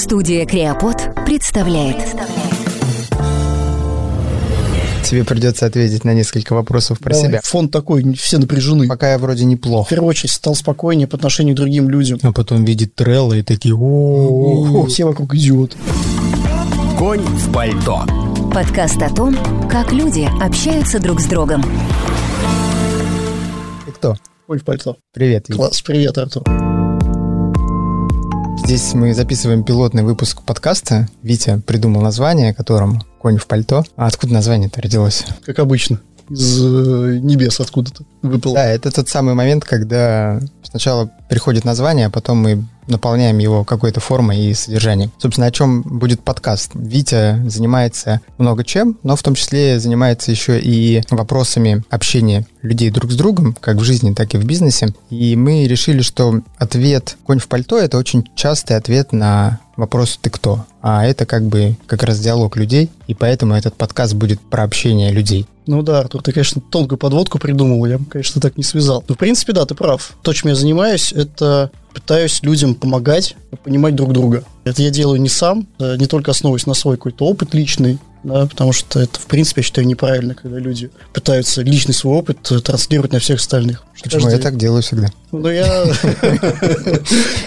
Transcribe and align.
Студия 0.00 0.46
Креопод 0.46 1.10
представляет. 1.26 1.98
Тебе 5.04 5.24
придется 5.24 5.66
ответить 5.66 6.04
на 6.04 6.14
несколько 6.14 6.54
вопросов 6.54 7.00
про 7.00 7.12
Давай. 7.12 7.28
себя. 7.28 7.40
Фон 7.44 7.68
такой, 7.68 8.14
все 8.14 8.38
напряжены. 8.38 8.88
Пока 8.88 9.10
я 9.12 9.18
вроде 9.18 9.44
В 9.44 9.48
неплохо. 9.48 9.90
первую 9.90 10.08
очередь 10.08 10.30
стал 10.30 10.54
спокойнее 10.54 11.06
по 11.06 11.18
отношению 11.18 11.54
к 11.54 11.58
другим 11.58 11.90
людям. 11.90 12.18
А 12.22 12.32
потом 12.32 12.64
видит 12.64 12.94
Трелла 12.94 13.34
и 13.34 13.42
такие 13.42 13.74
о 13.76 14.86
Все 14.86 15.04
вокруг 15.04 15.34
идиоты. 15.34 15.76
Конь 16.98 17.20
в 17.20 17.52
пальто. 17.52 18.06
Подкаст 18.54 19.02
о 19.02 19.14
том, 19.14 19.36
как 19.68 19.92
люди 19.92 20.26
общаются 20.42 20.98
друг 20.98 21.20
с 21.20 21.26
другом. 21.26 21.62
Ты 23.84 23.92
кто? 23.92 24.16
Ой, 24.48 24.58
в 24.58 24.64
пальто. 24.64 24.96
Привет. 25.12 25.50
Витя. 25.50 25.58
Класс, 25.58 25.82
привет, 25.82 26.16
Артур. 26.16 26.69
Здесь 28.70 28.94
мы 28.94 29.12
записываем 29.14 29.64
пилотный 29.64 30.04
выпуск 30.04 30.42
подкаста. 30.42 31.08
Витя 31.24 31.60
придумал 31.66 32.02
название, 32.02 32.54
которому 32.54 33.02
«Конь 33.18 33.36
в 33.36 33.48
пальто». 33.48 33.82
А 33.96 34.06
откуда 34.06 34.34
название-то 34.34 34.80
родилось? 34.80 35.24
Как 35.44 35.58
обычно. 35.58 36.00
Из 36.28 36.62
э, 36.62 37.18
небес 37.18 37.58
откуда-то 37.58 38.04
выпал. 38.22 38.54
Да, 38.54 38.64
это 38.64 38.92
тот 38.92 39.08
самый 39.08 39.34
момент, 39.34 39.64
когда 39.64 40.38
сначала 40.70 41.10
приходит 41.28 41.64
название, 41.64 42.06
а 42.06 42.10
потом 42.10 42.38
мы 42.38 42.64
наполняем 42.86 43.38
его 43.38 43.64
какой-то 43.64 44.00
формой 44.00 44.38
и 44.38 44.54
содержанием. 44.54 45.12
Собственно, 45.18 45.46
о 45.46 45.52
чем 45.52 45.82
будет 45.82 46.22
подкаст? 46.22 46.72
Витя 46.74 47.40
занимается 47.48 48.20
много 48.38 48.64
чем, 48.64 48.98
но 49.02 49.16
в 49.16 49.22
том 49.22 49.34
числе 49.34 49.78
занимается 49.78 50.30
еще 50.30 50.60
и 50.60 51.02
вопросами 51.10 51.84
общения 51.88 52.46
людей 52.62 52.90
друг 52.90 53.12
с 53.12 53.16
другом, 53.16 53.56
как 53.60 53.76
в 53.76 53.84
жизни, 53.84 54.12
так 54.12 54.34
и 54.34 54.38
в 54.38 54.44
бизнесе. 54.44 54.92
И 55.08 55.36
мы 55.36 55.66
решили, 55.66 56.02
что 56.02 56.40
ответ 56.58 57.16
«Конь 57.24 57.38
в 57.38 57.48
пальто»— 57.48 57.78
это 57.78 57.96
очень 57.96 58.28
частый 58.34 58.76
ответ 58.76 59.12
на 59.12 59.60
вопрос 59.76 60.18
«Ты 60.20 60.30
кто?». 60.30 60.66
А 60.82 61.06
это 61.06 61.26
как 61.26 61.44
бы 61.44 61.76
как 61.86 62.02
раз 62.02 62.18
диалог 62.18 62.56
людей, 62.56 62.90
и 63.06 63.14
поэтому 63.14 63.54
этот 63.54 63.76
подкаст 63.76 64.14
будет 64.14 64.40
про 64.40 64.64
общение 64.64 65.12
людей. 65.12 65.46
Ну 65.70 65.82
да, 65.82 66.00
Артур, 66.00 66.20
ты, 66.20 66.32
конечно, 66.32 66.60
тонкую 66.60 66.98
подводку 66.98 67.38
придумал, 67.38 67.86
я 67.86 68.00
конечно, 68.10 68.40
так 68.40 68.56
не 68.56 68.64
связал. 68.64 69.04
Но, 69.06 69.14
в 69.14 69.18
принципе, 69.18 69.52
да, 69.52 69.64
ты 69.66 69.76
прав. 69.76 70.16
То, 70.20 70.32
чем 70.32 70.48
я 70.50 70.56
занимаюсь, 70.56 71.12
это 71.12 71.70
пытаюсь 71.94 72.42
людям 72.42 72.74
помогать 72.74 73.36
понимать 73.62 73.94
друг 73.94 74.12
друга. 74.12 74.42
Это 74.64 74.82
я 74.82 74.90
делаю 74.90 75.20
не 75.20 75.28
сам, 75.28 75.68
э, 75.78 75.96
не 75.96 76.06
только 76.06 76.32
основываясь 76.32 76.66
на 76.66 76.74
свой 76.74 76.96
какой-то 76.96 77.24
опыт 77.24 77.54
личный, 77.54 78.00
да, 78.22 78.46
потому 78.46 78.72
что 78.72 79.00
это, 79.00 79.18
в 79.18 79.26
принципе, 79.26 79.60
я 79.60 79.64
считаю 79.64 79.86
неправильно, 79.86 80.34
когда 80.34 80.58
люди 80.58 80.90
пытаются 81.12 81.62
личный 81.62 81.94
свой 81.94 82.18
опыт 82.18 82.50
э, 82.50 82.60
транслировать 82.60 83.12
на 83.12 83.18
всех 83.18 83.38
остальных. 83.40 83.82
Почему 84.02 84.22
я 84.22 84.30
Каждый- 84.30 84.42
так 84.42 84.56
делаю 84.56 84.82
всегда? 84.82 85.08
Ну, 85.32 85.48
я... 85.48 85.84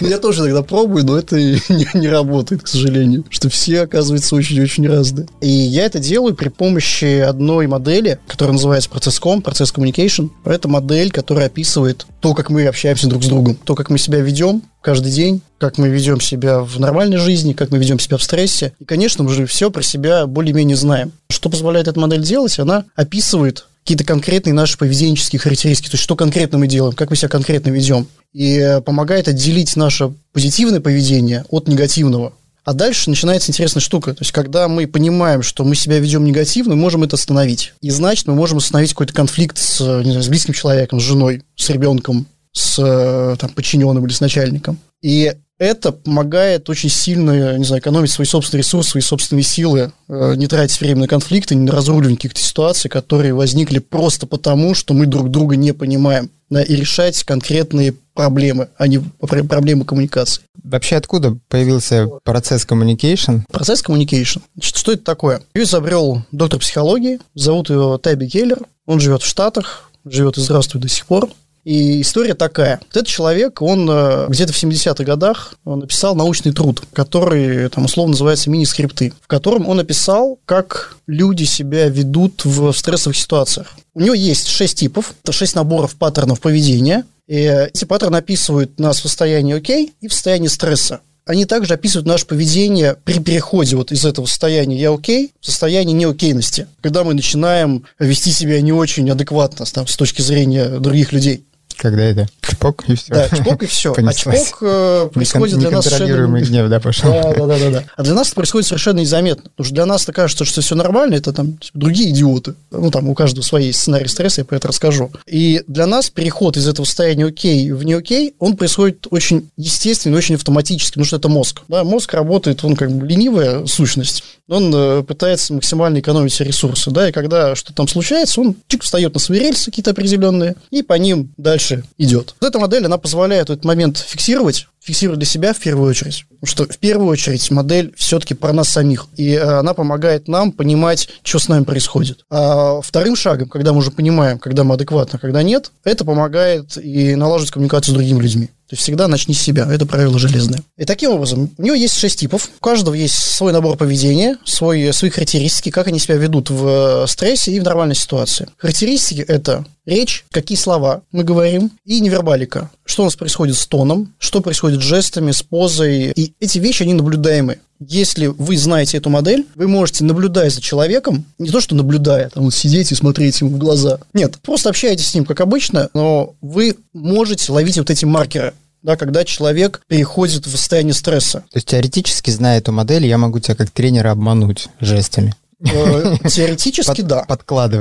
Я 0.00 0.18
тоже 0.18 0.42
иногда 0.42 0.62
пробую, 0.62 1.04
но 1.04 1.18
это 1.18 1.36
не, 1.40 1.86
не 1.94 2.08
работает, 2.08 2.62
к 2.62 2.66
сожалению. 2.68 3.24
Что 3.28 3.48
все, 3.48 3.82
оказывается, 3.82 4.34
очень-очень 4.36 4.86
разные. 4.86 5.26
И 5.40 5.48
я 5.48 5.84
это 5.84 5.98
делаю 5.98 6.34
при 6.34 6.48
помощи 6.48 7.20
одной 7.20 7.66
модели, 7.66 8.18
которая 8.28 8.52
называется 8.54 8.88
процесс.com, 8.90 9.42
процесс 9.42 9.72
communication. 9.74 10.30
Это 10.44 10.68
модель, 10.68 11.10
которая 11.10 11.46
описывает 11.46 12.06
то, 12.24 12.32
как 12.32 12.48
мы 12.48 12.66
общаемся 12.66 13.06
друг 13.06 13.22
с 13.22 13.26
другом, 13.26 13.54
то, 13.54 13.74
как 13.74 13.90
мы 13.90 13.98
себя 13.98 14.18
ведем 14.20 14.62
каждый 14.80 15.12
день, 15.12 15.42
как 15.58 15.76
мы 15.76 15.90
ведем 15.90 16.22
себя 16.22 16.60
в 16.60 16.80
нормальной 16.80 17.18
жизни, 17.18 17.52
как 17.52 17.70
мы 17.70 17.76
ведем 17.76 17.98
себя 17.98 18.16
в 18.16 18.22
стрессе. 18.22 18.72
И, 18.78 18.86
конечно, 18.86 19.22
мы 19.24 19.30
же 19.30 19.44
все 19.44 19.70
про 19.70 19.82
себя 19.82 20.26
более-менее 20.26 20.74
знаем. 20.74 21.12
Что 21.28 21.50
позволяет 21.50 21.86
эта 21.86 22.00
модель 22.00 22.22
делать? 22.22 22.58
Она 22.58 22.86
описывает 22.96 23.66
какие-то 23.82 24.04
конкретные 24.04 24.54
наши 24.54 24.78
поведенческие 24.78 25.38
характеристики, 25.38 25.90
то 25.90 25.96
есть 25.96 26.02
что 26.02 26.16
конкретно 26.16 26.56
мы 26.56 26.66
делаем, 26.66 26.94
как 26.94 27.10
мы 27.10 27.16
себя 27.16 27.28
конкретно 27.28 27.68
ведем, 27.68 28.06
и 28.32 28.56
э, 28.56 28.80
помогает 28.80 29.28
отделить 29.28 29.76
наше 29.76 30.14
позитивное 30.32 30.80
поведение 30.80 31.44
от 31.50 31.68
негативного. 31.68 32.32
А 32.64 32.72
дальше 32.72 33.10
начинается 33.10 33.50
интересная 33.50 33.82
штука. 33.82 34.14
То 34.14 34.22
есть, 34.22 34.32
когда 34.32 34.68
мы 34.68 34.86
понимаем, 34.86 35.42
что 35.42 35.64
мы 35.64 35.74
себя 35.74 35.98
ведем 35.98 36.24
негативно, 36.24 36.74
мы 36.74 36.80
можем 36.80 37.04
это 37.04 37.16
остановить. 37.16 37.74
И 37.82 37.90
значит, 37.90 38.26
мы 38.26 38.34
можем 38.34 38.58
остановить 38.58 38.90
какой-то 38.90 39.12
конфликт 39.12 39.58
с, 39.58 39.80
не 39.80 40.10
знаю, 40.10 40.22
с 40.22 40.28
близким 40.28 40.54
человеком, 40.54 40.98
с 40.98 41.02
женой, 41.02 41.42
с 41.56 41.68
ребенком, 41.68 42.26
с 42.52 42.78
э, 42.78 43.36
там, 43.38 43.50
подчиненным 43.50 44.06
или 44.06 44.12
с 44.12 44.20
начальником. 44.20 44.78
И 45.02 45.32
это 45.64 45.92
помогает 45.92 46.68
очень 46.70 46.88
сильно, 46.88 47.56
не 47.56 47.64
знаю, 47.64 47.80
экономить 47.80 48.10
свои 48.10 48.26
собственные 48.26 48.62
ресурсы, 48.62 48.90
свои 48.90 49.02
собственные 49.02 49.42
силы, 49.42 49.92
э, 50.08 50.34
не 50.36 50.46
тратить 50.46 50.80
время 50.80 51.02
на 51.02 51.08
конфликты, 51.08 51.54
не 51.54 51.64
на 51.64 51.72
разруливание 51.72 52.16
каких-то 52.16 52.40
ситуаций, 52.40 52.88
которые 52.88 53.34
возникли 53.34 53.78
просто 53.78 54.26
потому, 54.26 54.74
что 54.74 54.94
мы 54.94 55.06
друг 55.06 55.30
друга 55.30 55.56
не 55.56 55.72
понимаем, 55.72 56.30
да, 56.50 56.62
и 56.62 56.74
решать 56.76 57.22
конкретные 57.24 57.94
проблемы, 58.14 58.68
а 58.76 58.86
не 58.86 58.98
пр- 58.98 59.44
проблемы 59.44 59.84
коммуникации. 59.84 60.42
Вообще 60.62 60.96
откуда 60.96 61.36
появился 61.48 62.08
процесс 62.22 62.66
communication? 62.66 63.42
Процесс 63.50 63.82
communication. 63.82 64.40
Значит, 64.54 64.76
что 64.76 64.92
это 64.92 65.02
такое? 65.02 65.42
Ее 65.54 65.64
изобрел 65.64 66.22
доктор 66.32 66.60
психологии, 66.60 67.18
зовут 67.34 67.70
его 67.70 67.98
Таби 67.98 68.28
Келлер, 68.28 68.60
он 68.86 69.00
живет 69.00 69.22
в 69.22 69.26
Штатах, 69.26 69.90
живет 70.04 70.38
и 70.38 70.40
здравствует 70.40 70.82
до 70.82 70.88
сих 70.88 71.06
пор. 71.06 71.28
И 71.64 72.02
история 72.02 72.34
такая. 72.34 72.78
Вот 72.80 72.96
этот 72.96 73.06
человек, 73.06 73.62
он 73.62 73.88
э, 73.90 74.26
где-то 74.28 74.52
в 74.52 74.62
70-х 74.62 75.02
годах 75.02 75.54
написал 75.64 76.14
научный 76.14 76.52
труд, 76.52 76.82
который 76.92 77.68
там 77.70 77.86
условно 77.86 78.12
называется 78.12 78.50
«Мини-скрипты», 78.50 79.14
в 79.22 79.26
котором 79.26 79.66
он 79.66 79.80
описал, 79.80 80.38
как 80.44 80.96
люди 81.06 81.44
себя 81.44 81.88
ведут 81.88 82.44
в 82.44 82.72
стрессовых 82.72 83.16
ситуациях. 83.16 83.72
У 83.94 84.00
него 84.00 84.14
есть 84.14 84.48
шесть 84.48 84.78
типов, 84.78 85.14
это 85.22 85.32
шесть 85.32 85.54
наборов 85.54 85.94
паттернов 85.96 86.40
поведения, 86.40 87.04
и 87.26 87.36
эти 87.36 87.86
паттерны 87.86 88.16
описывают 88.16 88.78
нас 88.78 88.98
в 88.98 89.02
состоянии 89.02 89.56
окей 89.56 89.94
и 90.02 90.08
в 90.08 90.12
состоянии 90.12 90.48
стресса. 90.48 91.00
Они 91.26 91.46
также 91.46 91.72
описывают 91.72 92.06
наше 92.06 92.26
поведение 92.26 92.96
при 93.02 93.18
переходе 93.18 93.76
вот 93.76 93.92
из 93.92 94.04
этого 94.04 94.26
состояния 94.26 94.76
«я 94.76 94.92
окей» 94.92 95.32
в 95.40 95.46
состояние 95.46 95.94
неокейности, 95.94 96.66
когда 96.82 97.02
мы 97.02 97.14
начинаем 97.14 97.84
вести 97.98 98.30
себя 98.30 98.60
не 98.60 98.72
очень 98.72 99.10
адекватно 99.10 99.64
там, 99.64 99.86
с 99.86 99.96
точки 99.96 100.20
зрения 100.20 100.78
других 100.80 101.12
людей. 101.12 101.44
Когда 101.76 102.02
это 102.02 102.28
чпок 102.42 102.84
и 102.88 102.94
все. 102.94 103.14
Да, 103.14 103.28
чпок 103.28 103.62
и 103.62 103.66
все. 103.66 103.92
А 103.92 103.94
Понеслась. 103.94 104.48
чпок 104.48 104.58
э, 104.62 105.08
происходит 105.12 105.58
для 105.58 105.70
нас 105.70 105.84
совершенно... 105.84 106.40
гнев, 106.40 106.68
да, 106.68 106.80
пошел. 106.80 107.12
Да, 107.12 107.34
да, 107.34 107.46
да, 107.46 107.58
да, 107.58 107.70
да. 107.70 107.84
А 107.96 108.02
для 108.02 108.14
нас 108.14 108.28
это 108.28 108.36
происходит 108.36 108.66
совершенно 108.66 109.00
незаметно. 109.00 109.50
Потому 109.50 109.64
что 109.64 109.74
для 109.74 109.86
нас-то 109.86 110.12
кажется, 110.12 110.44
что 110.44 110.60
все 110.60 110.74
нормально, 110.74 111.14
это 111.14 111.32
там 111.32 111.58
другие 111.74 112.10
идиоты. 112.10 112.54
Ну, 112.70 112.90
там 112.90 113.08
у 113.08 113.14
каждого 113.14 113.42
свои 113.42 113.72
сценарий 113.72 114.08
стресса, 114.08 114.40
я 114.40 114.44
про 114.44 114.56
это 114.56 114.68
расскажу. 114.68 115.10
И 115.26 115.62
для 115.66 115.86
нас 115.86 116.10
переход 116.10 116.56
из 116.56 116.68
этого 116.68 116.86
состояния 116.86 117.26
окей 117.26 117.70
в 117.72 117.82
не 117.84 117.94
окей, 117.94 118.34
он 118.38 118.56
происходит 118.56 119.06
очень 119.10 119.50
естественно, 119.56 120.16
очень 120.16 120.36
автоматически, 120.36 120.92
потому 120.92 121.06
что 121.06 121.16
это 121.16 121.28
мозг. 121.28 121.62
Да, 121.68 121.84
мозг 121.84 122.12
работает, 122.14 122.64
он 122.64 122.76
как 122.76 122.90
бы 122.90 123.06
ленивая 123.06 123.66
сущность. 123.66 124.24
Он 124.48 124.74
э, 124.74 125.02
пытается 125.02 125.54
максимально 125.54 126.00
экономить 126.00 126.38
ресурсы, 126.40 126.90
да, 126.90 127.08
и 127.08 127.12
когда 127.12 127.54
что-то 127.54 127.74
там 127.74 127.88
случается, 127.88 128.40
он 128.42 128.56
чик 128.68 128.82
встает 128.82 129.14
на 129.14 129.20
свои 129.20 129.38
рельсы 129.38 129.66
какие-то 129.66 129.92
определенные, 129.92 130.54
и 130.70 130.82
по 130.82 130.94
ним 130.94 131.32
дальше 131.38 131.84
идет. 131.96 132.34
Вот 132.40 132.48
эта 132.48 132.58
модель, 132.58 132.84
она 132.84 132.98
позволяет 132.98 133.48
этот 133.48 133.64
момент 133.64 133.96
фиксировать, 133.96 134.66
фиксировать 134.80 135.18
для 135.18 135.26
себя 135.26 135.54
в 135.54 135.58
первую 135.58 135.88
очередь. 135.88 136.26
Потому 136.28 136.46
что 136.46 136.74
в 136.74 136.78
первую 136.78 137.08
очередь 137.08 137.50
модель 137.50 137.94
все-таки 137.96 138.34
про 138.34 138.52
нас 138.52 138.68
самих. 138.68 139.06
И 139.16 139.32
э, 139.32 139.40
она 139.40 139.72
помогает 139.72 140.28
нам 140.28 140.52
понимать, 140.52 141.08
что 141.22 141.38
с 141.38 141.48
нами 141.48 141.64
происходит. 141.64 142.24
А 142.28 142.82
вторым 142.82 143.16
шагом, 143.16 143.48
когда 143.48 143.72
мы 143.72 143.78
уже 143.78 143.90
понимаем, 143.90 144.38
когда 144.38 144.62
мы 144.62 144.74
адекватно, 144.74 145.18
когда 145.18 145.42
нет, 145.42 145.72
это 145.84 146.04
помогает 146.04 146.76
и 146.76 147.14
налаживать 147.14 147.52
коммуникацию 147.52 147.94
с 147.94 147.96
другими 147.96 148.20
людьми. 148.20 148.50
Есть 148.74 148.82
всегда 148.82 149.06
начни 149.06 149.34
с 149.34 149.40
себя. 149.40 149.68
Это 149.70 149.86
правило 149.86 150.18
железное. 150.18 150.60
И 150.76 150.84
таким 150.84 151.12
образом, 151.12 151.48
у 151.56 151.62
него 151.62 151.76
есть 151.76 151.96
шесть 151.96 152.18
типов. 152.18 152.50
У 152.58 152.60
каждого 152.60 152.94
есть 152.94 153.14
свой 153.14 153.52
набор 153.52 153.76
поведения, 153.76 154.36
свой, 154.44 154.92
свои 154.92 155.10
характеристики, 155.10 155.70
как 155.70 155.86
они 155.86 156.00
себя 156.00 156.16
ведут 156.16 156.50
в 156.50 157.04
э, 157.04 157.06
стрессе 157.06 157.52
и 157.52 157.60
в 157.60 157.62
нормальной 157.62 157.94
ситуации. 157.94 158.48
Характеристики– 158.56 159.20
это 159.28 159.64
речь, 159.86 160.24
какие 160.32 160.58
слова 160.58 161.02
мы 161.12 161.22
говорим, 161.22 161.70
и 161.84 162.00
невербалика. 162.00 162.68
Что 162.84 163.02
у 163.02 163.04
нас 163.04 163.14
происходит 163.14 163.56
с 163.56 163.64
тоном, 163.66 164.12
что 164.18 164.40
происходит 164.40 164.80
с 164.80 164.84
жестами, 164.84 165.30
с 165.30 165.44
позой. 165.44 166.12
И 166.16 166.32
эти 166.40 166.58
вещи, 166.58 166.82
они 166.82 166.94
наблюдаемы. 166.94 167.58
Если 167.78 168.26
вы 168.26 168.56
знаете 168.56 168.96
эту 168.96 169.10
модель, 169.10 169.46
вы 169.54 169.68
можете, 169.68 170.02
наблюдая 170.04 170.50
за 170.50 170.60
человеком, 170.60 171.24
не 171.38 171.50
то 171.50 171.60
что 171.60 171.76
наблюдая, 171.76 172.30
там 172.30 172.44
вот 172.44 172.54
сидеть 172.54 172.90
и 172.90 172.94
смотреть 172.96 173.40
ему 173.40 173.50
в 173.50 173.58
глаза. 173.58 174.00
Нет, 174.14 174.38
просто 174.42 174.70
общаетесь 174.70 175.08
с 175.08 175.14
ним, 175.14 175.24
как 175.24 175.40
обычно, 175.40 175.90
но 175.94 176.34
вы 176.40 176.76
можете 176.92 177.52
ловить 177.52 177.78
вот 177.78 177.90
эти 177.90 178.04
маркеры 178.04 178.54
да, 178.84 178.96
когда 178.96 179.24
человек 179.24 179.80
переходит 179.88 180.46
в 180.46 180.50
состояние 180.50 180.94
стресса. 180.94 181.40
То 181.50 181.56
есть 181.56 181.66
теоретически, 181.66 182.30
зная 182.30 182.58
эту 182.58 182.70
модель, 182.70 183.06
я 183.06 183.18
могу 183.18 183.40
тебя 183.40 183.56
как 183.56 183.70
тренера 183.70 184.10
обмануть 184.10 184.68
жестами. 184.78 185.34
Э, 185.60 186.16
Теоретически 186.28 187.00
Под- 187.02 187.06
да. 187.06 187.24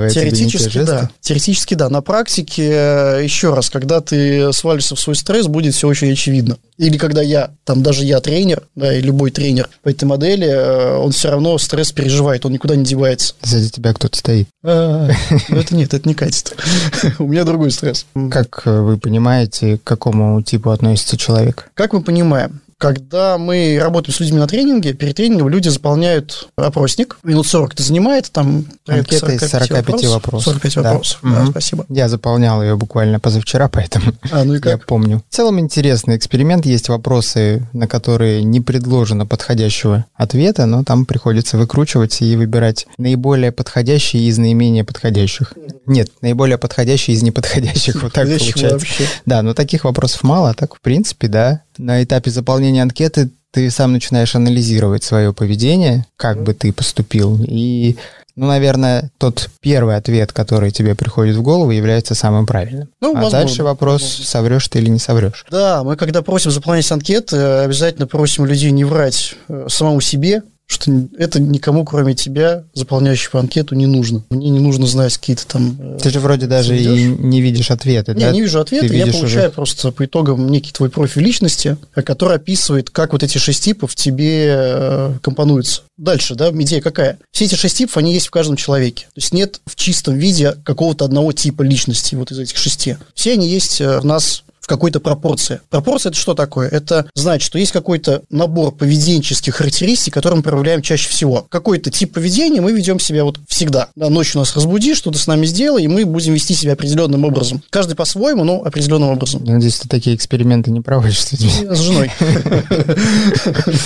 Некие 0.09 0.31
Теоретически 0.31 0.83
да. 0.83 1.09
Теоретически 1.21 1.73
да. 1.73 1.89
На 1.89 2.01
практике, 2.01 2.69
э, 2.71 3.21
еще 3.23 3.53
раз, 3.53 3.69
когда 3.69 4.01
ты 4.01 4.51
свалишься 4.53 4.95
в 4.95 4.99
свой 4.99 5.15
стресс, 5.15 5.47
будет 5.47 5.73
все 5.73 5.87
очень 5.87 6.11
очевидно. 6.11 6.57
Или 6.77 6.97
когда 6.97 7.21
я, 7.21 7.51
там 7.65 7.83
даже 7.83 8.03
я 8.03 8.19
тренер, 8.19 8.63
да, 8.75 8.93
и 8.93 9.01
любой 9.01 9.31
тренер 9.31 9.69
по 9.83 9.89
этой 9.89 10.05
модели, 10.05 10.47
э, 10.47 10.97
он 10.97 11.11
все 11.11 11.29
равно 11.29 11.57
стресс 11.57 11.91
переживает, 11.91 12.45
он 12.45 12.53
никуда 12.53 12.75
не 12.75 12.83
девается. 12.83 13.35
Сзади 13.43 13.69
тебя 13.69 13.93
кто-то 13.93 14.17
стоит. 14.17 14.47
А, 14.63 15.09
ну 15.49 15.57
это 15.57 15.75
нет, 15.75 15.93
это 15.93 16.07
не 16.07 16.15
катит. 16.15 16.55
У 17.19 17.27
меня 17.27 17.43
другой 17.43 17.71
стресс. 17.71 18.05
Как 18.31 18.65
вы 18.65 18.97
понимаете, 18.97 19.77
к 19.77 19.83
какому 19.83 20.41
типу 20.41 20.71
относится 20.71 21.17
человек? 21.17 21.69
Как 21.73 21.93
мы 21.93 22.01
понимаем, 22.01 22.61
Когда 22.83 23.37
мы 23.37 23.79
работаем 23.81 24.13
с 24.13 24.19
людьми 24.19 24.37
на 24.37 24.45
тренинге, 24.45 24.93
перед 24.93 25.15
тренингом 25.15 25.47
люди 25.47 25.69
заполняют 25.69 26.49
опросник. 26.57 27.17
Минут 27.23 27.47
40 27.47 27.73
это 27.75 27.83
занимает, 27.83 28.29
там 28.29 28.65
порядка 28.85 29.15
45, 29.15 29.49
45 29.49 29.71
вопросов. 29.71 30.11
вопросов. 30.11 30.53
45 30.53 30.75
да. 30.75 30.91
вопросов, 30.91 31.19
да, 31.23 31.45
спасибо. 31.45 31.85
Я 31.87 32.09
заполнял 32.09 32.61
ее 32.61 32.75
буквально 32.75 33.21
позавчера, 33.21 33.69
поэтому 33.71 34.11
а, 34.31 34.43
ну 34.43 34.55
и 34.55 34.59
как? 34.59 34.71
я 34.71 34.77
помню. 34.77 35.23
В 35.29 35.33
целом 35.33 35.61
интересный 35.61 36.17
эксперимент. 36.17 36.65
Есть 36.65 36.89
вопросы, 36.89 37.65
на 37.71 37.87
которые 37.87 38.43
не 38.43 38.59
предложено 38.59 39.25
подходящего 39.25 40.05
ответа, 40.13 40.65
но 40.65 40.83
там 40.83 41.05
приходится 41.05 41.57
выкручиваться 41.57 42.25
и 42.25 42.35
выбирать 42.35 42.85
наиболее 42.97 43.53
подходящие 43.53 44.23
из 44.23 44.37
наименее 44.37 44.83
подходящих. 44.83 45.53
Нет, 45.85 46.11
наиболее 46.21 46.57
подходящие 46.57 47.15
из 47.15 47.23
неподходящих. 47.23 47.93
Вот 48.03 48.11
так 48.11 48.27
получается. 48.27 48.77
Вообще. 48.77 49.05
Да, 49.25 49.41
но 49.41 49.53
таких 49.53 49.85
вопросов 49.85 50.23
мало, 50.23 50.49
а 50.49 50.53
так, 50.53 50.75
в 50.75 50.81
принципе, 50.81 51.29
да. 51.29 51.61
На 51.77 52.03
этапе 52.03 52.31
заполнения 52.31 52.81
анкеты 52.81 53.29
ты 53.51 53.69
сам 53.69 53.93
начинаешь 53.93 54.35
анализировать 54.35 55.03
свое 55.03 55.33
поведение, 55.33 56.05
как 56.15 56.41
бы 56.43 56.53
ты 56.53 56.73
поступил, 56.73 57.39
и 57.43 57.97
ну, 58.35 58.47
наверное, 58.47 59.11
тот 59.19 59.49
первый 59.61 59.95
ответ, 59.95 60.31
который 60.31 60.71
тебе 60.71 60.95
приходит 60.95 61.35
в 61.35 61.43
голову, 61.43 61.69
является 61.69 62.15
самым 62.15 62.47
правильным. 62.47 62.89
Ну, 62.99 63.11
а 63.11 63.13
возможно, 63.13 63.39
дальше 63.39 63.63
вопрос, 63.63 64.01
возможно. 64.01 64.25
соврешь 64.25 64.67
ты 64.69 64.79
или 64.79 64.89
не 64.89 64.97
соврешь. 64.97 65.45
Да, 65.51 65.83
мы 65.83 65.95
когда 65.95 66.23
просим 66.23 66.49
заполнять 66.49 66.91
анкеты, 66.91 67.37
обязательно 67.37 68.07
просим 68.07 68.45
людей 68.45 68.71
не 68.71 68.85
врать 68.85 69.35
э, 69.47 69.67
самому 69.69 70.01
себе, 70.01 70.41
что 70.67 70.91
это 71.17 71.39
никому, 71.39 71.83
кроме 71.85 72.15
тебя, 72.15 72.63
заполняющего 72.73 73.39
анкету, 73.39 73.75
не 73.75 73.85
нужно. 73.85 74.23
Мне 74.29 74.49
не 74.49 74.59
нужно 74.59 74.87
знать 74.87 75.17
какие-то 75.17 75.45
там... 75.45 75.77
Э, 75.79 75.97
Ты 76.01 76.09
же 76.09 76.19
вроде 76.19 76.47
даже 76.47 76.77
и 76.77 77.05
не 77.05 77.41
видишь 77.41 77.71
ответы, 77.71 78.13
не, 78.13 78.21
да? 78.21 78.31
Не 78.31 78.41
вижу 78.41 78.59
ответы, 78.59 78.95
я 78.95 79.05
получаю 79.07 79.49
уже... 79.49 79.49
просто 79.49 79.91
по 79.91 80.05
итогам 80.05 80.49
некий 80.49 80.71
твой 80.71 80.89
профиль 80.89 81.23
личности, 81.23 81.77
который 81.93 82.37
описывает, 82.37 82.89
как 82.89 83.13
вот 83.13 83.23
эти 83.23 83.37
шесть 83.37 83.63
типов 83.63 83.95
тебе 83.95 84.45
э, 84.55 85.13
компонуются. 85.21 85.81
Дальше, 85.97 86.35
да, 86.35 86.49
идея 86.49 86.81
какая? 86.81 87.19
Все 87.31 87.45
эти 87.45 87.55
шесть 87.55 87.77
типов, 87.77 87.97
они 87.97 88.13
есть 88.13 88.27
в 88.27 88.31
каждом 88.31 88.55
человеке. 88.55 89.05
То 89.05 89.19
есть 89.19 89.33
нет 89.33 89.61
в 89.65 89.75
чистом 89.75 90.15
виде 90.15 90.55
какого-то 90.63 91.05
одного 91.05 91.33
типа 91.33 91.61
личности 91.61 92.15
вот 92.15 92.31
из 92.31 92.39
этих 92.39 92.57
шести. 92.57 92.97
Все 93.13 93.33
они 93.33 93.47
есть 93.47 93.81
э, 93.81 93.99
в 93.99 94.05
нас 94.05 94.43
в 94.63 94.67
какой-то 94.67 95.01
пропорции. 95.01 95.59
Пропорция– 95.69 96.09
это 96.11 96.17
что 96.17 96.33
такое? 96.33 96.69
Это 96.69 97.05
значит, 97.15 97.45
что 97.45 97.59
есть 97.59 97.73
какой-то 97.73 98.21
набор 98.29 98.73
поведенческих 98.73 99.55
характеристик, 99.55 100.13
которые 100.13 100.37
мы 100.37 100.43
проявляем 100.43 100.81
чаще 100.81 101.09
всего. 101.09 101.45
Какой-то 101.49 101.91
тип 101.91 102.13
поведения 102.13 102.61
мы 102.61 102.71
ведем 102.71 102.97
себя 102.97 103.25
вот 103.25 103.39
всегда. 103.49 103.89
Да, 103.97 104.09
ночью 104.09 104.39
нас 104.39 104.55
разбуди, 104.55 104.95
что-то 104.95 105.19
с 105.19 105.27
нами 105.27 105.45
сделай, 105.45 105.83
и 105.83 105.89
мы 105.89 106.05
будем 106.05 106.33
вести 106.33 106.53
себя 106.53 106.73
определенным 106.73 107.25
образом. 107.25 107.61
Каждый 107.71 107.95
по-своему, 107.95 108.45
но 108.45 108.63
определенным 108.63 109.09
образом. 109.09 109.43
надеюсь, 109.43 109.79
ты 109.79 109.89
такие 109.89 110.15
эксперименты 110.15 110.71
не 110.71 110.79
проводишь 110.79 111.21
с 111.21 111.33
людьми. 111.33 111.51
С 111.69 111.79
женой. 111.79 112.09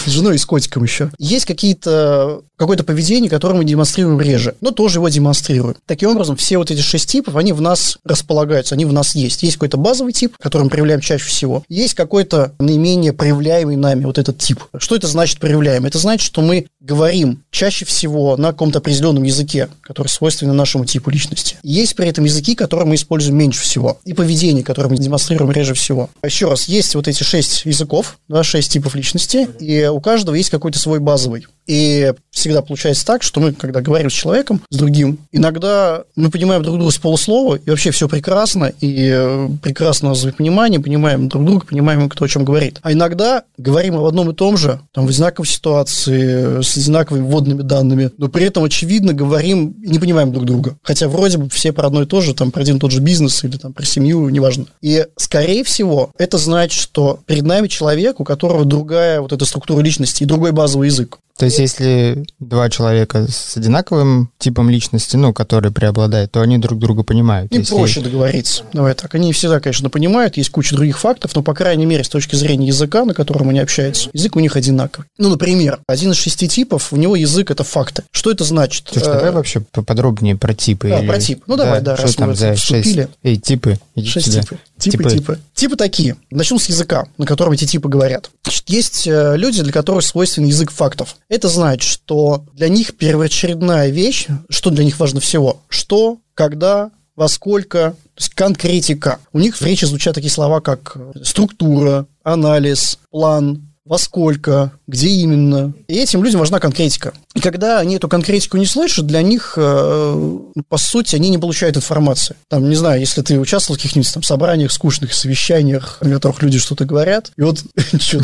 С 0.06 0.12
женой 0.12 0.36
и 0.36 0.38
с 0.38 0.46
котиком 0.46 0.84
еще. 0.84 1.10
Есть 1.18 1.46
какие-то 1.46 2.44
какое-то 2.58 2.84
поведение, 2.84 3.30
которое 3.30 3.56
мы 3.56 3.66
демонстрируем 3.66 4.20
реже, 4.20 4.56
но 4.62 4.72
тоже 4.72 4.98
его 4.98 5.08
демонстрируем. 5.10 5.76
Таким 5.86 6.10
образом, 6.10 6.36
все 6.36 6.58
вот 6.58 6.72
эти 6.72 6.82
шесть 6.82 7.10
типов, 7.10 7.36
они 7.36 7.54
в 7.54 7.62
нас 7.62 8.00
располагаются, 8.04 8.76
они 8.76 8.86
в 8.86 8.94
нас 8.94 9.16
есть. 9.16 9.44
Есть 9.44 9.58
какой-то 9.58 9.78
базовый 9.78 10.12
тип, 10.12 10.36
который 10.40 10.67
мы 10.68 10.72
проявляем 10.72 11.02
чаще 11.02 11.26
всего. 11.26 11.64
Есть 11.70 11.94
какой-то 11.94 12.54
наименее 12.60 13.14
проявляемый 13.14 13.78
нами 13.78 14.06
вот 14.06 14.18
этот 14.18 14.38
тип. 14.38 14.64
Что 14.78 14.96
это 14.96 15.08
значит 15.08 15.40
проявляем? 15.40 15.86
Это 15.86 15.98
значит, 15.98 16.26
что 16.26 16.42
мы 16.42 16.68
говорим 16.82 17.44
чаще 17.52 17.86
всего 17.86 18.38
на 18.38 18.52
каком-то 18.52 18.80
определенном 18.80 19.24
языке, 19.24 19.70
который 19.82 20.08
свойственен 20.08 20.56
нашему 20.56 20.86
типу 20.86 21.10
личности. 21.10 21.58
Есть 21.64 21.96
при 21.96 22.08
этом 22.08 22.26
языки, 22.26 22.56
которые 22.56 22.88
мы 22.88 22.96
используем 22.96 23.38
меньше 23.38 23.62
всего, 23.62 24.00
и 24.04 24.14
поведение, 24.14 24.64
которое 24.64 24.90
мы 24.90 24.98
демонстрируем 24.98 25.52
реже 25.52 25.74
всего. 25.74 26.10
Еще 26.24 26.50
раз, 26.50 26.68
есть 26.68 26.96
вот 26.96 27.08
эти 27.08 27.24
шесть 27.24 27.66
языков, 27.66 28.20
да, 28.28 28.44
шесть 28.44 28.72
типов 28.72 28.96
личности, 28.96 29.48
и 29.60 29.88
у 29.88 30.00
каждого 30.02 30.36
есть 30.36 30.50
какой-то 30.50 30.80
свой 30.80 31.00
базовый. 31.00 31.48
И 31.68 32.14
всегда 32.32 32.62
получается 32.62 33.06
так, 33.06 33.24
что 33.24 33.40
мы, 33.40 33.52
когда 33.52 33.82
говорим 33.82 34.10
с 34.10 34.14
человеком, 34.14 34.62
с 34.70 34.78
другим, 34.78 35.20
иногда 35.32 36.04
мы 36.16 36.30
понимаем 36.30 36.64
друг 36.64 36.78
друга 36.78 36.92
с 36.92 36.98
полуслова, 36.98 37.56
и 37.56 37.70
вообще 37.70 37.92
все 37.92 38.08
прекрасно, 38.08 38.72
и 38.80 39.12
э, 39.14 39.50
прекрасно 39.62 40.12
взаимопонимание, 40.12 40.80
понимаем 40.80 41.28
друг 41.28 41.46
друга, 41.46 41.66
понимаем, 41.66 42.08
кто 42.10 42.26
о 42.26 42.28
чем 42.28 42.46
говорит. 42.46 42.80
А 42.84 42.94
иногда 42.94 43.44
говорим 43.58 43.98
об 43.98 44.06
одном 44.06 44.30
и 44.32 44.34
том 44.34 44.56
же, 44.56 44.80
там, 44.94 45.06
в 45.06 45.10
одинаковой 45.10 45.48
ситуации, 45.48 46.62
с 46.62 46.78
одинаковыми 46.78 47.24
вводными 47.24 47.62
данными, 47.64 48.12
но 48.18 48.30
при 48.30 48.46
этом, 48.46 48.64
очевидно, 48.64 49.14
говорим 49.14 49.72
и 49.84 49.90
не 49.90 50.00
понимаем 50.00 50.32
друг 50.32 50.46
друга. 50.46 50.78
Хотя 50.84 51.10
вроде 51.10 51.38
бы 51.38 51.50
все 51.50 51.74
про 51.74 51.88
одно 51.88 52.04
и 52.04 52.06
то 52.06 52.22
же, 52.22 52.34
там, 52.34 52.52
про 52.52 52.62
один 52.62 52.78
и 52.78 52.80
тот 52.80 52.92
же 52.92 53.02
бизнес 53.02 53.44
или 53.44 53.58
там 53.58 53.74
про 53.74 53.86
семью, 53.86 54.30
неважно. 54.30 54.68
И, 54.82 55.06
скорее 55.18 55.64
всего, 55.64 56.12
это 56.18 56.38
значит, 56.38 56.80
что 56.80 57.20
перед 57.26 57.44
нами 57.44 57.68
человек, 57.68 58.20
у 58.20 58.24
которого 58.24 58.64
другая 58.64 59.22
вот 59.22 59.34
эта 59.34 59.46
структура 59.46 59.82
личности 59.82 60.24
и 60.24 60.28
другой 60.28 60.52
базовый 60.52 60.88
язык. 60.88 61.20
То 61.38 61.46
есть, 61.46 61.57
если 61.62 62.26
два 62.40 62.70
человека 62.70 63.28
с 63.30 63.58
одинаковым 63.58 64.32
типом 64.38 64.70
личности, 64.70 65.16
ну, 65.16 65.34
который 65.34 65.72
преобладает, 65.72 66.32
то 66.32 66.42
они 66.42 66.58
друг 66.58 66.80
друга 66.80 67.04
понимают. 67.04 67.52
Им 67.52 67.62
если... 67.62 67.76
проще 67.76 68.02
договориться. 68.02 68.64
Давай 68.74 68.94
так. 68.94 69.14
Они 69.16 69.32
всегда, 69.34 69.60
конечно, 69.60 69.90
понимают, 69.90 70.38
есть 70.38 70.50
куча 70.50 70.76
других 70.76 71.00
фактов, 71.00 71.36
но, 71.36 71.44
по 71.44 71.54
крайней 71.54 71.86
мере, 71.86 72.04
с 72.04 72.10
точки 72.10 72.36
зрения 72.36 72.68
языка, 72.68 73.06
на 73.06 73.14
котором 73.14 73.50
они 73.50 73.60
общаются, 73.60 74.10
язык 74.14 74.36
у 74.36 74.40
них 74.40 74.56
одинаковый. 74.56 75.08
Ну, 75.18 75.30
например, 75.30 75.80
один 75.88 76.12
из 76.12 76.18
шести 76.18 76.48
типов, 76.48 76.94
у 76.94 76.98
него 76.98 77.16
язык– 77.16 77.52
это 77.52 77.64
факты. 77.64 78.04
Что 78.12 78.32
это 78.32 78.44
значит? 78.44 78.88
Слушай, 78.92 79.14
давай 79.14 79.30
э, 79.30 79.32
вообще 79.32 79.60
поподробнее 79.60 80.36
про 80.36 80.54
типы. 80.54 80.90
Да, 80.90 81.00
или... 81.00 81.08
про 81.08 81.20
тип. 81.20 81.44
Ну, 81.48 81.56
давай, 81.56 81.82
да, 81.82 81.96
да 81.96 82.02
раз 82.04 82.16
там 82.16 82.36
за 82.36 82.56
вступили. 82.56 83.02
Шесть... 83.02 83.10
Эй, 83.24 83.38
типы, 83.38 83.80
Шесть 84.04 84.34
типы. 84.34 84.58
Типы, 84.78 84.98
типы, 84.98 85.10
типы. 85.10 85.40
Типы 85.54 85.76
такие. 85.76 86.16
Начну 86.30 86.60
с 86.60 86.68
языка, 86.70 87.08
на 87.18 87.26
котором 87.26 87.54
эти 87.54 87.66
типы 87.66 87.90
говорят. 87.90 88.30
Значит, 88.44 88.70
есть 88.70 89.08
э, 89.08 89.36
люди, 89.36 89.64
для 89.64 89.72
которых 89.72 90.04
свойственен 90.04 90.48
язык 90.48 90.72
фактов. 90.72 91.18
Это 91.30 91.47
значит, 91.48 91.90
что 91.90 92.46
для 92.54 92.70
них 92.70 92.98
первоочередная 92.98 93.90
вещь, 93.90 94.28
что 94.50 94.70
для 94.70 94.84
них 94.84 95.00
важно 95.00 95.20
всего, 95.20 95.62
что, 95.70 96.18
когда, 96.34 96.92
во 97.16 97.28
сколько, 97.28 97.96
то 98.18 98.22
есть 98.22 98.34
конкретика. 98.34 99.20
У 99.34 99.40
них 99.40 99.58
в 99.58 99.62
речи 99.62 99.86
звучат 99.86 100.16
такие 100.16 100.32
слова, 100.32 100.62
как 100.62 100.98
структура, 101.24 102.06
анализ, 102.24 103.00
план, 103.10 103.68
во 103.88 103.98
сколько, 103.98 104.72
где 104.86 105.08
именно. 105.08 105.74
И 105.88 105.96
этим 105.96 106.24
людям 106.24 106.40
важна 106.40 106.60
конкретика. 106.60 107.14
И 107.38 107.40
когда 107.40 107.78
они 107.78 107.98
эту 107.98 108.10
конкретику 108.10 108.58
не 108.58 108.66
слышат, 108.66 109.06
для 109.06 109.22
них, 109.22 109.54
э, 109.58 110.38
по 110.68 110.78
сути, 110.78 111.16
они 111.16 111.30
не 111.30 111.38
получают 111.38 111.78
информации. 111.78 112.36
Там, 112.50 112.68
не 112.68 112.76
знаю, 112.76 113.00
если 113.00 113.22
ты 113.22 113.40
участвовал 113.40 113.78
в 113.78 113.80
каких-нибудь 113.80 114.12
там 114.12 114.24
собраниях, 114.24 114.72
скучных 114.72 115.14
совещаниях, 115.14 116.00
на 116.02 116.16
которых 116.16 116.42
люди 116.42 116.58
что-то 116.58 116.86
говорят, 116.86 117.32
и 117.38 117.44
вот 117.44 117.60
что 118.00 118.20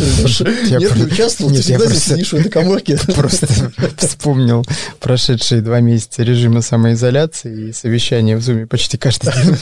ты 0.45 0.71
нет, 0.71 0.95
не 0.95 1.03
участвовал, 1.03 1.53
ты 1.53 1.61
всегда 1.61 1.85
здесь 1.85 2.05
сидишь 2.05 2.29
в 2.31 2.33
этой 2.33 2.49
коморке. 2.49 2.97
Просто 3.15 3.47
вспомнил 3.97 4.65
прошедшие 4.99 5.61
два 5.61 5.79
месяца 5.79 6.23
режима 6.23 6.63
самоизоляции 6.63 7.69
и 7.69 7.71
совещания 7.71 8.35
в 8.35 8.41
Зуме 8.41 8.65
почти 8.65 8.97
каждый 8.97 9.31
день. 9.31 9.57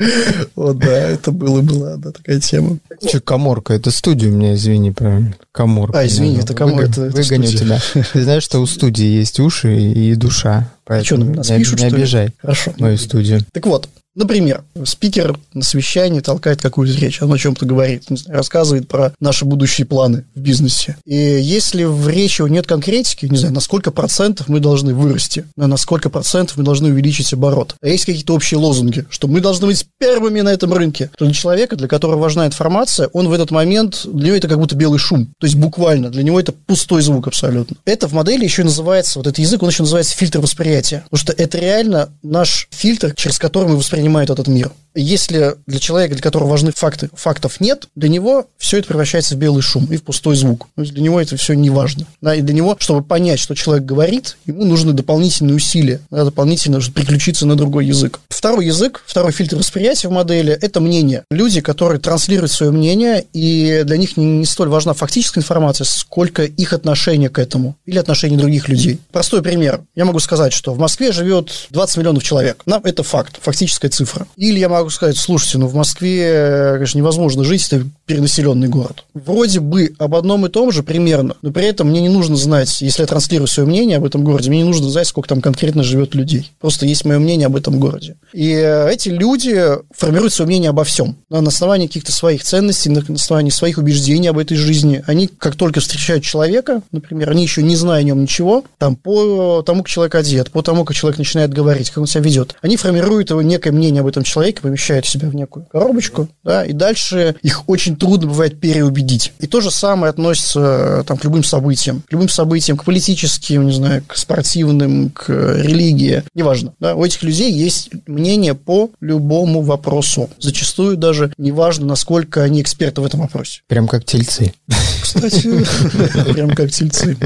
Вот, 0.56 0.78
да, 0.78 1.10
это 1.10 1.30
было, 1.30 1.60
была, 1.60 1.96
да, 1.96 2.10
такая 2.10 2.40
тема. 2.40 2.78
Че, 3.06 3.20
коморка, 3.20 3.74
это 3.74 3.90
студия 3.90 4.30
у 4.30 4.32
меня, 4.32 4.54
извини, 4.54 4.90
про 4.90 5.22
коморку. 5.52 5.96
А, 5.96 6.06
извини, 6.06 6.38
это 6.38 6.54
кому 6.54 6.80
это? 6.80 7.02
Выгоню 7.02 7.46
тебя. 7.46 7.78
Ты 8.12 8.22
знаешь, 8.22 8.39
что 8.40 8.60
у 8.60 8.66
студии 8.66 9.06
есть 9.06 9.38
уши 9.40 9.92
и 9.92 10.14
душа. 10.14 10.70
Поэтому 10.84 11.22
а 11.22 11.26
что, 11.26 11.36
нас 11.36 11.48
пишут, 11.48 11.80
не 11.80 11.86
обижай 11.86 12.32
Хорошо. 12.40 12.72
мою 12.78 12.96
студию. 12.98 13.40
Так 13.52 13.66
вот, 13.66 13.88
Например, 14.20 14.64
спикер 14.84 15.38
на 15.54 15.62
совещании 15.62 16.20
толкает 16.20 16.60
какую-то 16.60 16.94
речь, 17.00 17.22
он 17.22 17.32
о 17.32 17.38
чем-то 17.38 17.64
говорит, 17.64 18.04
рассказывает 18.26 18.86
про 18.86 19.14
наши 19.18 19.46
будущие 19.46 19.86
планы 19.86 20.26
в 20.34 20.40
бизнесе. 20.40 20.98
И 21.06 21.16
если 21.16 21.84
в 21.84 22.06
речи 22.06 22.42
нет 22.42 22.66
конкретики, 22.66 23.24
не 23.24 23.38
знаю, 23.38 23.54
на 23.54 23.60
сколько 23.60 23.90
процентов 23.90 24.48
мы 24.48 24.60
должны 24.60 24.92
вырасти, 24.92 25.46
на 25.56 25.74
сколько 25.78 26.10
процентов 26.10 26.58
мы 26.58 26.64
должны 26.64 26.90
увеличить 26.90 27.32
оборот. 27.32 27.76
А 27.80 27.88
есть 27.88 28.04
какие-то 28.04 28.34
общие 28.34 28.60
лозунги, 28.60 29.06
что 29.08 29.26
мы 29.26 29.40
должны 29.40 29.66
быть 29.68 29.86
первыми 29.98 30.42
на 30.42 30.50
этом 30.50 30.74
рынке. 30.74 31.10
То 31.16 31.24
для 31.24 31.32
человека, 31.32 31.76
для 31.76 31.88
которого 31.88 32.20
важна 32.20 32.46
информация, 32.46 33.08
он 33.14 33.26
в 33.26 33.32
этот 33.32 33.50
момент, 33.50 34.02
для 34.04 34.26
него 34.26 34.36
это 34.36 34.48
как 34.48 34.58
будто 34.58 34.76
белый 34.76 34.98
шум. 34.98 35.32
То 35.38 35.46
есть 35.46 35.56
буквально, 35.56 36.10
для 36.10 36.24
него 36.24 36.38
это 36.38 36.52
пустой 36.52 37.00
звук 37.00 37.26
абсолютно. 37.26 37.78
Это 37.86 38.06
в 38.06 38.12
модели 38.12 38.44
еще 38.44 38.64
называется, 38.64 39.18
вот 39.18 39.28
этот 39.28 39.38
язык, 39.38 39.62
он 39.62 39.70
еще 39.70 39.82
называется 39.82 40.14
фильтр 40.14 40.40
восприятия. 40.40 41.04
Потому 41.08 41.20
что 41.20 41.32
это 41.32 41.56
реально 41.56 42.10
наш 42.22 42.68
фильтр, 42.70 43.14
через 43.16 43.38
который 43.38 43.70
мы 43.70 43.78
воспринимаем 43.78 44.09
воспринимает 44.10 44.30
этот 44.30 44.48
мир. 44.48 44.70
Если 44.94 45.56
для 45.66 45.78
человека, 45.78 46.14
для 46.14 46.22
которого 46.22 46.48
важны 46.48 46.72
факты, 46.74 47.10
фактов 47.14 47.60
нет, 47.60 47.88
для 47.94 48.08
него 48.08 48.46
все 48.58 48.78
это 48.78 48.88
превращается 48.88 49.34
в 49.34 49.38
белый 49.38 49.62
шум 49.62 49.86
и 49.90 49.96
в 49.96 50.02
пустой 50.02 50.36
звук. 50.36 50.68
То 50.74 50.82
есть 50.82 50.94
для 50.94 51.02
него 51.02 51.20
это 51.20 51.36
все 51.36 51.54
не 51.54 51.70
важно. 51.70 52.06
Да, 52.20 52.34
и 52.34 52.42
для 52.42 52.54
него, 52.54 52.76
чтобы 52.78 53.02
понять, 53.02 53.38
что 53.38 53.54
человек 53.54 53.84
говорит, 53.84 54.36
ему 54.46 54.64
нужны 54.64 54.92
дополнительные 54.92 55.54
усилия, 55.54 56.00
да, 56.10 56.24
дополнительно 56.24 56.80
переключиться 56.80 57.46
на 57.46 57.56
другой 57.56 57.86
язык. 57.86 58.20
Второй 58.28 58.66
язык, 58.66 59.02
второй 59.06 59.32
фильтр 59.32 59.56
восприятия 59.56 60.08
в 60.08 60.12
модели– 60.12 60.52
это 60.60 60.80
мнение. 60.80 61.24
Люди, 61.30 61.60
которые 61.60 62.00
транслируют 62.00 62.52
свое 62.52 62.72
мнение, 62.72 63.24
и 63.32 63.82
для 63.84 63.96
них 63.96 64.16
не, 64.16 64.24
не 64.24 64.46
столь 64.46 64.68
важна 64.68 64.94
фактическая 64.94 65.40
информация, 65.40 65.84
сколько 65.84 66.44
их 66.44 66.72
отношение 66.72 67.28
к 67.28 67.38
этому 67.38 67.76
или 67.86 67.98
отношение 67.98 68.38
других 68.38 68.68
людей. 68.68 68.98
Простой 69.12 69.42
пример. 69.42 69.82
Я 69.94 70.04
могу 70.04 70.20
сказать, 70.20 70.52
что 70.52 70.72
в 70.72 70.78
Москве 70.78 71.12
живет 71.12 71.68
20 71.70 71.96
миллионов 71.98 72.22
человек. 72.22 72.62
Нам 72.66 72.80
это 72.84 73.02
факт, 73.02 73.38
фактическая 73.40 73.90
цифра. 73.90 74.26
Или 74.36 74.58
я 74.58 74.68
могу 74.68 74.79
могу 74.80 74.90
сказать, 74.90 75.16
слушайте, 75.16 75.58
ну 75.58 75.66
в 75.66 75.74
Москве, 75.74 76.72
конечно, 76.74 76.98
невозможно 76.98 77.44
жить, 77.44 77.66
это 77.70 77.86
перенаселенный 78.06 78.68
город. 78.68 79.04
Вроде 79.14 79.60
бы 79.60 79.94
об 79.98 80.14
одном 80.14 80.46
и 80.46 80.48
том 80.48 80.72
же 80.72 80.82
примерно, 80.82 81.36
но 81.42 81.50
при 81.50 81.66
этом 81.66 81.88
мне 81.88 82.00
не 82.00 82.08
нужно 82.08 82.36
знать, 82.36 82.80
если 82.80 83.02
я 83.02 83.06
транслирую 83.06 83.46
свое 83.46 83.68
мнение 83.68 83.98
об 83.98 84.04
этом 84.04 84.24
городе, 84.24 84.50
мне 84.50 84.58
не 84.58 84.64
нужно 84.64 84.88
знать, 84.90 85.06
сколько 85.06 85.28
там 85.28 85.40
конкретно 85.40 85.82
живет 85.82 86.14
людей. 86.14 86.50
Просто 86.60 86.86
есть 86.86 87.04
мое 87.04 87.18
мнение 87.18 87.46
об 87.46 87.56
этом 87.56 87.78
городе. 87.78 88.16
И 88.32 88.50
э, 88.50 88.90
эти 88.92 89.08
люди 89.08 89.64
формируют 89.96 90.32
свое 90.32 90.46
мнение 90.46 90.70
обо 90.70 90.84
всем. 90.84 91.16
На 91.28 91.38
основании 91.38 91.86
каких-то 91.86 92.12
своих 92.12 92.42
ценностей, 92.42 92.90
на 92.90 93.02
основании 93.14 93.50
своих 93.50 93.78
убеждений 93.78 94.28
об 94.28 94.38
этой 94.38 94.56
жизни. 94.56 95.02
Они, 95.06 95.28
как 95.28 95.56
только 95.56 95.80
встречают 95.80 96.24
человека, 96.24 96.82
например, 96.92 97.30
они 97.30 97.42
еще 97.42 97.62
не 97.62 97.76
зная 97.76 98.00
о 98.00 98.02
нем 98.02 98.22
ничего, 98.22 98.64
там, 98.78 98.96
по 98.96 99.62
тому, 99.62 99.82
как 99.82 99.88
человек 99.88 100.14
одет, 100.14 100.50
по 100.50 100.62
тому, 100.62 100.84
как 100.84 100.96
человек 100.96 101.18
начинает 101.18 101.52
говорить, 101.52 101.90
как 101.90 101.98
он 101.98 102.06
себя 102.06 102.22
ведет, 102.22 102.56
они 102.62 102.76
формируют 102.76 103.30
его 103.30 103.42
некое 103.42 103.72
мнение 103.72 104.00
об 104.00 104.06
этом 104.06 104.22
человеке, 104.22 104.60
помещают 104.70 105.04
себя 105.04 105.28
в 105.28 105.34
некую 105.34 105.66
коробочку, 105.66 106.28
да, 106.44 106.64
и 106.64 106.72
дальше 106.72 107.34
их 107.42 107.68
очень 107.68 107.96
трудно 107.96 108.28
бывает 108.28 108.60
переубедить. 108.60 109.32
И 109.40 109.48
то 109.48 109.60
же 109.60 109.72
самое 109.72 110.10
относится 110.10 111.04
там, 111.08 111.18
к 111.18 111.24
любым 111.24 111.42
событиям. 111.42 112.04
К 112.08 112.12
любым 112.12 112.28
событиям, 112.28 112.78
к 112.78 112.84
политическим, 112.84 113.66
не 113.66 113.72
знаю, 113.72 114.04
к 114.06 114.16
спортивным, 114.16 115.10
к 115.10 115.28
религии, 115.28 116.22
неважно. 116.34 116.72
Да, 116.78 116.94
у 116.94 117.04
этих 117.04 117.24
людей 117.24 117.52
есть 117.52 117.90
мнение 118.06 118.54
по 118.54 118.90
любому 119.00 119.62
вопросу. 119.62 120.30
Зачастую 120.38 120.96
даже 120.96 121.32
неважно, 121.36 121.86
насколько 121.86 122.44
они 122.44 122.62
эксперты 122.62 123.00
в 123.00 123.04
этом 123.04 123.20
вопросе. 123.20 123.62
Прям 123.66 123.88
как 123.88 124.04
тельцы. 124.04 124.54
Кстати, 125.02 125.48
прям 126.32 126.50
как 126.50 126.70
тельцы. 126.70 127.16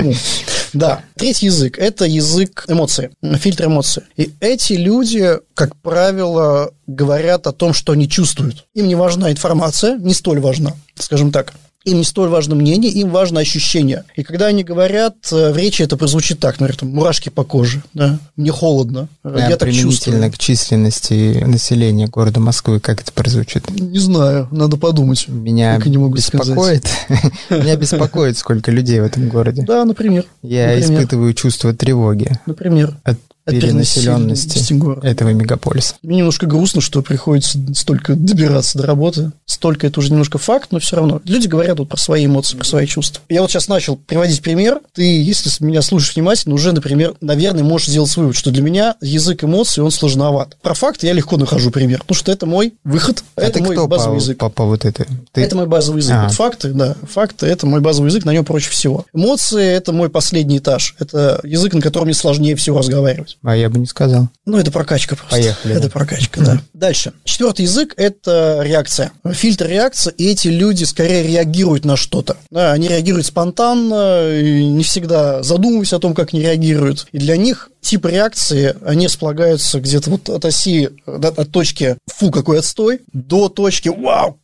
Да. 0.74 1.02
Третий 1.16 1.46
язык– 1.46 1.78
это 1.78 2.04
язык 2.04 2.64
эмоций, 2.68 3.10
фильтр 3.22 3.66
эмоций. 3.66 4.02
И 4.16 4.32
эти 4.40 4.74
люди, 4.74 5.38
как 5.54 5.76
правило, 5.76 6.72
говорят 6.86 7.46
о 7.46 7.52
том, 7.52 7.72
что 7.72 7.92
они 7.92 8.08
чувствуют. 8.08 8.66
Им 8.74 8.88
не 8.88 8.94
важна 8.94 9.30
информация, 9.30 9.96
не 9.96 10.12
столь 10.14 10.40
важна, 10.40 10.74
скажем 10.96 11.32
так. 11.32 11.54
Им 11.84 11.98
не 11.98 12.04
столь 12.04 12.28
важно 12.28 12.54
мнение, 12.54 12.90
им 12.90 13.10
важно 13.10 13.40
ощущение. 13.40 14.04
И 14.16 14.22
когда 14.22 14.46
они 14.46 14.64
говорят, 14.64 15.14
э, 15.32 15.52
в 15.52 15.56
речи 15.56 15.82
это 15.82 15.96
прозвучит 15.96 16.40
так, 16.40 16.58
например, 16.58 16.78
там, 16.78 16.88
мурашки 16.90 17.28
по 17.28 17.44
коже, 17.44 17.82
да, 17.92 18.18
мне 18.36 18.50
холодно, 18.50 19.08
а 19.22 19.38
я 19.38 19.56
так 19.56 19.70
чувствую. 19.72 20.32
к 20.32 20.38
численности 20.38 21.44
населения 21.44 22.06
города 22.06 22.40
Москвы, 22.40 22.80
как 22.80 23.02
это 23.02 23.12
прозвучит? 23.12 23.68
Не 23.70 23.98
знаю, 23.98 24.48
надо 24.50 24.76
подумать. 24.76 25.28
Меня 25.28 25.76
не 25.84 25.98
могу 25.98 26.14
беспокоит, 26.14 26.88
меня 27.50 27.76
беспокоит, 27.76 28.38
сколько 28.38 28.70
людей 28.70 29.00
в 29.00 29.04
этом 29.04 29.28
городе. 29.28 29.62
Да, 29.66 29.84
например. 29.84 30.24
Я 30.42 30.78
испытываю 30.80 31.34
чувство 31.34 31.74
тревоги. 31.74 32.32
Например. 32.46 32.96
От 33.04 33.18
перенаселенности 33.44 34.74
этого 35.06 35.30
мегаполиса. 35.30 35.94
Мне 36.02 36.18
немножко 36.18 36.46
грустно, 36.46 36.80
что 36.80 37.02
приходится 37.02 37.58
столько 37.74 38.14
добираться 38.14 38.78
до 38.78 38.86
работы. 38.86 39.32
Столько 39.46 39.86
это 39.86 40.00
уже 40.00 40.10
немножко 40.10 40.38
факт, 40.38 40.72
но 40.72 40.78
все 40.78 40.96
равно. 40.96 41.20
Люди 41.24 41.46
говорят 41.46 41.78
вот 41.78 41.88
про 41.88 41.96
свои 41.96 42.26
эмоции, 42.26 42.56
про 42.56 42.64
свои 42.64 42.86
чувства. 42.86 43.22
Я 43.28 43.42
вот 43.42 43.50
сейчас 43.50 43.68
начал 43.68 43.96
приводить 43.96 44.42
пример. 44.42 44.80
Ты, 44.92 45.02
если 45.02 45.50
меня 45.64 45.82
слушаешь 45.82 46.14
внимательно, 46.14 46.54
уже, 46.54 46.72
например, 46.72 47.14
наверное, 47.20 47.64
можешь 47.64 47.88
сделать 47.88 48.14
вывод, 48.16 48.36
что 48.36 48.50
для 48.50 48.62
меня 48.62 48.96
язык 49.00 49.44
эмоций, 49.44 49.82
он 49.82 49.90
сложноват. 49.90 50.56
Про 50.62 50.74
факты 50.74 51.06
я 51.06 51.12
легко 51.12 51.36
нахожу 51.36 51.70
пример, 51.70 52.00
потому 52.00 52.16
что 52.16 52.32
это 52.32 52.46
мой 52.46 52.74
выход, 52.84 53.24
а 53.36 53.42
это 53.42 53.62
мой 53.62 53.76
кто 53.76 53.86
базовый 53.86 54.18
по, 54.18 54.22
язык. 54.22 54.38
По, 54.38 54.48
по 54.48 54.64
вот 54.64 54.84
это? 54.84 55.06
Ты... 55.32 55.42
Это 55.42 55.56
мой 55.56 55.66
базовый 55.66 56.00
язык. 56.00 56.14
А. 56.14 56.24
Вот 56.24 56.32
факты, 56.32 56.72
да, 56.72 56.96
факты– 57.10 57.46
это 57.54 57.66
мой 57.66 57.80
базовый 57.80 58.08
язык, 58.08 58.24
на 58.24 58.32
нем 58.32 58.44
проще 58.44 58.70
всего. 58.70 59.04
Эмоции– 59.12 59.64
это 59.66 59.92
мой 59.92 60.08
последний 60.08 60.58
этаж. 60.58 60.94
Это 60.98 61.40
язык, 61.44 61.74
на 61.74 61.80
котором 61.80 62.06
мне 62.06 62.14
сложнее 62.14 62.56
всего 62.56 62.78
разговаривать. 62.78 63.33
А 63.42 63.56
я 63.56 63.68
бы 63.68 63.78
не 63.78 63.86
сказал. 63.86 64.28
Ну, 64.46 64.58
это 64.58 64.70
прокачка 64.70 65.16
просто. 65.16 65.36
Поехали. 65.36 65.74
Это 65.74 65.90
прокачка, 65.90 66.40
да. 66.40 66.60
Дальше. 66.72 67.12
Четвертый 67.24 67.62
язык– 67.62 67.94
это 67.96 68.60
реакция. 68.62 69.12
Фильтр 69.32 69.66
реакции, 69.66 70.12
и 70.16 70.30
эти 70.30 70.48
люди 70.48 70.84
скорее 70.84 71.26
реагируют 71.26 71.84
на 71.84 71.96
что-то. 71.96 72.36
Да, 72.50 72.72
они 72.72 72.88
реагируют 72.88 73.26
спонтанно, 73.26 74.30
и 74.38 74.66
не 74.66 74.84
всегда 74.84 75.42
задумываясь 75.42 75.92
о 75.92 75.98
том, 75.98 76.14
как 76.14 76.32
они 76.32 76.42
реагируют. 76.42 77.06
И 77.12 77.18
для 77.18 77.36
них 77.36 77.70
тип 77.80 78.06
реакции, 78.06 78.76
они 78.84 79.06
располагаются 79.06 79.80
где-то 79.80 80.10
вот 80.10 80.28
от 80.28 80.44
оси, 80.44 80.90
от, 81.06 81.38
от 81.38 81.50
точки 81.50 81.96
«фу, 82.06 82.30
какой 82.30 82.58
отстой» 82.58 83.00
до 83.12 83.48
точки 83.48 83.88
«вау, 83.88 84.38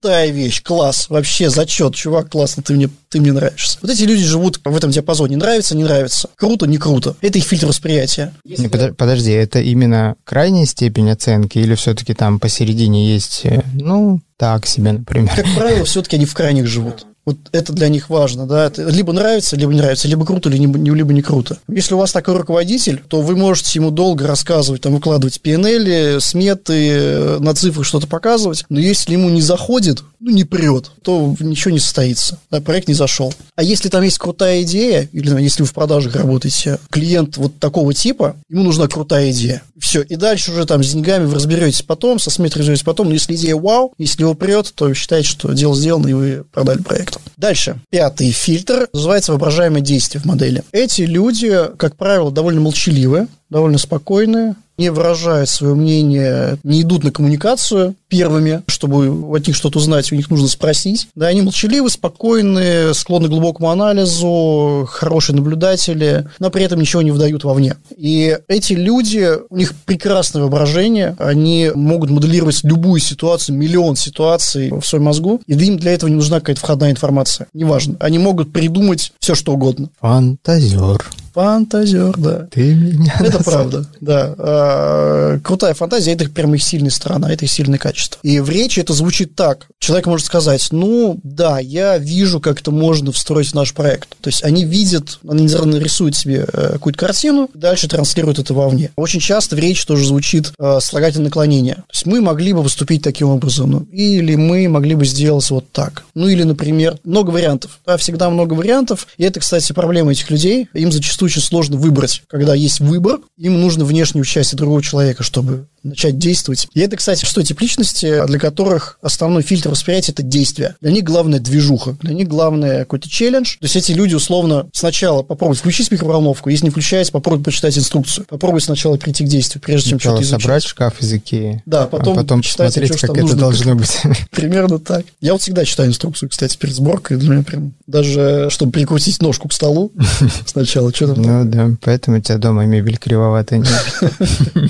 крутая 0.00 0.30
вещь, 0.30 0.62
класс, 0.62 1.06
вообще 1.10 1.50
зачет, 1.50 1.94
чувак, 1.94 2.30
классно, 2.30 2.62
ты 2.62 2.72
мне, 2.74 2.88
ты 3.10 3.20
мне 3.20 3.32
нравишься». 3.32 3.78
Вот 3.82 3.90
эти 3.90 4.04
люди 4.04 4.24
живут 4.24 4.60
в 4.64 4.76
этом 4.76 4.90
диапазоне. 4.90 5.36
Нравится, 5.36 5.76
не 5.76 5.84
нравится, 5.84 6.30
круто, 6.36 6.66
не 6.66 6.78
круто. 6.78 7.16
Это 7.20 7.38
их 7.38 7.44
фильтр 7.44 7.66
восприятия. 7.66 8.32
Не, 8.44 8.68
под, 8.68 8.96
подожди, 8.96 9.30
это 9.30 9.60
именно 9.60 10.16
крайняя 10.24 10.64
степень 10.64 11.10
оценки 11.10 11.58
или 11.58 11.74
все-таки 11.74 12.14
там 12.14 12.40
посередине 12.40 13.12
есть, 13.12 13.42
э, 13.44 13.62
ну, 13.74 14.20
так 14.38 14.66
себе, 14.66 14.92
например? 14.92 15.32
Как 15.36 15.46
правило, 15.54 15.84
все-таки 15.84 16.16
они 16.16 16.24
в 16.24 16.32
крайних 16.32 16.66
живут. 16.66 17.06
Вот 17.26 17.36
это 17.52 17.72
для 17.72 17.88
них 17.88 18.08
важно, 18.08 18.46
да, 18.46 18.66
это 18.66 18.88
либо 18.88 19.12
нравится, 19.12 19.56
либо 19.56 19.72
не 19.72 19.80
нравится, 19.80 20.08
либо 20.08 20.24
круто, 20.24 20.48
либо, 20.48 20.78
либо 20.78 21.12
не 21.12 21.22
круто. 21.22 21.58
Если 21.68 21.94
у 21.94 21.98
вас 21.98 22.12
такой 22.12 22.36
руководитель, 22.36 23.02
то 23.08 23.20
вы 23.20 23.36
можете 23.36 23.78
ему 23.78 23.90
долго 23.90 24.26
рассказывать, 24.26 24.80
там, 24.80 24.94
выкладывать 24.94 25.40
PNL, 25.44 26.18
сметы, 26.20 26.88
э, 26.90 27.38
на 27.38 27.54
цифрах 27.54 27.84
что-то 27.84 28.06
показывать, 28.06 28.64
но 28.70 28.80
если 28.80 29.12
ему 29.12 29.28
не 29.28 29.42
заходит, 29.42 30.02
ну, 30.18 30.30
не 30.30 30.44
прет, 30.44 30.90
то 31.02 31.34
ничего 31.40 31.72
не 31.72 31.78
состоится, 31.78 32.38
да, 32.50 32.60
проект 32.60 32.88
не 32.88 32.94
зашел. 32.94 33.32
А 33.56 33.62
если 33.62 33.88
там 33.88 34.02
есть 34.02 34.18
крутая 34.18 34.62
идея, 34.62 35.08
или 35.12 35.42
если 35.42 35.62
вы 35.62 35.68
в 35.68 35.74
продажах 35.74 36.14
работаете, 36.16 36.78
клиент 36.90 37.36
вот 37.36 37.58
такого 37.58 37.94
типа, 37.94 38.36
ему 38.48 38.64
нужна 38.64 38.86
крутая 38.88 39.30
идея. 39.30 39.62
Все, 39.78 40.02
и 40.02 40.16
дальше 40.16 40.52
уже 40.52 40.66
там 40.66 40.82
с 40.82 40.92
деньгами 40.92 41.24
вы 41.24 41.34
разберетесь 41.34 41.82
потом, 41.82 42.18
со 42.18 42.30
сметой 42.30 42.60
разберетесь 42.60 42.84
потом, 42.84 43.08
но 43.08 43.14
если 43.14 43.34
идея 43.34 43.56
вау, 43.56 43.94
если 43.98 44.22
его 44.22 44.34
прет, 44.34 44.72
то 44.74 44.92
считайте, 44.92 45.28
что 45.28 45.52
дело 45.52 45.74
сделано, 45.74 46.08
и 46.08 46.12
вы 46.12 46.44
продали 46.52 46.82
проект. 46.82 47.19
Дальше. 47.36 47.80
Пятый 47.90 48.30
фильтр 48.30 48.88
называется 48.92 49.32
воображаемое 49.32 49.80
действие 49.80 50.20
в 50.20 50.24
модели. 50.26 50.62
Эти 50.72 51.02
люди, 51.02 51.56
как 51.76 51.96
правило, 51.96 52.30
довольно 52.30 52.60
молчаливые, 52.60 53.28
довольно 53.50 53.78
спокойные, 53.78 54.54
не 54.80 54.90
выражают 54.90 55.50
свое 55.50 55.74
мнение, 55.74 56.56
не 56.64 56.80
идут 56.80 57.04
на 57.04 57.10
коммуникацию 57.10 57.94
первыми, 58.08 58.62
чтобы 58.66 59.36
от 59.36 59.46
них 59.46 59.54
что-то 59.54 59.78
узнать, 59.78 60.10
у 60.10 60.14
них 60.14 60.30
нужно 60.30 60.48
спросить. 60.48 61.08
Да, 61.14 61.26
они 61.26 61.42
молчаливы, 61.42 61.90
спокойные, 61.90 62.94
склонны 62.94 63.28
к 63.28 63.30
глубокому 63.30 63.70
анализу, 63.70 64.88
хорошие 64.90 65.36
наблюдатели, 65.36 66.26
но 66.38 66.50
при 66.50 66.64
этом 66.64 66.80
ничего 66.80 67.02
не 67.02 67.10
выдают 67.10 67.44
вовне. 67.44 67.76
И 67.94 68.38
эти 68.48 68.72
люди, 68.72 69.28
у 69.50 69.56
них 69.56 69.74
прекрасное 69.84 70.42
воображение, 70.42 71.14
они 71.18 71.70
могут 71.74 72.08
моделировать 72.08 72.64
любую 72.64 73.00
ситуацию, 73.00 73.58
миллион 73.58 73.96
ситуаций 73.96 74.70
в 74.70 74.82
своем 74.82 75.04
мозгу, 75.04 75.42
и 75.46 75.52
им 75.52 75.76
для 75.76 75.92
этого 75.92 76.08
не 76.08 76.16
нужна 76.16 76.40
какая-то 76.40 76.60
входная 76.60 76.90
информация. 76.90 77.48
Неважно. 77.52 77.96
Они 78.00 78.18
могут 78.18 78.50
придумать 78.50 79.12
все, 79.20 79.34
что 79.34 79.52
угодно. 79.52 79.90
Фантазер. 80.00 81.04
Фантазер, 81.32 82.14
да. 82.16 82.46
Ты 82.50 82.74
меня 82.74 83.14
Это 83.20 83.38
назвал. 83.38 83.42
правда, 83.42 83.86
да. 84.00 84.34
А, 84.38 85.38
крутая 85.40 85.74
фантазия– 85.74 86.12
это 86.14 86.28
прямо 86.28 86.56
их 86.56 86.62
сильная 86.62 86.90
сторона, 86.90 87.32
это 87.32 87.44
их 87.44 87.50
сильное 87.50 87.78
качество. 87.78 88.18
И 88.22 88.40
в 88.40 88.48
речи 88.50 88.80
это 88.80 88.92
звучит 88.92 89.34
так. 89.34 89.66
Человек 89.78 90.06
может 90.06 90.26
сказать, 90.26 90.68
ну, 90.70 91.18
да, 91.22 91.58
я 91.58 91.98
вижу, 91.98 92.40
как 92.40 92.60
это 92.60 92.70
можно 92.70 93.12
встроить 93.12 93.48
в 93.50 93.54
наш 93.54 93.74
проект. 93.74 94.10
То 94.20 94.28
есть 94.28 94.42
они 94.44 94.64
видят, 94.64 95.18
они 95.28 95.46
рисуют 95.46 96.16
себе 96.16 96.46
э, 96.52 96.72
какую-то 96.74 96.98
картину, 96.98 97.50
дальше 97.54 97.88
транслируют 97.88 98.38
это 98.38 98.54
вовне. 98.54 98.90
Очень 98.96 99.20
часто 99.20 99.56
в 99.56 99.58
речи 99.58 99.86
тоже 99.86 100.06
звучит 100.06 100.52
э, 100.58 100.78
слагательное 100.80 101.26
наклонение. 101.26 101.74
То 101.76 101.92
есть 101.92 102.06
мы 102.06 102.20
могли 102.20 102.52
бы 102.52 102.62
поступить 102.62 103.02
таким 103.02 103.28
образом, 103.28 103.70
ну, 103.70 103.80
или 103.92 104.34
мы 104.36 104.68
могли 104.68 104.94
бы 104.94 105.04
сделать 105.04 105.48
вот 105.50 105.70
так. 105.72 106.04
Ну, 106.14 106.28
или, 106.28 106.42
например, 106.42 106.96
много 107.04 107.30
вариантов. 107.30 107.80
Да, 107.86 107.96
всегда 107.96 108.30
много 108.30 108.54
вариантов. 108.54 109.06
И 109.16 109.24
это, 109.24 109.40
кстати, 109.40 109.72
проблема 109.72 110.12
этих 110.12 110.30
людей. 110.30 110.68
Им 110.74 110.92
зачастую 110.92 111.19
очень 111.24 111.42
сложно 111.42 111.76
выбрать. 111.76 112.22
Когда 112.28 112.54
есть 112.54 112.80
выбор, 112.80 113.20
им 113.36 113.60
нужно 113.60 113.84
внешнее 113.84 114.22
участие 114.22 114.56
другого 114.56 114.82
человека, 114.82 115.22
чтобы 115.22 115.66
начать 115.82 116.18
действовать. 116.18 116.68
И 116.74 116.80
это, 116.80 116.96
кстати, 116.96 117.24
что 117.24 117.42
тип 117.42 117.60
личности, 117.60 118.26
для 118.26 118.38
которых 118.38 118.98
основной 119.02 119.42
фильтр 119.42 119.70
восприятия– 119.70 120.12
это 120.12 120.22
действие. 120.22 120.76
Для 120.80 120.90
них 120.90 121.04
главное 121.04 121.40
движуха, 121.40 121.96
для 122.00 122.14
них 122.14 122.28
главное 122.28 122.80
какой-то 122.80 123.08
челлендж. 123.08 123.56
То 123.58 123.64
есть 123.64 123.76
эти 123.76 123.92
люди 123.92 124.14
условно 124.14 124.68
сначала 124.72 125.22
попробуют 125.22 125.58
включить 125.58 125.90
микроволновку, 125.90 126.50
если 126.50 126.66
не 126.66 126.70
включается, 126.70 127.12
попробуют 127.12 127.44
почитать 127.44 127.76
инструкцию. 127.78 128.26
Попробуй 128.28 128.60
сначала 128.60 128.96
прийти 128.96 129.24
к 129.24 129.28
действию, 129.28 129.62
прежде 129.62 129.90
чем 129.90 130.00
что-то 130.00 130.22
изучать. 130.22 130.42
собрать 130.42 130.64
шкаф 130.64 131.00
из 131.00 131.12
Икеи, 131.12 131.62
да, 131.66 131.86
потом, 131.86 132.18
а 132.18 132.22
потом 132.22 132.42
посмотреть, 132.42 133.00
как 133.00 133.10
это 133.10 133.20
нужно. 133.20 133.36
должно 133.36 133.74
быть. 133.74 134.00
Примерно 134.30 134.78
так. 134.78 135.04
Я 135.20 135.32
вот 135.32 135.42
всегда 135.42 135.64
читаю 135.64 135.88
инструкцию, 135.88 136.28
кстати, 136.28 136.56
перед 136.56 136.74
сборкой. 136.74 137.16
Для 137.16 137.30
меня 137.30 137.42
прям 137.42 137.74
даже, 137.86 138.48
чтобы 138.50 138.72
прикрутить 138.72 139.20
ножку 139.22 139.48
к 139.48 139.52
столу 139.52 139.92
сначала, 140.46 140.92
что 140.94 141.09
там. 141.14 141.24
Ну 141.24 141.44
да, 141.44 141.70
поэтому 141.80 142.18
у 142.18 142.20
тебя 142.20 142.38
дома 142.38 142.66
мебель 142.66 142.98
кривоватая. 142.98 143.62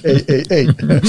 Эй, 0.02 0.24
эй, 0.26 0.46
эй. 0.48 0.68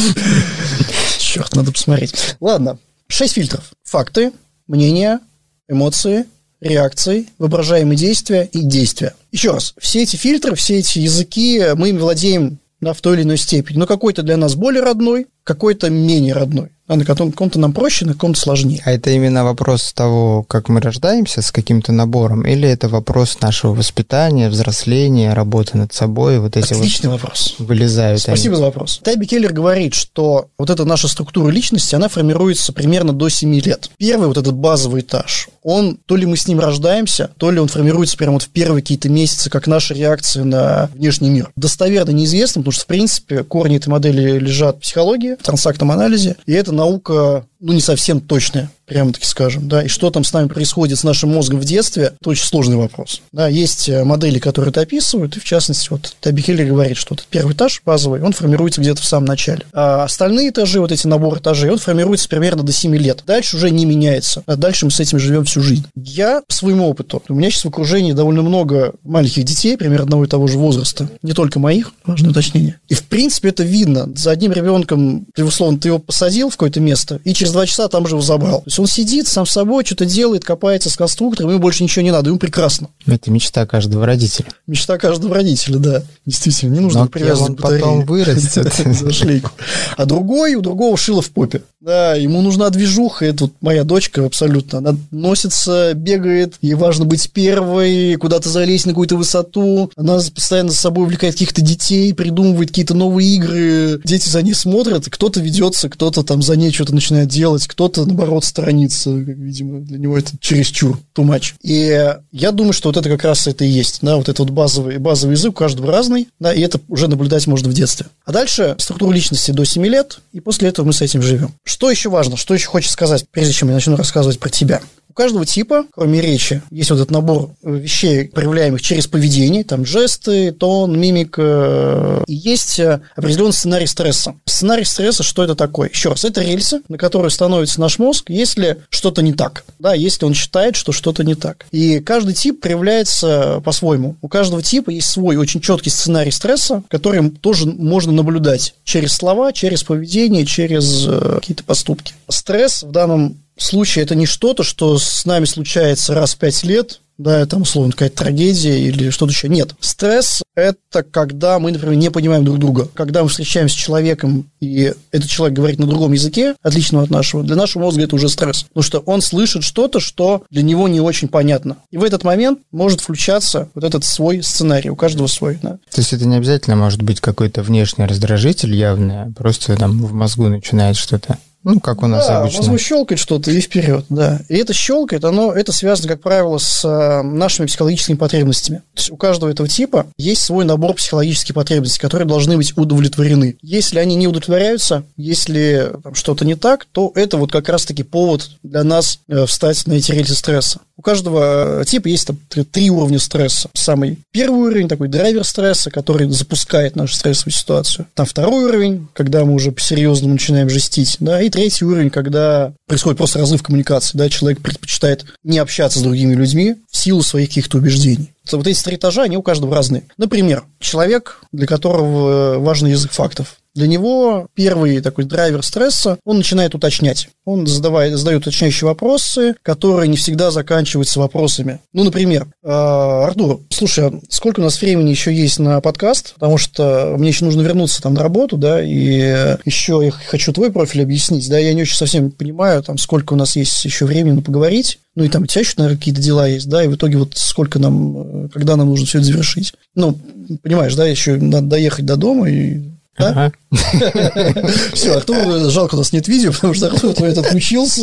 Черт, 1.20 1.56
надо 1.56 1.72
посмотреть. 1.72 2.36
Ладно, 2.40 2.78
шесть 3.08 3.34
фильтров. 3.34 3.72
Факты, 3.84 4.32
мнения, 4.68 5.20
эмоции, 5.68 6.26
реакции, 6.60 7.28
воображаемые 7.38 7.98
действия 7.98 8.48
и 8.52 8.62
действия. 8.62 9.14
Еще 9.32 9.52
раз, 9.52 9.74
все 9.80 10.04
эти 10.04 10.16
фильтры, 10.16 10.56
все 10.56 10.80
эти 10.80 11.00
языки, 11.00 11.64
мы 11.76 11.90
ими 11.90 11.98
владеем 11.98 12.60
да, 12.82 12.94
в 12.94 13.02
той 13.02 13.16
или 13.16 13.24
иной 13.24 13.38
степени. 13.38 13.78
Но 13.78 13.86
какой-то 13.86 14.24
для 14.24 14.38
нас 14.38 14.56
более 14.56 14.84
родной, 14.84 15.28
какой-то 15.44 15.90
менее 15.90 16.34
родной. 16.34 16.72
А 16.92 16.98
на 16.98 17.06
каком-то 17.06 17.58
нам 17.58 17.72
проще, 17.72 18.06
на 18.06 18.12
каком-то 18.12 18.38
сложнее. 18.38 18.82
А 18.84 18.92
это 18.92 19.12
именно 19.12 19.46
вопрос 19.46 19.94
того, 19.94 20.44
как 20.44 20.68
мы 20.68 20.82
рождаемся 20.82 21.42
с 21.42 21.50
каким-то 21.50 21.94
набором, 21.94 22.42
или 22.42 22.68
это 22.68 22.90
вопрос 22.90 23.40
нашего 23.40 23.74
воспитания, 23.74 24.50
взросления, 24.50 25.32
работы 25.34 25.78
над 25.78 25.94
собой? 25.94 26.40
Вот 26.40 26.58
эти 26.58 26.74
Отличный 26.74 27.10
вот 27.10 27.22
вопрос. 27.22 27.56
Вылезают 27.60 28.20
Спасибо 28.20 28.56
они. 28.56 28.60
за 28.60 28.66
вопрос. 28.66 29.00
Таби 29.06 29.26
Келлер 29.26 29.54
говорит, 29.54 29.94
что 29.94 30.50
вот 30.58 30.70
эта 30.70 30.84
наша 30.84 31.08
структура 31.08 31.50
личности, 31.50 31.96
она 31.96 32.10
формируется 32.10 32.74
примерно 32.74 33.14
до 33.14 33.30
7 33.30 33.58
лет. 33.62 33.90
Первый 33.98 34.28
вот 34.28 34.38
этот 34.38 34.56
базовый 34.56 35.00
этаж, 35.00 35.48
он, 35.64 35.98
то 36.06 36.18
ли 36.18 36.26
мы 36.26 36.36
с 36.36 36.46
ним 36.46 36.60
рождаемся, 36.60 37.30
то 37.38 37.52
ли 37.52 37.60
он 37.60 37.70
формируется 37.70 38.18
прямо 38.18 38.34
вот 38.34 38.44
в 38.44 38.50
первые 38.50 38.82
какие-то 38.82 39.08
месяцы, 39.08 39.50
как 39.50 39.66
наша 39.66 39.94
реакция 39.94 40.44
на 40.44 40.90
внешний 40.94 41.30
мир. 41.30 41.52
Достоверно 41.56 42.12
неизвестно, 42.12 42.62
потому 42.62 42.74
что, 42.74 42.84
в 42.84 42.88
принципе, 42.88 43.44
корни 43.44 43.78
этой 43.78 43.88
модели 43.88 44.40
лежат 44.40 44.76
в 44.76 44.80
психологии, 44.82 45.38
в 45.40 45.44
трансактном 45.44 45.92
анализе, 45.92 46.36
и 46.46 46.52
это 46.52 46.74
наука, 46.82 47.46
ну, 47.60 47.74
не 47.74 47.82
совсем 47.82 48.20
точная 48.22 48.70
прямо 48.92 49.14
таки 49.14 49.26
скажем, 49.26 49.70
да, 49.70 49.84
и 49.84 49.88
что 49.88 50.10
там 50.10 50.26
с 50.26 50.34
нами 50.34 50.50
происходит 50.50 51.00
с 51.00 51.06
нашим 51.06 51.34
мозгом 51.34 51.62
в 51.62 51.64
детстве, 51.64 52.12
это 52.20 52.30
очень 52.30 52.44
сложный 52.44 52.76
вопрос. 52.76 53.22
Да, 53.32 53.48
есть 53.48 53.88
э, 53.88 54.04
модели, 54.04 54.38
которые 54.38 54.72
это 54.72 54.82
описывают, 54.82 55.38
и 55.38 55.40
в 55.40 55.46
частности, 55.46 55.88
вот 55.92 56.14
Таби 56.20 56.42
Хиллер 56.42 56.66
говорит, 56.66 56.98
что 56.98 57.14
вот 57.14 57.26
первый 57.30 57.54
этаж 57.54 57.82
базовый, 57.86 58.22
он 58.22 58.34
формируется 58.34 58.82
где-то 58.82 59.02
в 59.02 59.06
самом 59.06 59.28
начале. 59.28 59.62
А 59.72 60.04
остальные 60.04 60.50
этажи, 60.50 60.82
вот 60.82 60.92
эти 60.92 61.08
наборы 61.08 61.40
этажей, 61.40 61.70
он 61.70 61.78
формируется 61.78 62.28
примерно 62.28 62.64
до 62.64 62.74
7 62.74 62.94
лет. 62.98 63.24
Дальше 63.26 63.56
уже 63.56 63.72
не 63.72 63.86
меняется, 63.86 64.44
а 64.46 64.58
дальше 64.58 64.84
мы 64.84 64.92
с 64.92 65.00
этим 65.00 65.20
живем 65.20 65.46
всю 65.46 65.62
жизнь. 65.62 65.86
Я 65.96 66.42
по 66.46 66.54
своему 66.54 66.90
опыту, 66.90 67.24
у 67.30 67.34
меня 67.34 67.50
сейчас 67.50 67.64
в 67.64 67.70
окружении 67.70 68.12
довольно 68.12 68.42
много 68.42 68.92
маленьких 69.06 69.46
детей, 69.46 69.78
примерно 69.78 70.04
одного 70.04 70.26
и 70.26 70.28
того 70.28 70.48
же 70.48 70.58
возраста, 70.58 71.10
не 71.22 71.32
только 71.32 71.60
моих, 71.60 71.94
важное 72.06 72.32
уточнение. 72.32 72.78
И 72.90 72.94
в 72.94 73.04
принципе 73.04 73.50
это 73.50 73.64
видно. 73.64 74.10
За 74.18 74.32
одним 74.32 74.52
ребенком, 74.52 75.28
ты 75.34 75.46
условно, 75.46 75.80
ты 75.80 75.88
его 75.88 76.00
посадил 76.00 76.50
в 76.50 76.58
какое-то 76.58 76.82
место, 76.82 77.22
и 77.24 77.34
через 77.34 77.54
два 77.54 77.66
часа 77.66 77.88
там 77.88 78.06
же 78.06 78.16
его 78.16 78.22
забрал. 78.22 78.60
То 78.60 78.68
есть 78.68 78.81
он 78.82 78.88
сидит 78.88 79.28
сам 79.28 79.46
с 79.46 79.52
собой, 79.52 79.86
что-то 79.86 80.06
делает, 80.06 80.44
копается 80.44 80.90
с 80.90 80.96
конструктором, 80.96 81.52
ему 81.52 81.60
больше 81.60 81.84
ничего 81.84 82.04
не 82.04 82.12
надо, 82.12 82.30
ему 82.30 82.40
прекрасно. 82.40 82.90
Это 83.06 83.32
мечта 83.32 83.66
каждого 83.66 84.06
родителя. 84.06 84.48
Мечта 84.68 84.98
каждого 84.98 85.36
родителя, 85.36 85.78
да. 85.78 86.04
Действительно, 86.26 86.74
не 86.74 86.80
нужно 86.80 87.02
Но 87.02 87.08
привязывать 87.08 87.52
он 87.52 87.56
потом 87.58 88.06
вырастет. 88.06 88.74
за 88.86 89.12
шлейку. 89.12 89.52
А 89.98 90.06
другой, 90.06 90.56
у 90.56 90.62
другого 90.62 90.98
шило 90.98 91.22
в 91.22 91.30
попе. 91.30 91.62
Да, 91.80 92.14
ему 92.14 92.42
нужна 92.42 92.70
движуха, 92.70 93.26
это 93.26 93.46
вот 93.46 93.54
моя 93.62 93.84
дочка 93.84 94.24
абсолютно. 94.26 94.80
Она 94.80 94.96
носится, 95.10 95.94
бегает, 95.96 96.56
ей 96.62 96.76
важно 96.76 97.06
быть 97.06 97.32
первой, 97.32 98.16
куда-то 98.18 98.50
залезть 98.50 98.86
на 98.86 98.92
какую-то 98.92 99.16
высоту. 99.16 99.92
Она 99.96 100.20
постоянно 100.34 100.70
за 100.70 100.78
собой 100.78 101.06
увлекает 101.06 101.34
каких-то 101.34 101.62
детей, 101.62 102.14
придумывает 102.14 102.70
какие-то 102.70 102.94
новые 102.94 103.36
игры. 103.36 104.00
Дети 104.04 104.30
за 104.30 104.44
ней 104.44 104.54
смотрят, 104.54 105.06
кто-то 105.10 105.40
ведется, 105.40 105.90
кто-то 105.90 106.24
там 106.24 106.42
за 106.44 106.56
ней 106.56 106.72
что-то 106.72 106.94
начинает 106.94 107.30
делать, 107.30 107.68
кто-то, 107.68 108.06
наоборот, 108.06 108.46
сторонится. 108.62 109.12
Видимо, 109.12 109.82
для 109.82 109.98
него 109.98 110.18
это 110.18 110.32
чересчур, 110.40 111.00
too 111.16 111.26
much. 111.26 111.54
И 111.62 112.16
я 112.32 112.52
думаю, 112.52 112.74
что 112.74 112.90
вот 112.90 112.98
это 112.98 113.10
как 113.10 113.24
раз 113.24 113.48
это 113.48 113.66
и 113.66 113.68
есть. 113.68 114.00
Да, 114.02 114.18
вот 114.18 114.30
это 114.30 114.44
вот 114.44 114.52
базовый, 114.52 114.98
базовый 114.98 115.36
язык 115.36 115.52
у 115.52 115.56
каждого 115.56 115.92
разный, 115.92 116.28
да, 116.40 116.54
и 116.54 116.62
это 116.62 116.80
уже 116.88 117.08
наблюдать 117.08 117.48
можно 117.48 117.70
в 117.70 117.74
детстве. 117.74 118.08
А 118.26 118.32
дальше 118.32 118.76
структура 118.78 119.14
личности 119.14 119.52
до 119.52 119.66
7 119.66 119.86
лет, 119.86 120.20
и 120.32 120.40
после 120.40 120.70
этого 120.70 120.86
мы 120.86 120.94
с 120.94 121.02
этим 121.02 121.22
живем. 121.22 121.54
Что 121.64 121.90
еще 121.90 122.10
важно, 122.10 122.38
что 122.38 122.54
еще 122.54 122.68
хочешь 122.68 122.92
сказать, 122.92 123.26
прежде 123.32 123.54
чем 123.54 123.70
я 123.70 123.76
начну 123.76 123.96
рассказывать 123.96 124.40
про 124.40 124.50
тебя? 124.50 124.82
У 125.12 125.14
каждого 125.14 125.46
типа, 125.46 125.88
кроме 125.92 126.22
речи, 126.22 126.62
есть 126.72 126.90
вот 126.90 126.96
этот 126.96 127.12
набор 127.12 127.50
вещей, 127.64 128.30
проявляемых 128.30 128.82
через 128.82 129.08
поведение, 129.08 129.66
там 129.66 129.86
жесты, 129.86 130.54
тон, 130.54 130.98
мимика, 130.98 132.24
и 132.28 132.34
есть 132.34 132.80
определенный 132.80 133.52
сценарий 133.52 133.88
стресса. 133.88 134.36
Сценарий 134.46 134.86
стресса, 134.86 135.22
что 135.22 135.44
это 135.44 135.54
такое? 135.56 135.90
Еще 135.90 136.12
раз, 136.12 136.24
это 136.24 136.42
рельсы, 136.42 136.80
на 136.88 136.98
которые 136.98 137.30
становится 137.30 137.82
наш 137.82 138.00
мозг, 138.00 138.30
если 138.30 138.78
что-то 138.90 139.22
не 139.22 139.34
так, 139.34 139.66
да, 139.80 139.94
если 139.94 140.24
он 140.24 140.34
считает, 140.34 140.78
что 140.78 140.94
что-то 140.94 141.26
не 141.26 141.36
так. 141.36 141.66
И 141.72 142.00
каждый 142.00 142.34
тип 142.34 142.62
проявляется 142.62 143.62
по-своему. 143.66 144.16
У 144.22 144.30
каждого 144.30 144.64
типа 144.64 144.92
есть 144.92 145.10
свой 145.10 145.36
очень 145.36 145.60
четкий 145.60 145.90
сценарий 145.90 146.32
стресса, 146.32 146.84
который 146.88 147.32
тоже 147.32 147.66
можно 147.66 148.14
наблюдать 148.14 148.76
через 148.86 149.12
слова, 149.12 149.52
через 149.52 149.84
поведение, 149.84 150.46
через 150.46 151.06
э, 151.06 151.40
какие-то 151.42 151.66
поступки. 151.66 152.14
Стресс 152.30 152.84
в 152.84 152.92
данном 152.92 153.36
случае 153.62 154.04
это 154.04 154.16
не 154.16 154.26
что-то, 154.26 154.64
что 154.64 154.98
с 154.98 155.26
нами 155.26 155.46
случается 155.46 156.14
раз 156.14 156.34
в 156.34 156.38
пять 156.38 156.64
лет, 156.64 157.00
да, 157.22 157.42
это, 157.42 157.58
условно, 157.58 157.92
какая-то 157.92 158.18
трагедия 158.18 158.80
или 158.80 159.12
что-то 159.12 159.32
еще. 159.32 159.48
Нет. 159.48 159.76
Стресс– 159.80 160.42
это 160.56 161.04
когда 161.04 161.60
мы, 161.60 161.72
например, 161.72 161.96
не 161.96 162.10
понимаем 162.10 162.44
друг 162.44 162.58
друга. 162.58 162.88
Когда 162.96 163.22
мы 163.22 163.30
встречаемся 163.30 163.76
с 163.76 163.78
человеком, 163.78 164.50
и 164.60 164.94
этот 165.12 165.30
человек 165.30 165.56
говорит 165.56 165.78
на 165.78 165.86
другом 165.86 166.14
языке, 166.14 166.56
отличного 166.64 167.04
от 167.04 167.12
нашего, 167.12 167.44
для 167.44 167.56
нашего 167.56 167.84
мозга 167.84 168.04
это 168.04 168.16
уже 168.16 168.28
стресс. 168.28 168.64
Потому 168.64 168.84
что 168.84 169.00
он 169.00 169.22
слышит 169.22 169.64
что-то, 169.64 170.00
что 170.00 170.44
для 170.50 170.64
него 170.64 170.88
не 170.88 171.00
очень 171.00 171.28
понятно. 171.28 171.78
И 171.92 171.98
в 171.98 172.04
этот 172.04 172.24
момент 172.24 172.60
может 172.72 173.02
включаться 173.02 173.70
вот 173.76 173.84
этот 173.84 174.04
свой 174.04 174.42
сценарий, 174.42 174.90
у 174.90 174.96
каждого 174.96 175.28
свой. 175.28 175.60
Да. 175.62 175.78
То 175.92 176.02
есть 176.02 176.14
это 176.14 176.26
не 176.26 176.38
обязательно 176.38 176.76
может 176.76 177.04
быть 177.04 177.22
какой-то 177.22 177.62
внешний 177.62 178.06
раздражитель 178.06 178.74
явный, 178.74 179.24
а 179.24 179.32
просто 179.36 179.76
там 179.78 180.04
в 180.04 180.14
мозгу 180.14 180.48
начинает 180.48 180.98
что-то 180.98 181.38
ну, 181.64 181.80
как 181.80 182.02
у 182.02 182.08
нас 182.08 182.28
да, 182.28 182.40
обычно. 182.40 182.60
мозгу 182.60 182.78
щелкает 182.78 183.20
что-то 183.20 183.52
и 183.52 183.62
вперед, 183.62 184.06
да. 184.10 184.42
И 184.50 184.56
это 184.56 184.74
щелкает, 184.74 185.24
оно, 185.26 185.52
это 185.52 185.72
связано, 185.72 186.08
как 186.08 186.22
правило, 186.22 186.58
с 186.58 186.84
э, 186.84 187.22
нашими 187.22 187.68
психологическими 187.68 188.16
потребностями. 188.16 188.78
То 188.94 189.00
есть 189.00 189.12
у 189.12 189.18
каждого 189.18 189.50
этого 189.50 189.70
типа 189.70 190.08
есть 190.18 190.42
свой 190.42 190.66
набор 190.66 190.96
психологических 190.96 191.54
потребностей, 191.54 192.00
которые 192.00 192.28
должны 192.28 192.58
быть 192.58 192.76
удовлетворены. 192.76 193.58
Если 193.62 194.00
они 194.00 194.16
не 194.16 194.28
удовлетворяются, 194.28 195.04
если 195.18 195.92
там, 196.04 196.16
что-то 196.16 196.46
не 196.46 196.56
так, 196.56 196.86
то 196.92 197.12
это 197.14 197.38
вот 197.38 197.52
как 197.52 197.70
раз-таки 197.70 198.04
повод 198.04 198.50
для 198.64 198.84
нас 198.84 199.20
э, 199.28 199.46
встать 199.46 199.86
на 199.86 199.94
эти 199.94 200.12
рельсы 200.12 200.34
стресса. 200.34 200.80
У 200.98 201.04
каждого 201.04 201.84
типа 201.86 202.10
есть 202.10 202.28
там 202.28 202.38
три 202.72 202.92
уровня 202.92 203.20
стресса. 203.20 203.70
Самый 203.74 204.20
первый 204.32 204.68
уровень, 204.68 204.88
такой 204.88 205.08
драйвер 205.08 205.44
стресса, 205.44 205.90
который 205.90 206.30
запускает 206.30 206.96
нашу 206.96 207.16
стрессовую 207.16 207.54
ситуацию. 207.54 208.08
Там 208.14 208.26
второй 208.26 208.66
уровень, 208.66 209.08
когда 209.14 209.44
мы 209.44 209.54
уже 209.54 209.72
по-серьезному 209.72 210.34
начинаем 210.34 210.70
жестить, 210.70 211.18
да, 211.20 211.42
и 211.42 211.50
третий 211.52 211.86
уровень, 211.86 212.10
когда 212.10 212.74
происходит 212.88 213.18
просто 213.18 213.40
разрыв 213.40 213.62
коммуникации, 213.62 214.18
да, 214.18 214.30
человек 214.30 214.62
предпочитает 214.62 215.26
не 215.44 215.60
общаться 215.60 216.00
с 216.00 216.04
другими 216.04 216.34
людьми 216.34 216.78
в 216.90 216.98
силу 216.98 217.22
своих 217.22 217.50
каких-то 217.50 217.78
убеждений. 217.78 218.34
Вот 218.52 218.68
эти 218.68 218.84
три 218.84 218.96
этажа, 218.96 219.24
они 219.24 219.38
у 219.38 219.44
каждого 219.44 219.76
разные. 219.76 220.04
Например, 220.18 220.64
человек, 220.80 221.42
для 221.52 221.68
которого 221.68 222.60
важен 222.60 222.88
язык 222.88 223.12
фактов. 223.12 223.58
Для 223.74 223.88
него 223.88 224.48
первый 224.54 225.00
такой 225.02 225.26
драйвер 225.26 225.64
стресса, 225.64 226.18
он 226.26 226.38
начинает 226.38 226.76
уточнять. 226.76 227.30
Он 227.46 227.66
задавает, 227.66 228.18
задает 228.18 228.42
уточняющие 228.42 228.88
вопросы, 228.88 229.56
которые 229.64 230.08
не 230.08 230.18
всегда 230.18 230.52
заканчиваются 230.52 231.20
вопросами. 231.20 231.80
Ну, 231.94 232.04
например, 232.04 232.48
Артур, 232.64 233.62
слушай, 233.70 234.08
а 234.08 234.14
сколько 234.30 234.60
у 234.60 234.64
нас 234.64 234.82
времени 234.82 235.10
еще 235.10 235.34
есть 235.34 235.60
на 235.60 235.80
подкаст? 235.82 236.34
Потому 236.34 236.58
что 236.58 237.16
мне 237.18 237.30
еще 237.30 237.46
нужно 237.46 237.62
вернуться 237.62 238.02
там 238.02 238.14
на 238.14 238.24
работу, 238.24 238.58
да, 238.58 238.84
и 238.84 239.58
еще 239.66 240.02
я 240.04 240.12
хочу 240.12 240.52
твой 240.54 240.72
профиль 240.72 241.02
объяснить, 241.02 241.50
да, 241.50 241.58
я 241.58 241.74
не 241.74 241.84
очень 241.84 241.96
совсем 241.96 242.32
понимаю, 242.32 242.84
там, 242.84 242.98
сколько 242.98 243.34
у 243.34 243.38
нас 243.38 243.56
есть 243.56 243.84
еще 243.86 244.06
времени 244.06 244.42
поговорить. 244.42 245.00
Ну, 245.16 245.26
и 245.26 245.30
там 245.30 245.44
у 245.44 245.46
тебя 245.46 245.60
еще, 245.60 245.74
наверное, 245.78 245.98
какие-то 245.98 246.22
дела 246.22 246.48
есть, 246.48 246.70
да, 246.70 246.84
и 246.84 246.88
в 246.88 246.96
итоге 246.96 247.18
вот 247.18 247.34
сколько 247.36 247.80
нам, 247.80 248.50
когда 248.50 248.78
нам 248.78 248.88
нужно 248.88 249.06
все 249.06 249.18
это 249.18 249.28
завершить. 249.28 249.74
Ну, 249.94 250.18
понимаешь, 250.64 250.96
да, 250.96 251.06
еще 251.06 251.36
надо 251.36 251.68
доехать 251.68 252.06
до 252.06 252.16
дома 252.16 252.50
и 252.50 252.91
Ага. 253.18 253.52
Все, 254.94 255.16
Артур, 255.16 255.70
жалко, 255.70 255.96
у 255.96 255.98
нас 255.98 256.14
нет 256.14 256.28
видео, 256.28 256.52
потому 256.52 256.74
что 256.74 256.88
Артур 256.88 257.14
твой 257.14 257.32
отключился, 257.34 258.02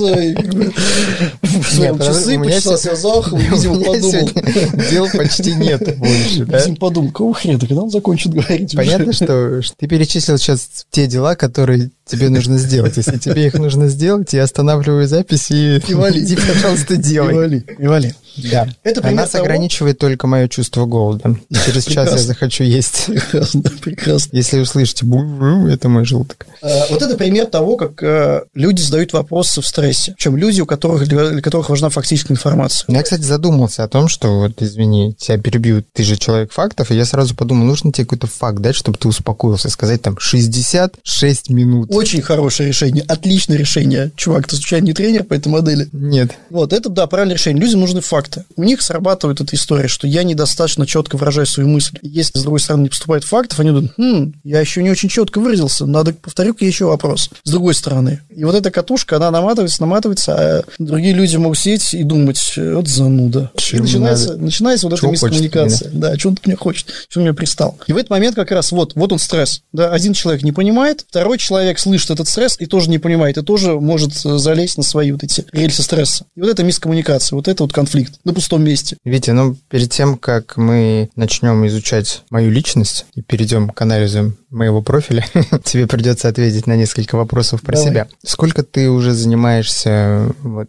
в 1.43 1.75
своем 1.75 1.99
часы 1.99 2.39
почесал 2.39 2.79
себя 2.79 2.97
за 2.97 3.09
ухом, 3.09 3.39
видимо, 3.39 3.81
подумал. 3.83 4.31
Дел 4.91 5.09
почти 5.13 5.55
нет 5.55 5.99
больше, 5.99 6.45
да? 6.45 6.59
Видимо, 6.59 6.77
подумал, 6.77 7.11
кого 7.11 7.33
хрена, 7.33 7.59
когда 7.59 7.83
он 7.83 7.91
закончит 7.91 8.33
говорить 8.33 8.75
Понятно, 8.77 9.13
что 9.13 9.61
ты 9.77 9.87
перечислил 9.87 10.39
сейчас 10.39 10.69
те 10.91 11.07
дела, 11.07 11.37
которые 11.37 11.91
тебе 12.07 12.29
нужно 12.29 12.59
сделать. 12.59 12.97
Если 12.97 13.19
тебе 13.19 13.47
их 13.47 13.55
нужно 13.55 13.89
сделать, 13.89 14.33
я 14.33 14.45
останавливаю 14.45 15.07
запись 15.07 15.51
и, 15.51 15.79
и 15.87 15.95
вали. 15.95 16.23
иди, 16.23 16.37
пожалуйста, 16.37 16.97
делай. 16.97 17.33
И 17.33 17.37
вали, 17.37 17.65
и 17.79 17.87
вали. 17.87 18.15
Да. 18.37 18.69
Это 18.85 19.07
а 19.07 19.11
нас 19.11 19.31
того... 19.31 19.45
ограничивает 19.45 19.99
только 19.99 20.27
мое 20.27 20.49
чувство 20.49 20.87
голода. 20.87 21.37
Через 21.67 21.85
час 21.85 22.11
я 22.13 22.19
захочу 22.19 22.65
есть. 22.65 23.07
Прекрасно, 23.07 23.63
прекрасно. 23.63 24.37
Если 24.37 24.61
услышите 24.61 24.98
бу 25.03 25.67
это 25.69 25.89
мой 25.89 26.05
желудок. 26.05 26.47
А, 26.63 26.87
вот 26.91 27.03
это 27.03 27.17
пример 27.17 27.47
того, 27.47 27.77
как 27.77 28.03
а, 28.03 28.45
люди 28.55 28.81
задают 28.81 29.13
вопросы 29.13 29.61
в 29.61 29.67
стрессе. 29.67 30.13
Причем 30.17 30.37
люди, 30.37 30.61
у 30.61 30.67
которых, 30.67 31.07
для 31.09 31.41
которых 31.41 31.71
важна 31.71 31.89
фактическая 31.89 32.35
информация. 32.35 32.87
Я, 32.93 33.03
кстати, 33.03 33.23
задумался 33.23 33.85
о 33.85 33.89
том, 33.89 34.09
что, 34.09 34.41
вот, 34.41 34.63
извини, 34.63 35.15
тебя 35.19 35.39
перебью, 35.39 35.85
ты 35.93 36.03
же 36.03 36.17
человек 36.17 36.53
фактов, 36.53 36.91
и 36.91 36.97
я 36.97 37.05
сразу 37.05 37.35
подумал, 37.35 37.67
нужно 37.67 37.93
тебе 37.93 38.05
какой-то 38.05 38.27
факт 38.27 38.59
дать, 38.59 38.75
чтобы 38.75 38.99
ты 38.99 39.09
успокоился, 39.09 39.71
сказать 39.71 40.03
там 40.03 40.19
66 40.19 41.51
минут. 41.51 41.95
Очень 41.95 42.23
хорошее 42.23 42.69
решение, 42.69 43.05
отличное 43.07 43.57
решение. 43.57 44.11
Чувак, 44.17 44.47
ты 44.47 44.57
случайно 44.57 44.87
не 44.87 44.93
тренер 44.93 45.25
по 45.25 45.35
этой 45.35 45.49
модели? 45.49 45.89
Нет. 45.93 46.33
Вот, 46.51 46.73
это, 46.73 46.89
да, 46.89 47.07
правильное 47.07 47.37
решение. 47.37 47.63
Людям 47.63 47.81
нужны 47.81 48.01
факты. 48.01 48.45
У 48.57 48.65
них 48.65 48.83
срабатывает 48.83 49.41
эта 49.41 49.55
история, 49.57 49.89
что 49.89 50.07
я 50.07 50.23
недостаточно 50.23 50.87
четко 50.87 51.17
выражаю 51.17 51.47
свою 51.47 51.69
мысль. 51.69 51.99
Если, 52.03 52.39
с 52.39 52.43
другой 52.43 52.61
стороны, 52.61 52.83
не 52.83 52.89
поступает 52.89 53.25
фактов, 53.25 53.61
они 53.61 53.71
думают, 53.71 53.93
хм, 53.97 54.33
я 54.45 54.61
еще 54.61 54.83
не 54.89 54.93
очень 54.93 55.09
четко 55.09 55.39
выразился, 55.39 55.87
надо, 55.87 56.15
повторю-ка 56.15 56.65
еще 56.65 56.87
вопрос. 56.87 57.31
С 57.45 57.51
другой 57.51 57.75
стороны. 57.75 58.23
И 58.35 58.45
вот 58.45 58.55
эта 58.55 58.71
катушка, 58.71 59.17
она 59.17 59.31
наматывается, 59.31 59.83
наматывается, 59.83 60.35
а 60.35 60.65
другие 60.79 61.15
люди 61.15 61.37
могут 61.37 61.59
сидеть 61.59 61.93
и 61.95 62.03
думать, 62.03 62.55
вот 62.57 62.89
зануда. 62.89 63.51
И 63.73 63.79
начинается, 63.79 64.37
начинается 64.37 64.89
вот 64.89 64.99
эта 64.99 65.07
мискоммуникация. 65.07 65.91
Да, 65.93 66.17
что 66.19 66.31
он 66.31 66.39
мне 66.45 66.57
хочет, 66.57 66.89
что 67.09 67.21
он 67.21 67.27
мне 67.27 67.35
пристал. 67.35 67.79
И 67.87 67.93
в 67.93 67.97
этот 67.97 68.11
момент 68.11 68.35
как 68.35 68.51
раз 68.51 68.73
вот, 68.73 68.95
вот 68.95 69.13
он 69.13 69.19
стресс. 69.19 69.63
Да, 69.73 69.93
один 69.93 70.15
человек 70.15 70.43
не 70.43 70.53
понимает, 70.53 71.05
второй 71.09 71.39
человек 71.39 71.79
слышит 71.79 72.11
этот 72.11 72.29
стресс 72.29 72.57
и 72.59 72.67
тоже 72.67 72.89
не 72.89 72.99
понимает, 72.99 73.37
и 73.37 73.43
тоже 73.43 73.79
может 73.79 74.15
залезть 74.15 74.79
на 74.79 74.83
свои 74.83 75.13
вот 75.13 75.23
эти 75.23 75.45
рельсы 75.53 75.83
стресса. 75.83 76.25
И 76.35 76.41
вот 76.41 76.49
это 76.49 76.65
мискоммуникация, 76.65 77.37
вот 77.37 77.49
это 77.49 77.63
вот 77.63 77.73
конфликт 77.73 78.15
на 78.25 78.33
пустом 78.33 78.65
месте. 78.65 78.97
Витя, 79.05 79.31
ну, 79.33 79.57
перед 79.69 79.91
тем, 79.91 80.17
как 80.17 80.57
мы 80.57 81.11
начнем 81.15 81.67
изучать 81.67 82.23
мою 82.31 82.51
личность 82.51 83.05
и 83.15 83.21
перейдем 83.21 83.69
к 83.69 83.83
анализу 83.83 84.33
моего 84.51 84.78
профиля, 84.83 85.25
тебе 85.65 85.87
придется 85.87 86.29
ответить 86.29 86.67
на 86.67 86.77
несколько 86.77 87.17
вопросов 87.17 87.63
про 87.63 87.73
Давай. 87.75 87.89
себя. 87.89 88.09
Сколько 88.25 88.63
ты 88.63 88.91
уже 88.91 89.13
занимаешься 89.13 90.33
вот 90.43 90.69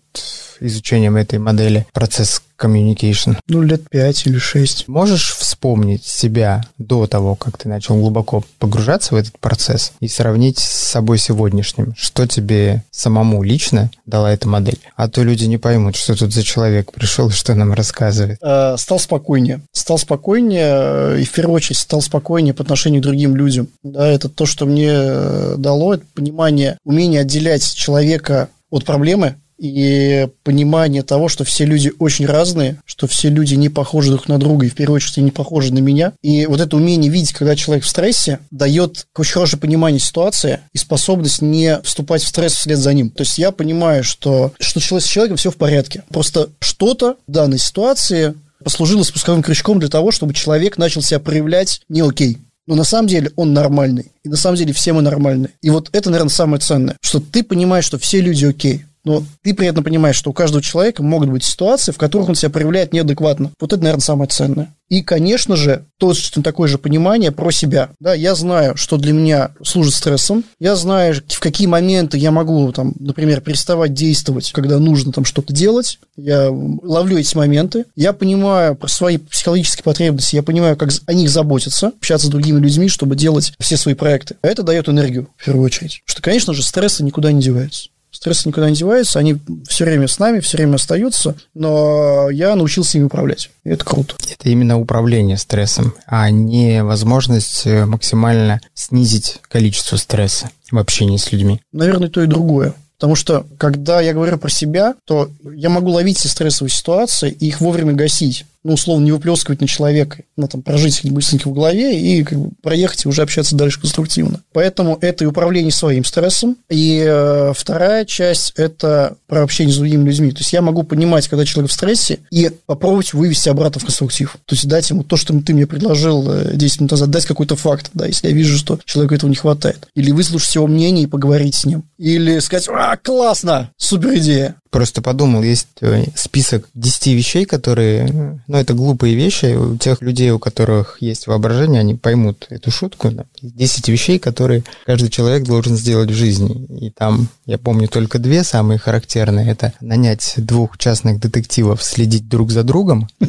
изучением 0.60 1.15
этой 1.17 1.39
модели, 1.39 1.86
процесс 1.93 2.41
communication? 2.60 3.38
Ну, 3.48 3.62
лет 3.62 3.89
пять 3.89 4.26
или 4.26 4.38
шесть. 4.38 4.88
Можешь 4.88 5.36
вспомнить 5.36 6.04
себя 6.04 6.63
до 6.78 7.08
того, 7.08 7.36
как 7.36 7.58
ты 7.58 7.69
начал 7.69 7.95
глубоко 7.95 8.43
погружаться 8.60 9.15
в 9.15 9.17
этот 9.17 9.39
процесс 9.39 9.93
и 10.00 10.08
сравнить 10.08 10.60
с 10.60 10.65
собой 10.65 11.17
сегодняшним? 11.17 11.93
Что 11.98 12.28
тебе 12.28 12.84
самому 12.91 13.41
лично 13.43 13.89
дала 14.06 14.32
эта 14.32 14.48
модель? 14.48 14.80
А 14.95 15.08
то 15.08 15.24
люди 15.24 15.45
не 15.45 15.58
поймут, 15.58 15.95
что 15.95 16.15
тут 16.15 16.34
за 16.34 16.43
человек 16.43 16.91
пришел 16.91 17.30
и 17.30 17.32
что 17.32 17.56
нам 17.56 17.74
рассказывает. 17.74 18.38
А, 18.41 18.78
стал 18.78 19.00
спокойнее. 19.00 19.62
Стал 19.72 19.98
спокойнее, 19.98 20.72
э, 20.72 21.22
и 21.22 21.24
в 21.24 21.32
первую 21.32 21.56
очередь 21.56 21.78
стал 21.78 22.02
спокойнее 22.02 22.54
по 22.54 22.63
отношению 22.63 23.02
к 23.02 23.04
другим 23.04 23.36
людям. 23.36 23.69
Да, 23.84 24.08
это 24.08 24.30
то, 24.30 24.45
что 24.45 24.65
мне 24.65 24.89
э, 24.91 25.56
дало, 25.58 25.95
это 25.95 26.06
понимание, 26.13 26.78
умение 26.84 27.22
отделять 27.22 27.74
человека 27.74 28.50
от 28.69 28.86
проблемы, 28.86 29.36
и 29.60 30.28
понимание 30.43 31.04
того, 31.04 31.28
что 31.28 31.43
все 31.43 31.65
люди 31.65 31.91
очень 32.00 32.26
разные, 32.26 32.82
что 32.86 33.08
все 33.08 33.30
люди 33.30 33.56
не 33.56 33.69
похожи 33.69 34.10
друг 34.10 34.28
на 34.28 34.39
друга, 34.39 34.65
и 34.65 34.69
в 34.69 34.76
первую 34.76 34.95
очередь 34.95 35.17
не 35.17 35.32
похожи 35.32 35.74
на 35.74 35.80
меня. 35.80 36.13
И 36.22 36.45
вот 36.45 36.62
это 36.62 36.78
умение 36.78 37.12
видеть, 37.12 37.34
когда 37.34 37.56
человек 37.56 37.84
в 37.84 37.89
стрессе, 37.89 38.39
дает 38.52 39.08
очень 39.15 39.34
хорошее 39.34 39.60
понимание 39.60 40.00
ситуации 40.00 40.62
и 40.74 40.78
способность 40.78 41.41
не 41.41 41.80
вступать 41.84 42.24
в 42.24 42.28
стресс 42.28 42.54
вслед 42.54 42.80
за 42.80 42.93
ним. 42.93 43.10
То 43.10 43.22
есть 43.22 43.38
я 43.38 43.52
понимаю, 43.52 44.04
что, 44.04 44.54
что 44.60 44.80
с 45.00 45.06
человеком 45.06 45.38
все 45.38 45.52
в 45.52 45.58
порядке. 45.58 46.04
Просто 46.10 46.50
что-то 46.62 47.17
в 47.28 47.32
данной 47.32 47.60
ситуации 47.60 48.36
послужило 48.63 49.04
спусковым 49.04 49.43
крючком 49.43 49.80
для 49.80 49.89
того, 49.89 50.12
чтобы 50.12 50.34
человек 50.34 50.78
начал 50.78 51.02
себя 51.02 51.19
проявлять 51.19 51.82
не 51.89 52.02
окей. 52.02 52.38
Но 52.65 52.76
на 52.76 52.84
самом 52.84 53.08
деле 53.08 53.32
он 53.36 53.54
нормальный. 53.54 54.12
И 54.24 54.30
на 54.30 54.38
самом 54.38 54.56
деле 54.56 54.74
все 54.74 54.93
мы 54.93 55.02
нормальные. 55.02 55.50
И 55.62 55.72
вот 55.72 55.89
это, 55.91 56.12
наверное, 56.12 56.30
самое 56.30 56.62
ценное, 56.62 56.98
что 57.02 57.19
ты 57.19 57.43
понимаешь, 57.43 57.86
что 57.86 57.98
все 57.98 58.22
люди 58.22 58.45
окей 58.45 58.86
но 59.03 59.23
ты 59.43 59.53
при 59.53 59.67
этом 59.67 59.83
понимаешь, 59.83 60.15
что 60.15 60.29
у 60.29 60.33
каждого 60.33 60.62
человека 60.62 61.03
могут 61.03 61.29
быть 61.29 61.43
ситуации, 61.43 61.91
в 61.91 61.97
которых 61.97 62.29
он 62.29 62.35
себя 62.35 62.49
проявляет 62.49 62.93
неадекватно. 62.93 63.51
Вот 63.59 63.73
это, 63.73 63.81
наверное, 63.81 64.01
самое 64.01 64.29
ценное. 64.29 64.73
И, 64.89 65.03
конечно 65.03 65.55
же, 65.55 65.85
точно 65.99 66.41
такое 66.41 66.67
же 66.67 66.79
понимание 66.79 67.31
про 67.31 67.51
себя. 67.51 67.91
Да, 67.99 68.15
я 68.15 68.33
знаю, 68.33 68.75
что 68.75 68.97
для 68.97 69.13
меня 69.13 69.51
служит 69.63 69.93
стрессом. 69.93 70.43
Я 70.59 70.75
знаю, 70.75 71.15
в 71.27 71.39
какие 71.39 71.67
моменты 71.67 72.17
я 72.17 72.31
могу, 72.31 72.71
там, 72.71 72.93
например, 72.99 73.41
переставать 73.41 73.93
действовать, 73.93 74.51
когда 74.51 74.79
нужно 74.79 75.12
там 75.12 75.25
что-то 75.25 75.53
делать. 75.53 75.99
Я 76.17 76.49
ловлю 76.49 77.19
эти 77.19 77.38
моменты. 77.38 77.85
Я 77.95 78.13
понимаю 78.13 78.75
про 78.75 78.88
свои 78.88 79.17
психологические 79.17 79.83
потребности. 79.83 80.35
Я 80.35 80.43
понимаю, 80.43 80.75
как 80.75 80.89
о 81.05 81.13
них 81.13 81.29
заботиться, 81.29 81.89
общаться 81.89 82.27
с 82.27 82.31
другими 82.31 82.59
людьми, 82.59 82.89
чтобы 82.89 83.15
делать 83.15 83.53
все 83.59 83.77
свои 83.77 83.93
проекты. 83.93 84.38
А 84.41 84.47
это 84.47 84.63
дает 84.63 84.89
энергию, 84.89 85.29
в 85.38 85.45
первую 85.45 85.65
очередь. 85.65 86.01
Что, 86.05 86.21
конечно 86.23 86.53
же, 86.53 86.63
стрессы 86.63 87.03
никуда 87.03 87.31
не 87.31 87.41
деваются. 87.41 87.89
Стрессы 88.12 88.48
никуда 88.48 88.69
не 88.69 88.76
деваются, 88.76 89.19
они 89.19 89.38
все 89.67 89.86
время 89.86 90.08
с 90.08 90.19
нами, 90.19 90.39
все 90.39 90.58
время 90.58 90.76
остаются, 90.76 91.36
но 91.54 92.30
я 92.30 92.56
научился 92.56 92.98
ими 92.98 93.06
управлять, 93.06 93.52
и 93.63 93.69
это 93.69 93.86
круто. 93.86 94.15
Это 94.30 94.50
именно 94.50 94.80
управление 94.80 95.38
стрессом, 95.38 95.93
а 96.08 96.30
не 96.32 96.84
возможность 96.84 97.67
э, 97.67 97.86
максимально 97.86 98.62
снизить 98.74 99.39
количество 99.48 99.98
стресса 99.98 100.50
в 100.72 100.78
общении 100.78 101.17
с 101.17 101.32
людьми. 101.32 101.62
Наверное, 101.72 102.10
то 102.10 102.22
и 102.22 102.28
другое. 102.28 102.74
Потому 103.00 103.15
что, 103.15 103.45
когда 103.58 104.02
я 104.02 104.13
говорю 104.13 104.38
про 104.38 104.50
себя, 104.50 104.93
то 105.06 105.30
я 105.54 105.69
могу 105.69 105.91
ловить 105.91 106.17
все 106.17 106.28
стрессовые 106.28 106.72
ситуации 106.72 107.32
и 107.32 107.48
их 107.48 107.62
вовремя 107.62 107.93
гасить 107.93 108.45
ну, 108.63 108.74
условно, 108.74 109.06
не 109.06 109.12
выплескивать 109.12 109.62
на 109.62 109.67
человека, 109.67 110.24
на 110.36 110.48
там, 110.48 110.62
прожить 110.62 111.04
их 111.04 111.13
быстренько 111.13 111.50
в 111.50 111.54
голове 111.54 112.00
и 112.00 112.24
как 112.24 112.38
бы, 112.38 112.52
проехать 112.62 113.06
и 113.06 113.08
уже 113.08 113.22
общаться 113.22 113.56
дальше 113.56 113.80
конструктивно. 113.80 114.41
Поэтому 114.52 114.98
это 115.00 115.24
и 115.24 115.28
управление 115.28 115.72
своим 115.72 116.04
стрессом. 116.04 116.58
И 116.69 117.04
э, 117.06 117.54
вторая 117.56 118.06
часть– 118.06 118.54
это 118.58 119.15
про 119.28 119.43
общение 119.43 119.74
с 119.74 119.78
другими 119.78 120.08
людьми. 120.10 120.32
То 120.32 120.39
есть 120.39 120.52
я 120.52 120.62
могу 120.62 120.84
понимать, 120.84 121.28
когда 121.28 121.45
человек 121.45 121.72
в 121.72 121.74
стрессе, 121.74 122.19
и 122.32 122.52
попробовать 122.65 123.13
вывести 123.13 123.50
обратно 123.50 123.80
в 123.80 123.86
конструктив. 123.86 124.38
То 124.45 124.56
есть 124.56 124.67
дать 124.67 124.89
ему 124.89 125.04
то, 125.04 125.15
что 125.15 125.38
ты 125.39 125.54
мне 125.54 125.65
предложил 125.65 126.24
10 126.54 126.62
э, 126.62 126.82
минут 126.82 126.91
назад, 126.91 127.10
дать 127.10 127.26
какой-то 127.26 127.56
факт, 127.56 127.91
да, 127.93 128.08
если 128.08 128.28
я 128.28 128.34
вижу, 128.34 128.58
что 128.58 128.80
человеку 128.84 129.15
этого 129.15 129.30
не 129.30 129.38
хватает. 129.38 129.88
Или 129.95 130.12
выслушать 130.12 130.56
его 130.56 130.67
мнение 130.67 131.06
и 131.06 131.08
поговорить 131.08 131.56
с 131.56 131.65
ним. 131.65 131.84
Или 131.98 132.39
сказать, 132.39 132.67
а, 132.69 132.98
классно, 132.98 133.72
супер 133.78 134.17
идея. 134.17 134.56
Просто 134.69 135.01
подумал, 135.01 135.41
есть 135.41 135.67
э, 135.82 136.05
список 136.13 136.69
10 136.75 137.08
вещей, 137.08 137.45
которые, 137.45 138.39
ну, 138.47 138.58
это 138.58 138.75
глупые 138.75 139.15
вещи. 139.15 139.55
У 139.55 139.77
тех 139.77 139.99
людей, 140.01 140.29
у 140.29 140.38
которых 140.38 140.97
есть 141.01 141.25
воображение, 141.25 141.79
они 141.79 141.95
поймут 141.95 142.45
эту 142.51 142.69
шутку. 142.69 143.10
Да? 143.10 143.25
10 143.41 143.89
вещей, 143.89 144.19
которые 144.19 144.63
каждый 144.86 145.10
человек 145.10 145.43
должен 145.43 145.75
сделать 145.75 146.12
в 146.12 146.13
жизни. 146.13 146.67
И 146.82 146.91
там, 146.91 147.29
я 147.47 147.58
помню, 147.58 147.88
только 147.88 148.19
две 148.19 148.43
самые 148.43 148.77
характерные. 148.77 149.49
Это 149.49 149.73
нанять 149.82 150.36
двух 150.38 150.77
частных 150.77 151.19
детективов, 151.19 151.82
следить 151.82 152.29
друг 152.29 152.51
за 152.51 152.63
другом 152.63 153.08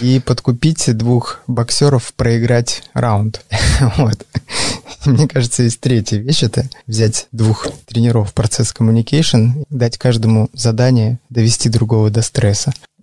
и 0.00 0.20
подкупить 0.20 0.96
двух 0.96 1.40
боксеров 1.46 2.14
проиграть 2.14 2.82
раунд. 2.94 3.44
Вот. 3.98 4.24
Мне 5.06 5.28
кажется, 5.28 5.62
есть 5.62 5.80
третья 5.80 6.18
вещь, 6.18 6.42
это 6.42 6.68
взять 6.86 7.28
двух 7.32 7.68
тренеров 7.86 8.32
процесс 8.32 8.74
communication, 8.76 9.64
дать 9.70 9.98
каждому 9.98 10.48
задание 10.52 11.18
довести 11.30 11.68
другого 11.68 12.10
до 12.10 12.22
стресса. 12.22 12.72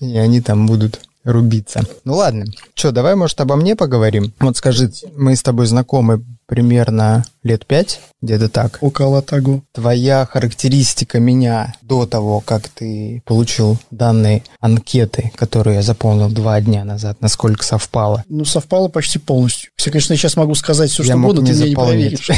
И 0.00 0.16
они 0.16 0.40
там 0.40 0.66
будут 0.66 1.00
рубиться. 1.24 1.82
Ну 2.04 2.14
ладно. 2.14 2.44
Что, 2.74 2.92
давай, 2.92 3.16
может, 3.16 3.40
обо 3.40 3.56
мне 3.56 3.74
поговорим? 3.74 4.32
Вот 4.38 4.56
скажи, 4.56 4.92
мы 5.16 5.34
с 5.34 5.42
тобой 5.42 5.66
знакомы 5.66 6.22
примерно 6.46 7.24
лет 7.46 7.64
пять, 7.66 8.00
где-то 8.22 8.48
так. 8.48 8.78
Около 8.80 9.22
того. 9.22 9.62
Твоя 9.72 10.26
характеристика 10.26 11.20
меня 11.20 11.74
до 11.82 12.06
того, 12.06 12.40
как 12.40 12.68
ты 12.68 13.22
получил 13.24 13.78
данные 13.90 14.42
анкеты, 14.60 15.32
которые 15.36 15.76
я 15.76 15.82
заполнил 15.82 16.28
два 16.28 16.60
дня 16.60 16.84
назад, 16.84 17.18
насколько 17.20 17.64
совпало? 17.64 18.24
Ну, 18.28 18.44
совпало 18.44 18.88
почти 18.88 19.18
полностью. 19.18 19.70
Все, 19.76 19.90
конечно, 19.90 20.12
я 20.12 20.18
сейчас 20.18 20.36
могу 20.36 20.54
сказать 20.54 20.90
все, 20.90 21.04
я 21.04 21.12
что 21.12 21.18
буду, 21.18 21.42
ты 21.42 21.52
меня 21.52 21.68
не 21.68 21.74
проверишь. 21.74 22.30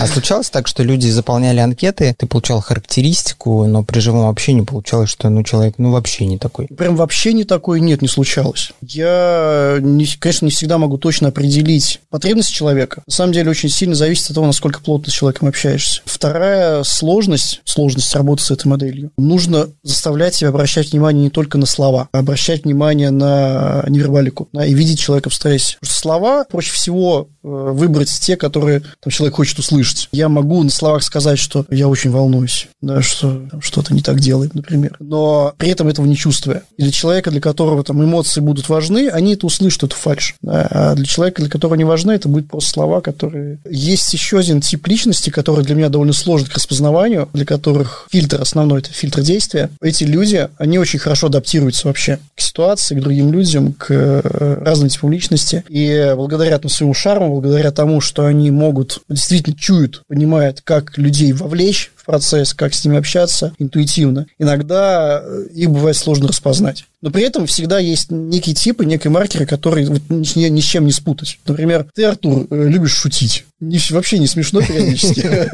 А 0.00 0.06
случалось 0.06 0.50
так, 0.50 0.66
что 0.66 0.82
люди 0.82 1.08
заполняли 1.08 1.60
анкеты, 1.60 2.14
ты 2.18 2.26
получал 2.26 2.60
характеристику, 2.60 3.64
но 3.66 3.84
при 3.84 4.00
живом 4.00 4.28
общении 4.28 4.62
получалось, 4.62 5.10
что 5.10 5.28
ну, 5.28 5.42
человек 5.42 5.74
ну 5.78 5.92
вообще 5.92 6.26
не 6.26 6.38
такой? 6.38 6.66
Прям 6.66 6.96
вообще 6.96 7.32
не 7.32 7.44
такой, 7.44 7.80
нет, 7.80 8.02
не 8.02 8.08
случалось. 8.08 8.72
Я, 8.80 9.78
конечно, 10.18 10.46
не 10.46 10.50
всегда 10.50 10.78
могу 10.78 10.98
точно 10.98 11.28
определить 11.28 12.00
потребности 12.44 12.52
человека. 12.52 13.02
На 13.06 13.12
самом 13.12 13.32
деле 13.32 13.50
очень 13.50 13.68
сильно 13.68 13.94
зависит 13.94 14.28
от 14.30 14.34
того, 14.34 14.46
насколько 14.46 14.80
плотно 14.80 15.10
с 15.10 15.14
человеком 15.14 15.48
общаешься. 15.48 16.02
Вторая 16.04 16.82
сложность, 16.84 17.60
сложность 17.64 18.14
работы 18.14 18.42
с 18.42 18.50
этой 18.50 18.68
моделью, 18.68 19.10
нужно 19.16 19.68
заставлять 19.82 20.34
себя 20.34 20.50
обращать 20.50 20.92
внимание 20.92 21.24
не 21.24 21.30
только 21.30 21.58
на 21.58 21.66
слова, 21.66 22.08
а 22.12 22.18
обращать 22.18 22.64
внимание 22.64 23.10
на 23.10 23.84
невербалику 23.88 24.48
да, 24.52 24.64
и 24.64 24.74
видеть 24.74 25.00
человека 25.00 25.30
в 25.30 25.34
стрессе. 25.34 25.76
Потому 25.80 25.92
что 25.92 26.00
слова 26.00 26.44
проще 26.44 26.72
всего 26.72 27.28
выбрать 27.44 28.10
те, 28.20 28.36
которые 28.36 28.80
там, 28.80 29.10
человек 29.10 29.36
хочет 29.36 29.58
услышать. 29.58 30.08
Я 30.12 30.28
могу 30.28 30.62
на 30.62 30.70
словах 30.70 31.02
сказать, 31.02 31.38
что 31.38 31.66
я 31.70 31.88
очень 31.88 32.10
волнуюсь, 32.10 32.68
да, 32.80 33.02
что 33.02 33.42
что-то 33.60 33.94
не 33.94 34.00
так 34.00 34.18
делает, 34.18 34.54
например, 34.54 34.96
но 34.98 35.52
при 35.56 35.68
этом 35.68 35.88
этого 35.88 36.06
не 36.06 36.16
чувствуя. 36.16 36.62
И 36.76 36.82
для 36.82 36.92
человека, 36.92 37.30
для 37.30 37.40
которого 37.40 37.84
там 37.84 38.02
эмоции 38.02 38.40
будут 38.40 38.68
важны, 38.68 39.08
они 39.08 39.34
это 39.34 39.46
услышат, 39.46 39.84
эту 39.84 39.96
фальш. 39.96 40.34
Да, 40.42 40.66
а 40.70 40.94
для 40.94 41.04
человека, 41.04 41.42
для 41.42 41.50
которого 41.50 41.74
не 41.74 41.84
важны, 41.84 42.12
это 42.12 42.28
будет 42.28 42.48
просто 42.48 42.70
слова, 42.70 43.00
которые... 43.00 43.58
Есть 43.68 44.12
еще 44.12 44.38
один 44.38 44.60
тип 44.60 44.86
личности, 44.86 45.30
который 45.30 45.64
для 45.64 45.74
меня 45.74 45.88
довольно 45.90 46.12
сложен 46.12 46.46
к 46.46 46.54
распознаванию, 46.54 47.28
для 47.32 47.44
которых 47.44 48.08
фильтр 48.10 48.40
основной– 48.40 48.78
это 48.80 48.92
фильтр 48.92 49.20
действия. 49.20 49.70
Эти 49.82 50.04
люди, 50.04 50.48
они 50.56 50.78
очень 50.78 50.98
хорошо 50.98 51.26
адаптируются 51.26 51.88
вообще 51.88 52.18
к 52.34 52.40
ситуации, 52.40 52.94
к 52.94 53.00
другим 53.00 53.32
людям, 53.32 53.72
к 53.72 53.90
э, 53.90 54.58
разным 54.60 54.88
типам 54.88 55.12
личности. 55.12 55.64
И 55.68 56.12
благодаря 56.16 56.58
там, 56.58 56.70
своему 56.70 56.94
шарму, 56.94 57.33
благодаря 57.40 57.70
тому, 57.70 58.00
что 58.00 58.26
они 58.26 58.50
могут, 58.50 59.02
действительно 59.08 59.56
чуют, 59.56 60.02
понимают, 60.08 60.60
как 60.62 60.98
людей 60.98 61.32
вовлечь 61.32 61.92
в 61.96 62.04
процесс, 62.04 62.54
как 62.54 62.74
с 62.74 62.84
ними 62.84 62.98
общаться 62.98 63.52
интуитивно. 63.58 64.26
Иногда 64.38 65.22
э, 65.22 65.46
их 65.54 65.70
бывает 65.70 65.96
сложно 65.96 66.28
распознать. 66.28 66.84
Но 67.00 67.10
при 67.10 67.22
этом 67.22 67.46
всегда 67.46 67.78
есть 67.78 68.10
некие 68.10 68.54
типы, 68.54 68.84
некие 68.86 69.10
маркеры, 69.10 69.46
которые 69.46 69.86
вот 69.86 70.02
ни, 70.08 70.48
ни 70.48 70.60
с 70.60 70.64
чем 70.64 70.86
не 70.86 70.92
спутать. 70.92 71.38
Например, 71.46 71.86
ты, 71.94 72.04
Артур, 72.04 72.46
э, 72.50 72.68
любишь 72.68 72.94
шутить. 72.94 73.44
Не, 73.60 73.78
вообще 73.90 74.18
не 74.18 74.26
смешно 74.26 74.60
периодически. 74.60 75.48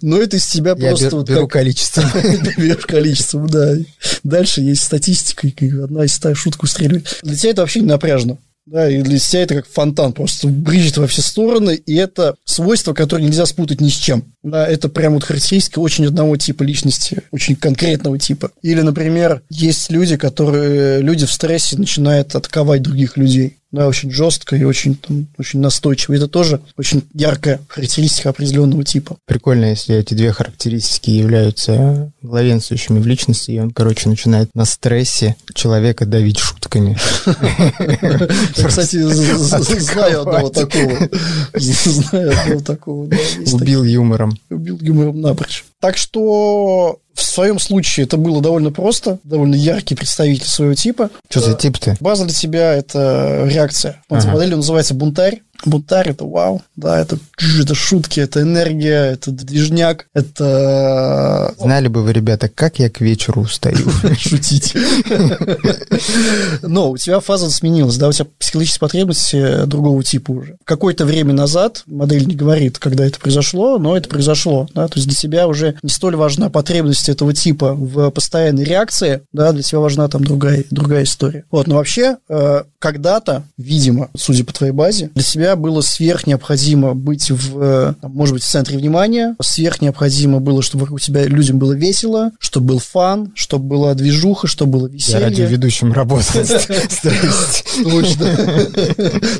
Но 0.04 0.18
это 0.18 0.36
из 0.36 0.46
тебя 0.46 0.74
просто... 0.74 1.04
Я 1.16 1.22
беру 1.22 1.48
количество. 1.48 2.02
Берешь 2.56 2.86
количество, 2.86 3.46
да. 3.48 3.74
Дальше 4.24 4.60
есть 4.60 4.82
статистика, 4.82 5.46
и 5.46 5.80
одна 5.80 6.04
из 6.04 6.14
ста 6.14 6.34
шуток 6.34 6.64
устреливает. 6.64 7.20
Для 7.22 7.36
тебя 7.36 7.50
это 7.50 7.62
вообще 7.62 7.80
не 7.80 7.86
напряжно. 7.86 8.38
Да, 8.70 8.88
и 8.88 9.02
для 9.02 9.18
себя 9.18 9.42
это 9.42 9.56
как 9.56 9.66
фонтан, 9.66 10.12
просто 10.12 10.46
брызжет 10.46 10.96
во 10.96 11.08
все 11.08 11.22
стороны, 11.22 11.74
и 11.74 11.96
это 11.96 12.36
свойство, 12.44 12.94
которое 12.94 13.24
нельзя 13.24 13.44
спутать 13.44 13.80
ни 13.80 13.88
с 13.88 13.96
чем. 13.96 14.32
Да, 14.44 14.64
это 14.64 14.88
прям 14.88 15.14
вот 15.14 15.24
характеристика 15.24 15.80
очень 15.80 16.06
одного 16.06 16.36
типа 16.36 16.62
личности, 16.62 17.24
очень 17.32 17.56
конкретного 17.56 18.16
типа. 18.16 18.52
Или, 18.62 18.82
например, 18.82 19.42
есть 19.50 19.90
люди, 19.90 20.16
которые, 20.16 21.02
люди 21.02 21.26
в 21.26 21.32
стрессе 21.32 21.76
начинают 21.78 22.36
атаковать 22.36 22.82
других 22.82 23.16
людей 23.16 23.59
да, 23.72 23.86
очень 23.86 24.10
жестко 24.10 24.56
и 24.56 24.64
очень, 24.64 24.96
там, 24.96 25.28
очень 25.38 25.60
настойчиво. 25.60 26.14
Это 26.14 26.28
тоже 26.28 26.60
очень 26.76 27.04
яркая 27.14 27.60
характеристика 27.68 28.30
определенного 28.30 28.84
типа. 28.84 29.16
Прикольно, 29.26 29.66
если 29.66 29.96
эти 29.96 30.14
две 30.14 30.32
характеристики 30.32 31.10
являются 31.10 32.12
главенствующими 32.22 32.98
в 32.98 33.06
личности, 33.06 33.52
и 33.52 33.60
он, 33.60 33.70
короче, 33.70 34.08
начинает 34.08 34.54
на 34.54 34.64
стрессе 34.64 35.36
человека 35.54 36.04
давить 36.04 36.38
шутками. 36.38 36.98
Кстати, 38.54 38.96
знаю 39.00 40.22
одного 40.22 40.50
такого. 40.50 41.08
Знаю 41.54 42.32
одного 42.32 42.60
такого. 42.60 43.10
Убил 43.52 43.84
юмором. 43.84 44.36
Убил 44.50 44.78
юмором 44.80 45.20
напрочь. 45.20 45.64
Так 45.80 45.96
что 45.96 46.98
в 47.14 47.22
своем 47.22 47.58
случае 47.58 48.04
это 48.04 48.16
было 48.16 48.40
довольно 48.42 48.70
просто, 48.70 49.18
довольно 49.24 49.54
яркий 49.54 49.94
представитель 49.94 50.46
своего 50.46 50.74
типа. 50.74 51.10
Что 51.28 51.40
за 51.40 51.54
тип-то? 51.54 51.96
База 52.00 52.24
для 52.24 52.34
тебя– 52.34 52.74
это 52.76 53.46
реакция. 53.46 54.02
Ага. 54.08 54.30
Модель 54.30 54.54
называется 54.54 54.94
бунтарь. 54.94 55.42
Бунтарь 55.64 56.10
это 56.10 56.24
вау, 56.24 56.62
да, 56.76 56.98
это, 56.98 57.18
это 57.60 57.74
шутки, 57.74 58.20
это 58.20 58.42
энергия, 58.42 59.12
это 59.12 59.30
движняк, 59.30 60.06
это... 60.14 61.54
Знали 61.58 61.88
бы 61.88 62.02
вы, 62.02 62.12
ребята, 62.12 62.48
как 62.48 62.78
я 62.78 62.88
к 62.88 63.00
вечеру 63.00 63.42
устаю. 63.42 63.90
Шутить. 64.18 64.74
Но 66.62 66.90
у 66.90 66.96
тебя 66.96 67.20
фаза 67.20 67.50
сменилась, 67.50 67.96
да, 67.96 68.08
у 68.08 68.12
тебя 68.12 68.26
психологические 68.38 68.80
потребности 68.80 69.66
другого 69.66 70.02
типа 70.02 70.30
уже. 70.30 70.56
Какое-то 70.64 71.04
время 71.04 71.34
назад, 71.34 71.82
модель 71.86 72.26
не 72.26 72.34
говорит, 72.34 72.78
когда 72.78 73.04
это 73.04 73.20
произошло, 73.20 73.78
но 73.78 73.96
это 73.96 74.08
произошло, 74.08 74.68
да, 74.74 74.88
то 74.88 74.96
есть 74.96 75.08
для 75.08 75.16
тебя 75.16 75.46
уже 75.46 75.76
не 75.82 75.90
столь 75.90 76.16
важна 76.16 76.48
потребность 76.48 77.08
этого 77.08 77.34
типа 77.34 77.74
в 77.74 78.10
постоянной 78.10 78.64
реакции, 78.64 79.22
да, 79.32 79.52
для 79.52 79.62
тебя 79.62 79.80
важна 79.80 80.08
там 80.08 80.24
другая, 80.24 80.64
другая 80.70 81.04
история. 81.04 81.44
Вот, 81.50 81.66
но 81.66 81.76
вообще, 81.76 82.16
э, 82.28 82.64
когда-то, 82.78 83.44
видимо, 83.58 84.10
судя 84.16 84.44
по 84.44 84.52
твоей 84.52 84.72
базе, 84.72 85.10
для 85.14 85.24
себя 85.24 85.49
было 85.56 85.80
сверх 85.80 86.26
необходимо 86.26 86.94
быть 86.94 87.30
в, 87.30 87.96
может 88.02 88.34
быть, 88.34 88.42
в 88.42 88.48
центре 88.48 88.78
внимания, 88.78 89.36
сверх 89.42 89.80
необходимо 89.80 90.40
было, 90.40 90.62
чтобы 90.62 90.82
вокруг 90.82 91.00
тебя 91.00 91.24
людям 91.24 91.58
было 91.58 91.72
весело, 91.72 92.32
чтобы 92.38 92.68
был 92.68 92.78
фан, 92.78 93.32
чтобы 93.34 93.66
была 93.66 93.94
движуха, 93.94 94.46
чтобы 94.46 94.78
было 94.78 94.86
веселье. 94.86 95.20
Я 95.20 95.26
радиоведущим 95.26 95.92
работал. 95.92 96.40
Точно. 97.82 98.26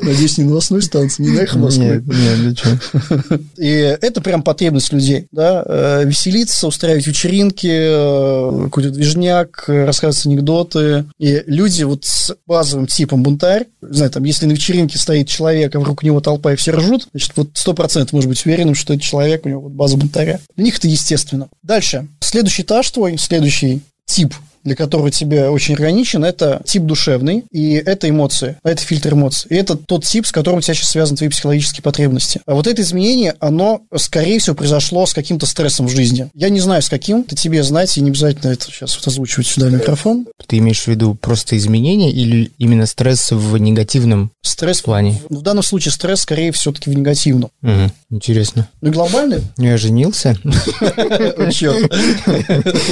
Надеюсь, 0.01 0.37
не 0.37 0.43
новостной 0.43 0.81
станции, 0.81 1.23
не 1.23 1.29
на 1.29 1.39
эхо 1.41 1.57
Москвы. 1.57 2.03
Нет, 2.05 2.65
нет. 2.65 3.41
И 3.57 3.67
это 3.67 4.21
прям 4.21 4.43
потребность 4.43 4.91
людей, 4.93 5.27
да, 5.31 5.63
э, 5.65 6.03
веселиться, 6.05 6.67
устраивать 6.67 7.07
вечеринки, 7.07 7.69
э, 7.69 8.63
какой-то 8.65 8.91
движняк, 8.91 9.65
рассказывать 9.67 10.25
анекдоты. 10.25 11.05
И 11.17 11.43
люди 11.45 11.83
вот 11.83 12.05
с 12.05 12.35
базовым 12.45 12.87
типом 12.87 13.23
бунтарь, 13.23 13.67
знаю, 13.81 14.11
там, 14.11 14.23
если 14.23 14.45
на 14.45 14.51
вечеринке 14.51 14.97
стоит 14.97 15.27
человек, 15.27 15.75
а 15.75 15.79
вокруг 15.79 16.00
него 16.03 16.21
толпа 16.21 16.53
и 16.53 16.55
все 16.55 16.71
ржут, 16.71 17.07
значит, 17.11 17.31
вот 17.35 17.49
сто 17.53 17.73
процентов 17.73 18.13
может 18.13 18.29
быть 18.29 18.45
уверенным, 18.45 18.75
что 18.75 18.93
это 18.93 19.03
человек, 19.03 19.45
у 19.45 19.49
него 19.49 19.61
вот 19.61 19.71
база 19.71 19.97
бунтаря. 19.97 20.39
Для 20.55 20.65
них 20.65 20.77
это 20.77 20.87
естественно. 20.87 21.49
Дальше. 21.63 22.07
Следующий 22.19 22.63
этаж 22.63 22.89
твой, 22.91 23.17
следующий 23.17 23.81
тип 24.05 24.33
для 24.63 24.75
которого 24.75 25.11
тебе 25.11 25.49
очень 25.49 25.73
органичен, 25.75 26.23
это 26.23 26.61
тип 26.65 26.83
душевный, 26.83 27.43
и 27.51 27.73
это 27.73 28.09
эмоции, 28.09 28.57
это 28.63 28.81
фильтр 28.81 29.13
эмоций. 29.13 29.47
И 29.49 29.55
это 29.55 29.75
тот 29.75 30.05
тип, 30.05 30.25
с 30.25 30.31
которым 30.31 30.59
у 30.59 30.61
тебя 30.61 30.73
сейчас 30.73 30.89
связаны 30.89 31.17
твои 31.17 31.29
психологические 31.29 31.83
потребности. 31.83 32.41
А 32.45 32.53
вот 32.53 32.67
это 32.67 32.81
изменение, 32.81 33.35
оно, 33.39 33.81
скорее 33.95 34.39
всего, 34.39 34.55
произошло 34.55 35.05
с 35.05 35.13
каким-то 35.13 35.45
стрессом 35.45 35.87
в 35.87 35.91
жизни. 35.91 36.29
Я 36.33 36.49
не 36.49 36.59
знаю, 36.59 36.81
с 36.81 36.89
каким, 36.89 37.21
это 37.21 37.35
тебе 37.35 37.63
знать, 37.63 37.97
и 37.97 38.01
не 38.01 38.09
обязательно 38.09 38.51
это 38.51 38.65
сейчас 38.65 38.95
вот 38.95 39.07
озвучивать 39.07 39.47
сюда 39.47 39.69
микрофон. 39.69 40.27
Ты 40.47 40.57
имеешь 40.57 40.81
в 40.81 40.87
виду 40.87 41.15
просто 41.15 41.57
изменение 41.57 42.11
или 42.11 42.51
именно 42.57 42.85
стресс 42.85 43.31
в 43.31 43.57
негативном 43.57 44.31
стресс 44.41 44.81
плане? 44.81 45.19
В, 45.29 45.37
в 45.37 45.41
данном 45.41 45.63
случае 45.63 45.91
стресс, 45.91 46.21
скорее, 46.21 46.51
все-таки 46.51 46.89
в 46.89 46.93
негативном. 46.93 47.49
Угу, 47.61 47.91
интересно. 48.11 48.69
Ну 48.81 48.91
глобальный? 48.91 49.41
Я 49.57 49.77
женился. 49.77 50.37
Черт. 51.51 51.91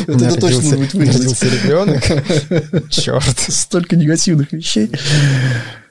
Это 0.07 0.39
точно 0.39 0.77
будет 0.77 0.93
выглядеть 0.93 1.37
ребенок. 1.63 2.03
Черт. 2.89 3.39
Столько 3.39 3.95
негативных 3.95 4.51
вещей. 4.51 4.89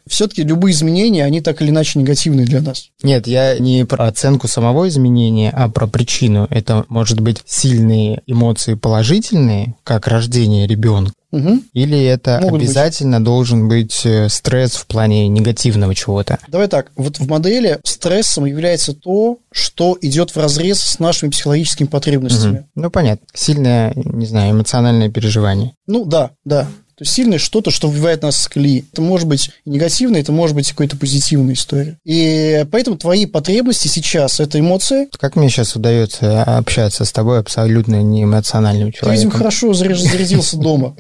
Все-таки 0.09 0.43
любые 0.43 0.73
изменения, 0.73 1.25
они 1.25 1.41
так 1.41 1.61
или 1.63 1.71
иначе 1.71 1.99
негативны 1.99 2.45
для 2.45 2.61
нас. 2.61 2.91
Нет, 3.03 3.27
я 3.27 3.59
не 3.59 3.85
про 3.85 4.07
оценку 4.07 4.49
самого 4.49 4.89
изменения, 4.89 5.51
а 5.51 5.69
про 5.69 5.87
причину. 5.87 6.47
Это 6.51 6.85
может 6.89 7.21
быть 7.21 7.43
сильные 7.47 8.23
эмоции 8.27 8.75
положительные, 8.75 9.75
как 9.85 10.07
рождение 10.07 10.67
ребенка, 10.67 11.13
Угу. 11.31 11.61
Или 11.75 12.03
это 12.05 12.41
Могут 12.41 12.63
обязательно 12.63 13.19
быть. 13.19 13.25
должен 13.27 13.69
быть 13.69 14.01
э, 14.05 14.29
стресс 14.31 14.73
в 14.77 14.87
плане 14.87 15.29
негативного 15.29 15.95
чего-то? 15.95 16.39
Давай 16.49 16.69
так, 16.69 16.91
вот 16.97 17.19
в 17.19 17.29
модели 17.29 17.79
стрессом 17.85 18.47
является 18.47 18.95
то, 18.95 19.39
что 19.53 19.99
идет 20.01 20.31
в 20.31 20.39
разрез 20.39 20.81
с 20.81 20.99
нашими 20.99 21.29
психологическими 21.29 21.87
потребностями. 21.87 22.59
Угу. 22.59 22.67
Ну, 22.77 22.91
понятно. 22.91 23.27
Сильное, 23.35 23.93
не 23.95 24.27
знаю, 24.27 24.53
эмоциональное 24.53 25.11
переживание. 25.11 25.75
Ну, 25.87 26.07
да, 26.07 26.31
да. 26.45 26.67
То 26.99 27.05
есть 27.05 27.13
сильное 27.13 27.39
что-то, 27.39 27.71
что 27.71 27.89
выбивает 27.89 28.23
нас 28.23 28.43
с 28.43 28.49
колеи. 28.49 28.85
Это 28.93 29.01
может 29.03 29.29
быть 29.29 29.51
и 29.65 29.71
негативное, 29.71 30.21
это 30.21 30.33
может 30.33 30.57
быть 30.57 30.69
какая-то 30.71 30.97
позитивная 30.97 31.55
история. 31.55 31.97
И 32.05 32.67
поэтому 32.73 32.97
твои 32.97 33.25
потребности 33.25 33.87
сейчас– 33.87 34.41
это 34.41 34.59
эмоции. 34.59 35.07
Как 35.17 35.37
мне 35.37 35.49
сейчас 35.49 35.77
удается 35.77 36.43
общаться 36.43 37.05
с 37.05 37.13
тобой 37.13 37.39
абсолютно 37.39 38.03
не 38.03 38.25
эмоциональным 38.25 38.91
человеком? 38.91 39.11
Ты, 39.11 39.15
видимо, 39.15 39.31
хорошо 39.31 39.75
зарядился 39.75 40.57
дома. 40.59 40.97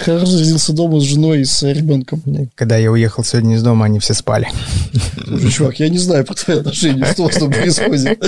Хорошо 0.00 0.26
зарядился 0.26 0.72
дома 0.72 0.98
с 0.98 1.04
женой 1.04 1.42
и 1.42 1.44
с 1.44 1.62
ребенком. 1.62 2.20
Когда 2.56 2.76
я 2.76 2.90
уехал 2.90 3.22
сегодня 3.22 3.54
из 3.54 3.62
дома, 3.62 3.86
они 3.86 4.00
все 4.00 4.14
спали. 4.14 4.48
Чувак, 5.48 5.78
я 5.78 5.90
не 5.90 5.98
знаю 5.98 6.24
про 6.24 6.34
твои 6.34 6.58
отношения, 6.58 7.04
что 7.04 7.30
с 7.30 7.34
тобой 7.34 7.54
происходит. 7.60 8.20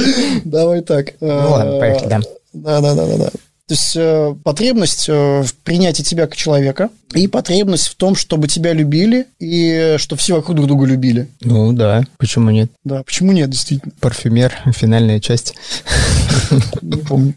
Давай 0.44 0.82
так. 0.82 1.14
Ну 1.20 1.50
ладно, 1.50 1.80
поехали, 1.80 2.08
да. 2.08 2.20
Да, 2.52 2.80
да, 2.80 2.94
да, 2.94 3.06
да, 3.06 3.16
да. 3.16 3.30
То 3.66 3.74
есть 3.74 3.96
э, 3.96 4.34
потребность 4.44 5.08
э, 5.08 5.42
в 5.42 5.54
принятии 5.62 6.02
тебя 6.02 6.26
как 6.26 6.36
человека 6.36 6.90
и 7.14 7.26
потребность 7.28 7.88
в 7.88 7.94
том, 7.94 8.14
чтобы 8.14 8.46
тебя 8.46 8.74
любили 8.74 9.26
и 9.38 9.94
чтобы 9.98 10.20
все 10.20 10.36
вокруг 10.36 10.56
друг 10.56 10.68
друга 10.68 10.84
любили. 10.84 11.28
Ну 11.40 11.72
да, 11.72 12.04
почему 12.18 12.50
нет? 12.50 12.70
Да, 12.84 13.02
почему 13.02 13.32
нет, 13.32 13.48
действительно. 13.48 13.92
Парфюмер, 14.00 14.52
финальная 14.74 15.18
часть. 15.18 15.54
Не 16.82 16.98
помню. 16.98 17.34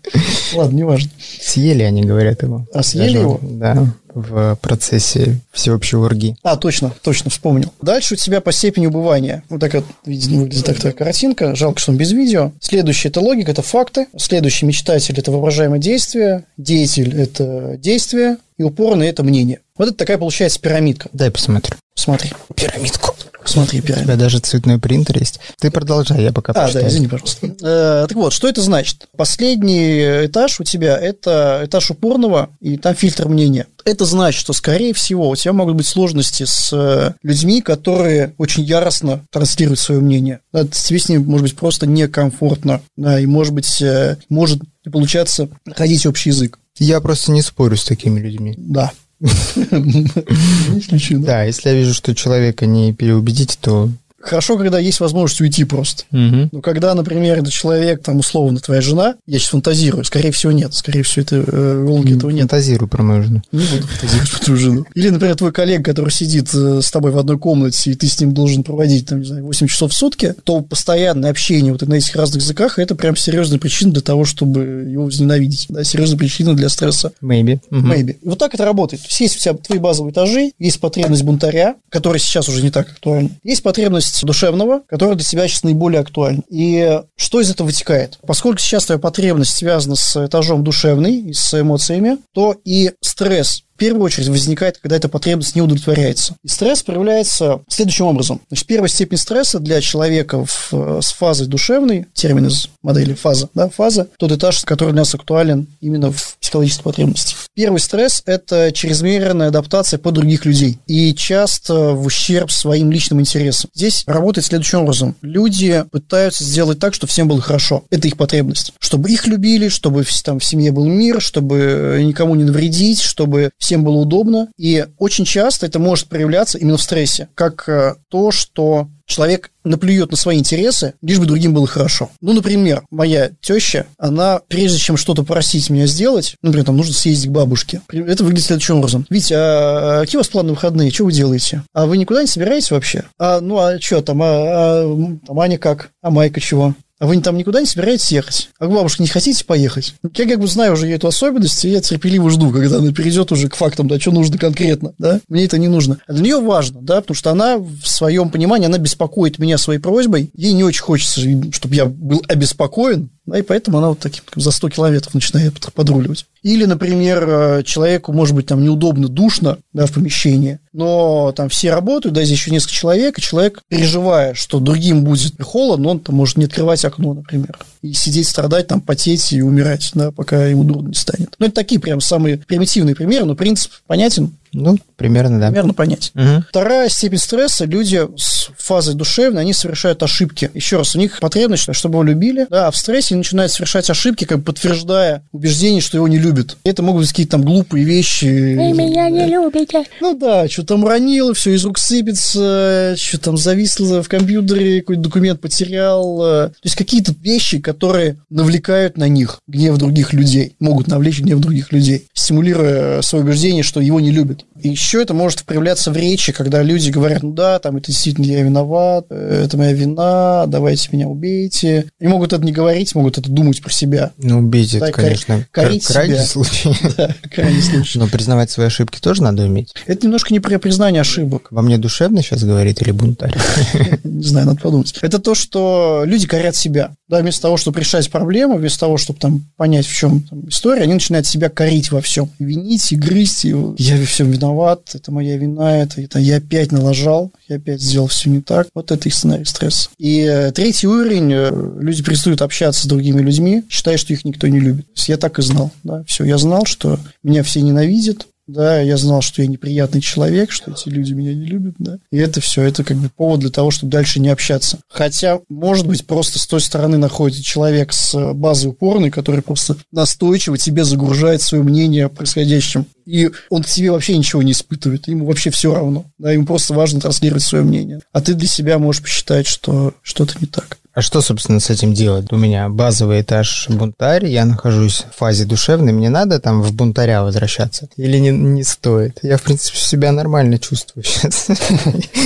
Ладно, 0.53 0.75
неважно. 0.75 1.09
Съели 1.17 1.83
они, 1.83 2.03
говорят 2.03 2.43
его. 2.43 2.67
А 2.73 2.83
съели 2.83 3.19
его? 3.19 3.39
Да 3.41 3.93
в 4.17 4.57
процессе 4.61 5.39
всеобщей 5.51 5.97
урги. 5.97 6.35
А, 6.43 6.57
точно, 6.57 6.93
точно, 7.01 7.29
вспомнил. 7.29 7.71
Дальше 7.81 8.15
у 8.15 8.17
тебя 8.17 8.41
по 8.41 8.51
степени 8.51 8.87
убывания. 8.87 9.43
Вот 9.49 9.59
так 9.59 9.73
вот 9.73 9.85
выглядит 10.05 10.65
такая 10.65 10.91
картинка. 10.91 11.55
Жалко, 11.55 11.79
что 11.79 11.91
он 11.91 11.97
без 11.97 12.11
видео. 12.11 12.51
Следующий– 12.59 13.07
это 13.09 13.21
логика, 13.21 13.51
это 13.51 13.61
факты. 13.61 14.07
Следующий 14.17 14.65
мечтатель– 14.65 15.15
это 15.17 15.31
воображаемое 15.31 15.79
действие. 15.79 16.45
Деятель– 16.57 17.15
это 17.19 17.77
действие. 17.77 18.37
И 18.57 18.63
упорный– 18.63 19.07
это 19.09 19.23
мнение. 19.23 19.59
Вот 19.77 19.89
это 19.89 19.97
такая 19.97 20.17
получается 20.17 20.59
пирамидка. 20.59 21.09
Дай 21.13 21.29
посмотрю. 21.29 21.75
Смотри. 21.93 22.31
Пирамидку. 22.55 23.15
Смотри, 23.49 23.81
пирамида. 23.81 24.01
У 24.01 24.05
тебя 24.05 24.15
даже 24.15 24.39
цветной 24.39 24.79
принтер 24.79 25.17
есть. 25.19 25.39
Ты 25.59 25.71
продолжай, 25.71 26.21
я 26.23 26.31
пока 26.31 26.51
А, 26.53 26.63
почитаю. 26.65 26.85
да, 26.85 26.89
извини, 26.91 27.07
пожалуйста. 27.07 27.47
Э, 27.61 28.05
так 28.07 28.15
вот, 28.15 28.33
что 28.33 28.47
это 28.47 28.61
значит? 28.61 29.07
Последний 29.17 30.25
этаж 30.27 30.59
у 30.59 30.63
тебя– 30.63 30.97
это 31.01 31.61
этаж 31.65 31.91
упорного, 31.91 32.49
и 32.59 32.77
там 32.77 32.95
фильтр 32.95 33.27
мнения. 33.27 33.67
Это 33.85 34.05
значит, 34.05 34.39
что, 34.39 34.53
скорее 34.53 34.93
всего, 34.93 35.29
у 35.29 35.35
тебя 35.35 35.53
могут 35.53 35.75
быть 35.75 35.87
сложности 35.87 36.43
с 36.45 36.71
э, 36.73 37.13
людьми, 37.23 37.61
которые 37.61 38.33
очень 38.37 38.63
яростно 38.63 39.21
транслируют 39.31 39.79
свое 39.79 40.01
мнение. 40.01 40.39
Да, 40.51 40.65
тебе 40.67 40.99
с 40.99 41.07
ним, 41.09 41.23
может 41.25 41.43
быть, 41.43 41.55
просто 41.55 41.87
некомфортно, 41.87 42.81
да, 42.97 43.19
и, 43.19 43.25
может 43.25 43.53
быть, 43.53 43.81
э, 43.81 44.17
может 44.29 44.61
не 44.85 44.91
получаться 44.91 45.47
находить 45.65 46.05
общий 46.05 46.29
язык. 46.29 46.59
Я 46.79 46.99
просто 47.01 47.31
не 47.31 47.41
спорю 47.41 47.75
с 47.77 47.85
такими 47.85 48.19
людьми. 48.19 48.53
Да, 48.57 48.91
Да, 51.11 51.43
если 51.43 51.69
я 51.69 51.75
вижу, 51.75 51.93
что 51.93 52.13
человека 52.13 52.65
не 52.65 52.93
переубедить, 52.93 53.57
то 53.59 53.89
хорошо, 54.19 54.57
когда 54.57 54.79
есть 54.79 54.99
возможность 54.99 55.41
уйти 55.41 55.63
просто. 55.63 56.03
Мгм. 56.11 56.49
Но 56.51 56.61
когда, 56.61 56.93
например, 56.95 57.39
это 57.39 57.51
человек, 57.51 58.03
там, 58.03 58.17
условно, 58.17 58.59
твоя 58.59 58.81
жена, 58.81 59.15
я 59.25 59.39
сейчас 59.39 59.49
фантазирую, 59.49 60.03
скорее 60.03 60.31
всего, 60.31 60.51
нет. 60.51 60.73
Скорее 60.73 61.03
всего, 61.03 61.23
это 61.23 61.35
э, 61.37 61.77
в 61.77 61.85
Волге 61.85 62.15
этого 62.15 62.31
нет. 62.31 62.43
Фантазирую 62.43 62.87
про 62.87 63.03
мою 63.03 63.23
жену. 63.23 63.41
Не 63.51 63.65
буду 63.65 63.87
фантазировать 63.87 64.31
про 64.31 64.39
твою 64.39 64.59
жену. 64.59 64.85
Или, 64.95 65.09
например, 65.09 65.35
твой 65.35 65.51
коллега, 65.51 65.83
который 65.83 66.09
сидит 66.09 66.53
э, 66.53 66.81
с 66.81 66.91
тобой 66.91 67.11
в 67.11 67.17
одной 67.17 67.37
комнате, 67.37 67.91
и 67.91 67.95
ты 67.95 68.07
с 68.07 68.19
ним 68.19 68.33
должен 68.33 68.63
проводить, 68.63 69.07
там, 69.07 69.19
не 69.19 69.25
знаю, 69.25 69.45
8 69.45 69.67
часов 69.67 69.91
в 69.91 69.95
сутки, 69.95 70.35
то 70.43 70.61
постоянное 70.61 71.31
общение 71.31 71.71
вот 71.71 71.81
на 71.81 71.93
этих 71.95 72.15
разных 72.15 72.41
языках, 72.43 72.79
это 72.79 72.95
прям 72.95 73.15
серьезная 73.15 73.59
причина 73.59 73.91
для 73.91 74.01
того, 74.01 74.25
чтобы 74.25 74.61
его 74.87 75.05
возненавидеть. 75.05 75.67
Да, 75.69 75.83
серьезная 75.83 76.17
причина 76.17 76.53
для 76.53 76.69
стресса. 76.69 77.13
Maybe. 77.21 77.59
Мгм. 77.69 77.91
Maybe. 77.91 78.17
И 78.21 78.27
вот 78.27 78.39
так 78.39 78.53
это 78.53 78.65
работает. 78.65 79.03
То 79.03 79.07
есть 79.09 79.19
есть 79.19 79.35
у 79.37 79.39
тебя 79.39 79.53
твои 79.53 79.79
базовые 79.79 80.11
этажи, 80.11 80.51
есть 80.59 80.79
потребность 80.79 81.23
бунтаря, 81.23 81.75
которая 81.89 82.19
сейчас 82.19 82.49
уже 82.49 82.61
не 82.63 82.71
так 82.71 82.89
актуальна. 82.89 83.29
Есть 83.43 83.63
потребность 83.63 84.16
душевного, 84.25 84.81
которая 84.87 85.15
для 85.15 85.25
тебя 85.25 85.47
сейчас 85.47 85.63
наиболее 85.63 86.01
актуальна. 86.01 86.41
И 86.49 87.01
что 87.15 87.41
из 87.41 87.49
этого 87.49 87.67
вытекает? 87.67 88.19
Поскольку 88.25 88.59
сейчас 88.59 88.85
твоя 88.85 88.99
потребность 88.99 89.55
связана 89.55 89.95
с 89.95 90.25
этажом 90.25 90.63
душевный 90.63 91.15
и 91.17 91.33
с 91.33 91.59
эмоциями, 91.59 92.17
то 92.33 92.55
и 92.63 92.93
стресс 93.01 93.63
в 93.77 93.79
первую 93.79 94.05
очередь 94.05 94.29
возникает, 94.29 94.79
когда 94.79 94.95
эта 94.95 95.07
потребность 95.07 95.53
не 95.53 95.61
удовлетворяется. 95.61 96.35
И 96.43 96.47
стресс 96.47 96.81
проявляется 96.81 97.59
следующим 97.69 98.05
образом. 98.07 98.41
Значит, 98.49 98.65
первая 98.65 98.89
степень 98.89 99.19
стресса 99.19 99.59
для 99.59 99.81
человека 99.81 100.43
в- 100.43 100.99
с 100.99 101.11
фазой 101.13 101.45
душевной, 101.45 102.07
термин 102.15 102.47
из 102.47 102.69
модели 102.81 103.13
фаза, 103.13 103.49
да, 103.53 103.69
фаза, 103.69 104.07
тот 104.17 104.31
этаж, 104.31 104.63
который 104.65 104.93
для 104.93 105.01
нас 105.01 105.13
актуален 105.13 105.67
именно 105.79 106.11
в 106.11 106.37
психологической 106.41 106.85
потребности. 106.85 107.35
Первый 107.53 107.79
стресс– 107.79 108.23
это 108.25 108.71
чрезмерная 108.71 109.49
адаптация 109.49 109.99
под 109.99 110.15
других 110.15 110.45
людей 110.45 110.79
и 110.87 111.13
часто 111.13 111.91
в 111.91 112.03
ущерб 112.07 112.51
своим 112.51 112.91
личным 112.91 113.19
интересам. 113.19 113.69
Здесь 113.75 114.03
работает 114.07 114.47
следующим 114.47 114.79
образом. 114.79 115.15
Люди 115.21 115.83
пытаются 115.91 116.43
сделать 116.43 116.79
так, 116.79 116.95
чтобы 116.95 117.11
всем 117.11 117.27
было 117.27 117.41
хорошо. 117.41 117.83
Это 117.91 118.07
их 118.07 118.17
потребность. 118.17 118.73
Чтобы 118.79 119.11
их 119.11 119.27
любили, 119.27 119.67
чтобы 119.69 120.03
там 120.23 120.39
в 120.39 120.45
семье 120.45 120.71
был 120.71 120.85
мир, 120.85 121.21
чтобы 121.21 122.01
никому 122.03 122.33
не 122.33 122.43
навредить, 122.43 123.01
чтобы 123.01 123.51
всем 123.67 123.83
было 123.83 123.97
удобно. 123.97 124.47
И 124.57 124.85
очень 124.97 125.25
часто 125.25 125.65
это 125.65 125.77
может 125.77 126.07
проявляться 126.07 126.57
именно 126.57 126.77
в 126.77 126.81
стрессе, 126.81 127.27
как 127.35 127.67
э, 127.67 127.95
то, 128.07 128.31
что 128.31 128.87
человек 129.05 129.51
наплюет 129.65 130.11
на 130.11 130.17
свои 130.17 130.37
интересы, 130.37 130.93
лишь 131.01 131.19
бы 131.19 131.25
другим 131.25 131.53
было 131.53 131.67
хорошо. 131.67 132.09
Ну, 132.21 132.33
например, 132.33 132.83
моя 132.91 133.31
теща, 133.41 133.87
она, 133.97 134.39
прежде 134.47 134.77
чем 134.77 134.95
что-то 134.95 135.23
просить 135.23 135.69
меня 135.69 135.85
сделать, 135.85 136.35
например, 136.41 136.65
там 136.65 136.77
нужно 136.77 136.93
съездить 136.93 137.29
к 137.29 137.33
бабушке. 137.33 137.81
Это 137.89 138.23
выглядит 138.23 138.45
следующим 138.45 138.77
образом. 138.77 139.05
Витя, 139.09 139.33
а 139.35 140.01
какие 140.01 140.17
у 140.17 140.21
вас 140.21 140.29
планы 140.29 140.51
выходные? 140.51 140.91
Что 140.91 141.05
вы 141.05 141.11
делаете? 141.11 141.63
А 141.73 141.85
вы 141.85 141.97
никуда 141.97 142.21
не 142.21 142.27
собираетесь 142.27 142.71
вообще? 142.71 143.03
А, 143.17 143.41
ну, 143.41 143.57
а 143.57 143.79
что 143.81 144.01
там? 144.01 144.21
А, 144.21 144.27
а, 144.29 145.17
там 145.25 145.39
Аня 145.39 145.57
как? 145.57 145.89
А 146.01 146.09
Майка 146.09 146.39
чего? 146.39 146.73
А 146.99 147.05
вы 147.05 147.21
там 147.21 147.37
никуда 147.37 147.59
не 147.59 147.67
собираетесь 147.67 148.11
ехать? 148.11 148.49
А 148.57 148.65
к 148.65 148.71
бабушке 148.71 149.03
не 149.03 149.09
хотите 149.09 149.45
поехать? 149.45 149.93
Я 150.15 150.27
как 150.27 150.39
бы 150.39 150.47
знаю 150.47 150.73
уже 150.73 150.89
эту 150.89 151.07
особенность, 151.07 151.63
и 151.63 151.69
я 151.69 151.79
терпеливо 151.79 152.29
жду, 152.31 152.49
когда 152.49 152.77
она 152.77 152.91
перейдет 152.91 153.31
уже 153.31 153.49
к 153.49 153.55
фактам, 153.55 153.87
да, 153.87 153.99
что 153.99 154.11
нужно 154.11 154.39
конкретно, 154.39 154.93
да? 154.97 155.19
Мне 155.27 155.45
это 155.45 155.59
не 155.59 155.67
нужно. 155.67 155.99
А 156.07 156.13
для 156.13 156.23
нее 156.23 156.41
важно, 156.41 156.81
да, 156.81 157.01
потому 157.01 157.15
что 157.15 157.29
она 157.29 157.57
в 157.57 157.85
своем 157.85 158.29
понимании, 158.29 158.65
она 158.65 158.79
беспокоит 158.79 159.37
меня 159.37 159.59
своей 159.59 159.79
просьбой. 159.79 160.31
Ей 160.33 160.53
не 160.53 160.63
очень 160.63 160.81
хочется, 160.81 161.21
чтобы 161.51 161.75
я 161.75 161.85
был 161.85 162.23
обеспокоен, 162.27 163.11
да, 163.27 163.37
и 163.37 163.41
поэтому 163.41 163.77
она 163.77 163.89
вот 163.89 163.99
таким 163.99 164.23
за 164.35 164.51
100 164.51 164.69
километров 164.69 165.13
начинает 165.13 165.53
под- 165.53 165.73
подруливать. 165.73 166.25
Или, 166.43 166.65
например, 166.65 167.25
э, 167.27 167.63
человеку, 167.63 168.13
может 168.13 168.33
быть, 168.33 168.45
там 168.47 168.63
неудобно, 168.63 169.09
душно, 169.09 169.57
да, 169.73 169.85
в 169.85 169.91
помещении, 169.91 170.59
но 170.71 171.33
там 171.35 171.49
все 171.49 171.71
работают, 171.71 172.15
да, 172.15 172.23
здесь 172.23 172.39
еще 172.39 172.51
несколько 172.51 172.73
человек, 172.73 173.17
и 173.17 173.21
человек, 173.21 173.61
переживая, 173.67 174.33
что 174.33 174.59
другим 174.59 175.03
будет 175.03 175.41
холодно, 175.41 175.89
он 175.89 175.99
там 175.99 176.15
может 176.15 176.37
не 176.37 176.45
открывать 176.45 176.85
окно, 176.85 177.13
например, 177.13 177.57
и 177.81 177.93
сидеть, 177.93 178.27
страдать, 178.27 178.67
там, 178.67 178.79
потеть 178.79 179.33
и 179.33 179.41
умирать, 179.41 179.91
да, 179.93 180.11
пока 180.11 180.45
ему 180.45 180.63
дурно 180.63 180.87
не 180.87 180.95
станет. 180.95 181.35
Ну, 181.37 181.47
это 181.47 181.55
такие 181.55 181.81
прям 181.81 181.99
самые 181.99 182.37
примитивные 182.37 182.95
примеры, 182.95 183.25
но 183.25 183.35
принцип 183.35 183.71
понятен, 183.87 184.31
Ну, 184.59 184.77
примерно, 184.95 185.39
да. 185.39 185.47
примерно 185.47 185.73
понятен. 185.73 186.09
Мгм. 186.15 186.45
Вторая 186.49 186.89
степень 186.89 187.19
стресса, 187.19 187.65
люди 187.65 188.07
с 188.17 188.49
фазой 188.57 188.95
душевной, 188.95 189.41
они 189.41 189.53
совершают 189.53 190.01
ошибки. 190.01 190.49
Еще 190.53 190.77
раз, 190.77 190.95
у 190.95 190.99
них 190.99 191.19
потребность, 191.19 191.67
чтобы 191.73 191.95
его 191.95 192.03
любили, 192.03 192.47
да, 192.49 192.67
а 192.67 192.71
в 192.71 192.77
стрессе 192.77 193.13
они 193.13 193.19
начинают 193.19 193.51
совершать 193.51 193.89
ошибки, 193.89 194.25
как 194.25 194.39
бы 194.39 194.45
подтверждая 194.45 195.23
убеждение, 195.31 195.81
что 195.81 195.97
его 195.97 196.07
не 196.07 196.17
любят. 196.17 196.57
Это 196.63 196.81
могут 196.81 197.03
быть 197.03 197.09
какие-то 197.09 197.33
там 197.33 197.43
глупые 197.43 197.85
вещи. 197.85 198.25
Вы 198.25 198.73
меня 198.73 199.09
не 199.09 199.27
любите. 199.27 199.83
Ну 200.01 200.17
да, 200.17 200.47
что 200.49 200.63
там 200.63 200.83
уронил, 200.83 201.33
все 201.33 201.53
из 201.53 201.63
рук 201.63 201.77
сыпется, 201.77 202.95
что 202.97 203.19
там 203.19 203.37
зависло 203.37 204.01
в 204.01 204.09
компьютере, 204.09 204.81
какой-то 204.81 205.01
документ 205.03 205.39
потерял. 205.39 206.17
То 206.17 206.53
есть 206.63 206.75
какие-то 206.75 207.13
вещи, 207.21 207.59
которые 207.59 208.17
навлекают 208.29 208.97
на 208.97 209.07
них 209.07 209.39
гнев 209.47 209.77
других 209.77 210.13
людей, 210.13 210.55
могут 210.59 210.87
навлечь 210.87 211.21
гнев 211.21 211.39
других 211.39 211.71
людей, 211.71 212.07
стимулируя 212.13 213.01
свое 213.01 213.23
убеждение, 213.23 213.63
что 213.63 213.81
его 213.81 213.99
не 213.99 214.11
любят. 214.11 214.45
И 214.61 214.69
еще 214.69 215.01
это 215.03 215.13
может 215.13 215.43
проявляться 215.43 215.91
в 215.91 215.97
речи, 215.97 216.31
когда 216.31 216.63
люди 216.63 216.89
говорят, 216.89 217.21
ну 217.21 217.31
да, 217.31 217.59
там 217.59 217.77
это 217.77 217.87
действительно 217.91 218.25
я 218.25 218.41
виноват, 218.41 219.05
э, 219.11 219.43
это 219.45 219.55
моя 219.57 219.73
вина, 219.73 220.45
давайте 220.47 220.89
меня 220.91 221.07
убейте. 221.07 221.89
И 221.99 222.07
могут 222.07 222.33
это 222.33 222.43
не 222.43 222.51
говорить, 222.51 222.95
могут 222.95 223.17
это 223.19 223.29
думать 223.29 223.61
про 223.61 223.71
себя. 223.71 224.11
Ну, 224.17 224.39
убить 224.39 224.71
Да, 224.79 224.87
это, 224.87 224.91
конечно, 225.01 225.45
корить 225.51 225.85
кра- 225.85 225.93
крайний 225.93 226.15
себя. 226.15 226.25
случай. 226.25 226.69
Да, 226.97 227.15
крайний 227.31 227.61
случай. 227.61 227.99
Но 227.99 228.07
признавать 228.07 228.49
свои 228.49 228.65
ошибки 228.67 228.99
тоже 228.99 229.21
надо 229.21 229.43
уметь. 229.43 229.73
Это 229.85 230.05
немножко 230.07 230.33
не 230.33 230.39
про 230.39 230.57
признание 230.57 231.01
ошибок. 231.01 231.47
Во 231.51 231.61
мне 231.61 231.77
душевно 231.77 232.23
сейчас 232.23 232.43
говорит 232.43 232.81
или 232.81 232.91
бунтарь? 232.91 233.35
Не 234.03 234.23
знаю, 234.23 234.47
надо 234.47 234.59
подумать. 234.59 234.93
Это 235.01 235.19
то, 235.19 235.35
что 235.35 236.01
люди 236.05 236.25
корят 236.27 236.55
себя. 236.55 236.95
Да, 237.07 237.19
вместо 237.19 237.43
того, 237.43 237.57
чтобы 237.57 237.79
решать 237.79 238.09
проблему, 238.09 238.57
вместо 238.57 238.81
того, 238.81 238.97
чтобы 238.97 239.19
там 239.19 239.45
понять, 239.55 239.85
в 239.85 239.95
чем 239.95 240.25
история, 240.47 240.83
они 240.83 240.95
начинают 240.95 241.27
себя 241.27 241.49
корить 241.49 241.91
во 241.91 242.01
всем. 242.01 242.29
Винить 242.39 242.91
и 242.91 242.95
грызть. 242.95 243.45
И 243.45 243.49
я 243.77 243.97
во 243.97 244.05
всем 244.27 244.31
виноват, 244.31 244.91
это 244.93 245.11
моя 245.11 245.37
вина, 245.37 245.77
это, 245.77 246.01
это 246.01 246.19
я 246.19 246.37
опять 246.37 246.71
налажал, 246.71 247.31
я 247.47 247.57
опять 247.57 247.81
сделал 247.81 248.07
все 248.07 248.29
не 248.29 248.41
так. 248.41 248.67
Вот 248.73 248.91
это 248.91 249.07
их 249.07 249.15
сценарий 249.15 249.45
стресса. 249.45 249.89
И 249.97 250.21
э, 250.21 250.51
третий 250.51 250.87
уровень, 250.87 251.31
э, 251.31 251.49
люди 251.79 252.03
перестают 252.03 252.41
общаться 252.41 252.83
с 252.83 252.85
другими 252.85 253.21
людьми, 253.21 253.63
считая, 253.69 253.97
что 253.97 254.13
их 254.13 254.25
никто 254.25 254.47
не 254.47 254.59
любит. 254.59 254.85
Я 255.07 255.17
так 255.17 255.39
и 255.39 255.41
знал. 255.41 255.71
Да, 255.83 256.03
все, 256.05 256.23
я 256.25 256.37
знал, 256.37 256.65
что 256.65 256.99
меня 257.23 257.43
все 257.43 257.61
ненавидят, 257.61 258.27
да, 258.47 258.79
я 258.79 258.95
знал, 258.97 259.21
что 259.21 259.41
я 259.41 259.47
неприятный 259.47 260.01
человек, 260.01 260.51
что 260.51 260.71
эти 260.71 260.87
люди 260.89 261.13
меня 261.13 261.33
не 261.33 261.45
любят, 261.45 261.75
да. 261.79 261.99
И 262.11 262.17
это 262.17 262.39
все, 262.39 262.63
это 262.63 262.83
как 262.83 262.97
бы 262.97 263.09
повод 263.09 263.41
для 263.41 263.49
того, 263.49 263.71
чтобы 263.71 263.91
дальше 263.91 264.19
не 264.19 264.29
общаться. 264.29 264.79
Хотя, 264.87 265.39
может 265.49 265.85
быть, 265.85 266.07
просто 266.07 266.39
с 266.39 266.47
той 266.47 266.61
стороны 266.61 266.97
находится 266.97 267.43
человек 267.43 267.91
с 267.91 268.15
э, 268.15 268.33
базой 268.33 268.71
упорной, 268.71 269.11
который 269.11 269.41
просто 269.41 269.75
настойчиво 269.91 270.57
тебе 270.57 270.85
загружает 270.85 271.41
свое 271.41 271.63
мнение 271.63 272.05
о 272.05 272.09
происходящем. 272.09 272.85
И 273.05 273.29
он 273.49 273.63
к 273.63 273.67
тебе 273.67 273.91
вообще 273.91 274.17
ничего 274.17 274.41
не 274.43 274.51
испытывает, 274.51 275.07
ему 275.07 275.25
вообще 275.25 275.49
все 275.49 275.73
равно. 275.73 276.05
Да, 276.17 276.31
ему 276.31 276.45
просто 276.45 276.73
важно 276.73 276.99
транслировать 276.99 277.43
свое 277.43 277.63
мнение. 277.63 278.01
А 278.11 278.21
ты 278.21 278.33
для 278.33 278.47
себя 278.47 278.79
можешь 278.79 279.01
посчитать, 279.01 279.47
что 279.47 279.93
что-то 280.03 280.35
не 280.39 280.47
так. 280.47 280.77
А 280.97 281.03
что, 281.03 281.21
собственно, 281.21 281.59
с 281.59 281.69
этим 281.69 281.93
делать? 281.93 282.31
У 282.31 282.37
меня 282.37 282.69
базовый 282.69 283.21
этаж 283.21 283.67
бунтарь, 283.69 284.25
я 284.25 284.45
нахожусь 284.45 285.05
в 285.11 285.15
фазе 285.15 285.45
душевной, 285.45 285.93
мне 285.93 286.09
надо 286.09 286.39
там 286.39 286.63
в 286.63 286.73
бунтаря 286.73 287.21
возвращаться? 287.21 287.87
Или 287.97 288.17
не, 288.17 288.31
не 288.31 288.63
стоит? 288.63 289.19
Я, 289.21 289.37
в 289.37 289.43
принципе, 289.43 289.77
себя 289.77 290.11
нормально 290.11 290.57
чувствую 290.57 291.03
сейчас. 291.03 291.49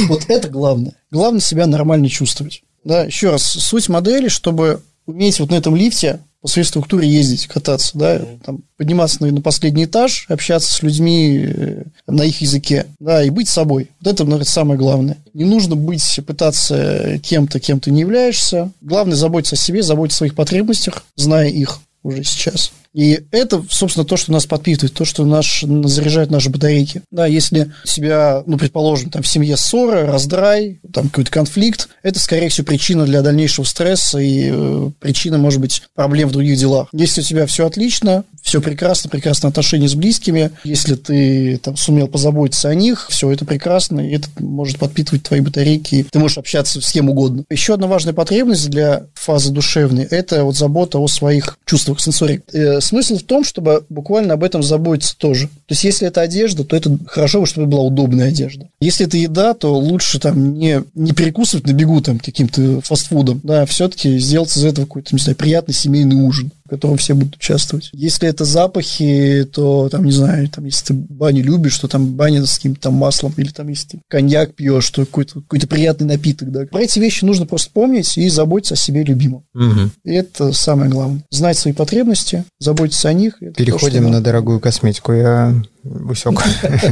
Вот 0.08 0.24
это 0.30 0.48
главное. 0.48 0.94
Главное 1.12 1.42
себя 1.42 1.68
нормально 1.68 2.08
чувствовать. 2.08 2.64
Да, 2.86 3.04
еще 3.04 3.32
раз, 3.32 3.44
суть 3.44 3.90
модели, 3.90 4.30
чтобы 4.30 4.80
уметь 5.06 5.42
вот 5.42 5.50
на 5.50 5.56
этом 5.56 5.76
лифте 5.76 6.22
по 6.42 6.48
своей 6.48 6.66
структуре 6.66 7.08
ездить, 7.08 7.48
кататься, 7.48 7.92
да, 7.98 8.22
там, 8.44 8.62
подниматься 8.78 9.24
на, 9.24 9.32
на 9.32 9.42
последний 9.42 9.86
этаж, 9.86 10.26
общаться 10.28 10.74
с 10.74 10.82
людьми 10.82 11.46
э, 11.48 11.84
на 12.08 12.24
их 12.24 12.42
языке, 12.42 12.88
да, 13.00 13.24
и 13.24 13.30
быть 13.30 13.48
собой. 13.48 13.90
Вот 14.02 14.14
это, 14.14 14.24
наверное, 14.24 14.46
самое 14.46 14.80
главное. 14.80 15.18
Не 15.34 15.46
нужно 15.46 15.76
быть, 15.76 16.20
пытаться 16.26 17.20
кем-то, 17.24 17.60
кем 17.60 17.80
ты 17.80 17.92
не 17.92 18.02
являешься. 18.02 18.72
Главное 18.82 19.16
заботиться 19.16 19.56
о 19.56 19.60
себе, 19.60 19.84
заботиться 19.84 20.18
о 20.18 20.20
своих 20.20 20.36
потребностях, 20.36 21.04
зная 21.16 21.48
их 21.48 21.80
уже 22.04 22.24
сейчас. 22.24 22.72
И 22.94 23.24
это, 23.32 23.64
собственно, 23.70 24.06
то, 24.06 24.18
что 24.18 24.32
нас 24.32 24.46
подпитывает, 24.46 24.94
то, 24.94 25.06
что 25.06 25.26
наш, 25.26 25.64
заряжает 25.64 26.30
наши 26.30 26.50
батарейки. 26.50 27.02
Да, 27.12 27.26
если 27.26 27.72
у 27.84 27.88
тебя, 27.88 28.44
ну, 28.46 28.58
предположим, 28.58 29.10
там 29.10 29.22
в 29.24 29.28
семье 29.28 29.56
ссора, 29.58 30.06
раздрай, 30.06 30.80
там 30.94 31.10
какой-то 31.10 31.32
конфликт, 31.32 31.90
это, 32.04 32.20
скорее 32.20 32.50
всего, 32.50 32.66
причина 32.66 33.06
для 33.06 33.22
дальнейшего 33.22 33.66
стресса 33.66 34.20
и 34.20 34.50
э, 34.52 34.92
причина, 35.00 35.38
может 35.38 35.62
быть, 35.62 35.84
проблем 35.96 36.30
в 36.30 36.34
других 36.34 36.58
делах. 36.58 36.90
Если 36.92 37.22
у 37.22 37.24
тебя 37.24 37.46
все 37.46 37.66
отлично, 37.66 38.26
все 38.42 38.60
прекрасно, 38.60 39.10
прекрасные 39.10 39.50
отношения 39.50 39.88
с 39.88 39.96
близкими. 39.96 40.52
Если 40.64 40.96
ты 40.96 41.58
там 41.58 41.78
сумел 41.78 42.08
позаботиться 42.08 42.70
о 42.70 42.76
них, 42.76 43.08
все 43.10 43.32
это 43.32 43.46
прекрасно, 43.46 44.02
и 44.02 44.16
это 44.16 44.28
может 44.40 44.80
подпитывать 44.80 45.24
твои 45.24 45.42
батарейки. 45.42 46.06
Ты 46.12 46.20
можешь 46.20 46.38
общаться 46.38 46.82
с 46.82 46.92
кем 46.92 47.10
угодно. 47.10 47.44
Еще 47.50 47.74
одна 47.74 47.88
важная 47.88 48.14
потребность 48.14 48.70
для 48.70 49.06
фазы 49.14 49.52
душевной– 49.52 50.04
это 50.10 50.44
вот 50.44 50.58
забота 50.58 51.00
о 51.00 51.08
своих 51.08 51.58
чувствах 51.66 52.02
сенсорик. 52.02 52.44
Э, 52.54 52.81
смысл 52.82 53.18
в 53.18 53.24
том, 53.24 53.44
чтобы 53.44 53.86
буквально 53.90 54.34
об 54.34 54.44
этом 54.44 54.64
заботиться 54.64 55.16
тоже. 55.18 55.48
То 55.48 55.72
есть, 55.72 55.84
если 55.84 56.08
это 56.08 56.22
одежда, 56.22 56.64
то 56.64 56.76
это 56.76 56.98
хорошо, 57.06 57.46
чтобы 57.46 57.68
была 57.68 57.84
удобная 57.84 58.30
одежда. 58.30 58.68
Если 58.80 59.06
это 59.06 59.18
еда, 59.18 59.54
то 59.54 59.78
лучше 59.78 60.20
там 60.20 60.56
не, 60.56 60.84
не 60.94 61.14
перекусывать 61.14 61.68
на 61.68 61.74
бегу 61.74 62.02
там 62.02 62.20
каким-то 62.20 62.82
фастфудом, 62.82 63.40
да, 63.44 63.66
все-таки 63.66 64.18
сделать 64.20 64.56
из 64.56 64.66
этого 64.66 64.86
какой-то, 64.86 65.16
не 65.16 65.22
знаю, 65.22 65.36
приятный 65.36 65.74
семейный 65.74 66.16
ужин 66.16 66.52
котором 66.72 66.96
все 66.96 67.14
будут 67.16 67.36
участвовать. 67.36 67.90
Если 67.92 68.30
это 68.30 68.46
запахи, 68.46 69.46
то, 69.52 69.90
там, 69.90 70.06
не 70.06 70.14
знаю, 70.14 70.48
там, 70.48 70.64
если 70.64 70.86
ты 70.86 70.94
баню 70.94 71.44
любишь, 71.44 71.78
то 71.78 71.90
там 71.90 72.14
баня 72.14 72.46
с 72.46 72.56
каким-то 72.56 72.84
там 72.84 72.94
маслом, 72.94 73.34
или 73.36 73.50
там, 73.50 73.68
если 73.68 73.90
ты 73.90 74.02
коньяк 74.08 74.56
пьешь, 74.56 74.90
то 74.90 75.06
какой-то 75.06 75.42
какой 75.42 75.60
приятный 75.60 76.08
напиток, 76.08 76.50
да. 76.50 76.66
Про 76.66 76.84
эти 76.84 76.98
вещи 77.00 77.26
нужно 77.26 77.46
просто 77.46 77.72
помнить 77.74 78.18
и 78.18 78.30
заботиться 78.30 78.76
о 78.76 78.78
себе 78.78 79.04
любимом. 79.04 79.44
Угу. 79.54 79.90
И 80.06 80.14
это 80.14 80.54
самое 80.54 80.90
главное. 80.90 81.26
Знать 81.30 81.58
свои 81.58 81.74
потребности, 81.74 82.46
заботиться 82.58 83.10
о 83.10 83.14
них. 83.14 83.40
Переходим 83.58 84.06
то, 84.06 84.10
на 84.10 84.22
дорогую 84.22 84.62
косметику. 84.62 85.12
Я 85.12 85.54
усек. 85.84 86.42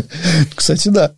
Кстати, 0.55 0.89
да. 0.89 1.13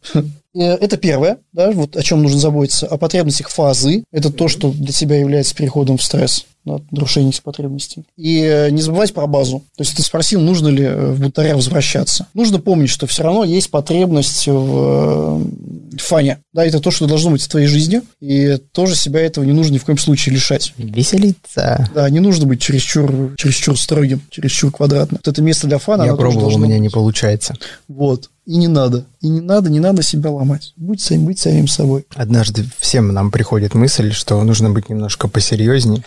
Э, 0.53 0.75
Это 0.75 0.97
первое, 0.97 1.39
да, 1.51 1.71
вот 1.71 1.97
о 1.97 2.03
чем 2.03 2.21
нужно 2.21 2.39
заботиться. 2.39 2.85
О 2.85 2.97
потребностях 2.97 3.49
фазы. 3.49 4.03
Это 4.11 4.31
то, 4.31 4.47
что 4.47 4.71
для 4.71 4.91
тебя 4.91 5.19
является 5.19 5.55
переходом 5.55 5.97
в 5.97 6.03
стресс 6.03 6.45
да, 6.63 6.79
нарушение 6.91 7.31
этих 7.31 7.43
потребностей. 7.43 8.03
И 8.17 8.39
э, 8.41 8.69
не 8.69 8.81
забывать 8.81 9.13
про 9.13 9.25
базу. 9.25 9.63
То 9.75 9.83
есть 9.83 9.95
ты 9.95 10.03
спросил, 10.03 10.41
нужно 10.41 10.67
ли 10.67 10.83
э, 10.83 11.11
в 11.11 11.19
бунтаря 11.19 11.55
возвращаться. 11.55 12.27
Нужно 12.33 12.59
помнить, 12.59 12.89
что 12.89 13.07
все 13.07 13.23
равно 13.23 13.43
есть 13.43 13.71
потребность 13.71 14.47
в, 14.47 14.51
в 14.51 15.97
фане. 15.97 16.39
Да, 16.53 16.65
это 16.65 16.79
то, 16.79 16.91
что 16.91 17.07
должно 17.07 17.31
быть 17.31 17.41
в 17.41 17.47
твоей 17.47 17.67
жизни. 17.67 18.01
И 18.19 18.57
тоже 18.73 18.95
себя 18.95 19.21
этого 19.21 19.43
не 19.43 19.53
нужно 19.53 19.73
ни 19.73 19.77
в 19.79 19.85
коем 19.85 19.97
случае 19.97 20.35
лишать. 20.35 20.73
Веселиться. 20.77 21.89
Да, 21.95 22.09
не 22.09 22.19
нужно 22.19 22.45
быть 22.45 22.61
чересчур, 22.61 23.35
чересчур 23.37 23.79
строгим, 23.79 24.21
чересчур 24.29 24.71
квадратным. 24.71 25.19
Вот 25.23 25.31
это 25.31 25.41
место 25.41 25.67
для 25.67 25.79
фана. 25.79 26.03
Я 26.03 26.15
пробовал, 26.15 26.53
у 26.55 26.57
меня 26.59 26.75
быть. 26.75 26.81
не 26.81 26.89
получается. 26.89 27.55
Вот. 27.87 28.29
И 28.45 28.57
не 28.57 28.67
надо. 28.67 29.05
И 29.21 29.29
не 29.29 29.41
надо, 29.41 29.69
не 29.69 29.79
надо 29.79 30.03
себя 30.03 30.31
ломать. 30.31 30.73
Будь 30.75 30.99
самим, 31.01 31.25
быть 31.25 31.39
самим 31.39 31.67
собой. 31.67 32.05
Однажды 32.15 32.65
всем 32.79 33.13
нам 33.13 33.31
приходит 33.31 33.75
мысль, 33.75 34.11
что 34.11 34.43
нужно 34.43 34.69
быть 34.71 34.89
немножко 34.89 35.27
посерьезнее. 35.27 36.03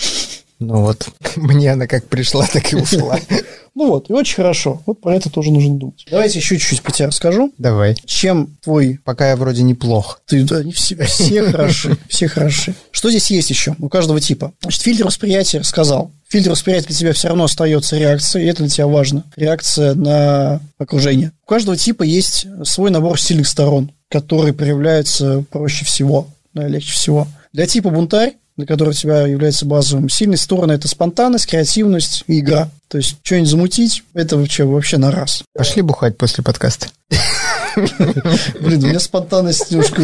Ну 0.59 0.83
вот, 0.83 1.09
мне 1.37 1.73
она 1.73 1.87
как 1.87 2.07
пришла, 2.07 2.47
так 2.47 2.73
и 2.73 2.77
ушла. 2.77 3.19
Ну 3.77 3.89
вот, 3.89 4.09
и 4.09 4.13
очень 4.13 4.37
хорошо. 4.37 4.81
Вот 4.87 5.01
про 5.01 5.17
это 5.17 5.29
тоже 5.29 5.51
нужно 5.51 5.75
думать. 5.75 6.07
Давайте 6.09 6.39
еще 6.39 6.57
чуть-чуть 6.59 6.81
про 6.81 6.93
тебя 6.93 7.09
расскажу. 7.09 7.53
Давай. 7.59 7.97
Чем 8.05 8.57
твой... 8.63 9.01
Пока 9.03 9.31
я 9.31 9.37
вроде 9.37 9.65
неплох. 9.65 10.21
Ты, 10.27 10.45
да, 10.45 10.63
не 10.63 10.71
все, 10.71 10.95
все 11.07 11.43
хороши, 11.43 11.97
все 12.09 12.29
хороши. 12.29 12.75
Что 12.93 13.11
здесь 13.11 13.33
есть 13.33 13.51
еще 13.51 13.75
у 13.81 13.89
каждого 13.89 14.21
типа? 14.21 14.53
Значит, 14.61 14.83
фильтр 14.83 15.05
восприятия 15.05 15.59
рассказал. 15.59 16.13
Фильтр 16.29 16.51
восприятия 16.51 16.87
для 16.87 16.97
тебя 16.97 17.13
все 17.13 17.29
равно 17.29 17.45
остается 17.45 17.99
реакция, 17.99 18.43
и 18.43 18.47
это 18.47 18.63
для 18.63 18.71
тебя 18.71 18.87
важно. 18.87 19.25
Реакция 19.35 19.95
на 19.95 20.61
окружение. 20.79 21.33
У 21.45 21.49
каждого 21.49 21.77
типа 21.77 22.05
есть 22.05 22.47
свой 22.63 22.93
набор 22.93 23.21
сильных 23.21 23.49
сторон, 23.49 23.91
которые 24.09 24.55
проявляются 24.55 25.45
проще 25.51 25.85
всего, 25.85 26.29
да, 26.53 26.69
легче 26.69 26.93
всего. 26.93 27.27
Для 27.53 27.67
типа 27.67 27.91
бунтарь 27.91 28.35
которого 28.67 28.91
у 28.93 28.95
тебя 28.95 29.27
является 29.27 29.67
базовым. 29.67 30.09
Сильные 30.09 30.39
стороны– 30.39 30.73
это 30.75 30.89
спонтанность, 30.89 31.47
креативность 31.47 32.25
и 32.27 32.39
игра. 32.41 32.71
То 32.89 32.99
есть 32.99 33.17
что-нибудь 33.23 33.51
замутить– 33.51 34.05
это 34.15 34.37
вообще, 34.37 34.65
вообще 34.65 34.99
на 34.99 35.11
раз. 35.11 35.43
Пошли 35.55 35.83
бухать 35.83 36.17
после 36.17 36.45
подкаста. 36.45 36.89
Блин, 37.77 38.85
у 38.85 38.87
меня 38.89 39.01
спонтанность 39.01 39.71
немножко 39.71 40.03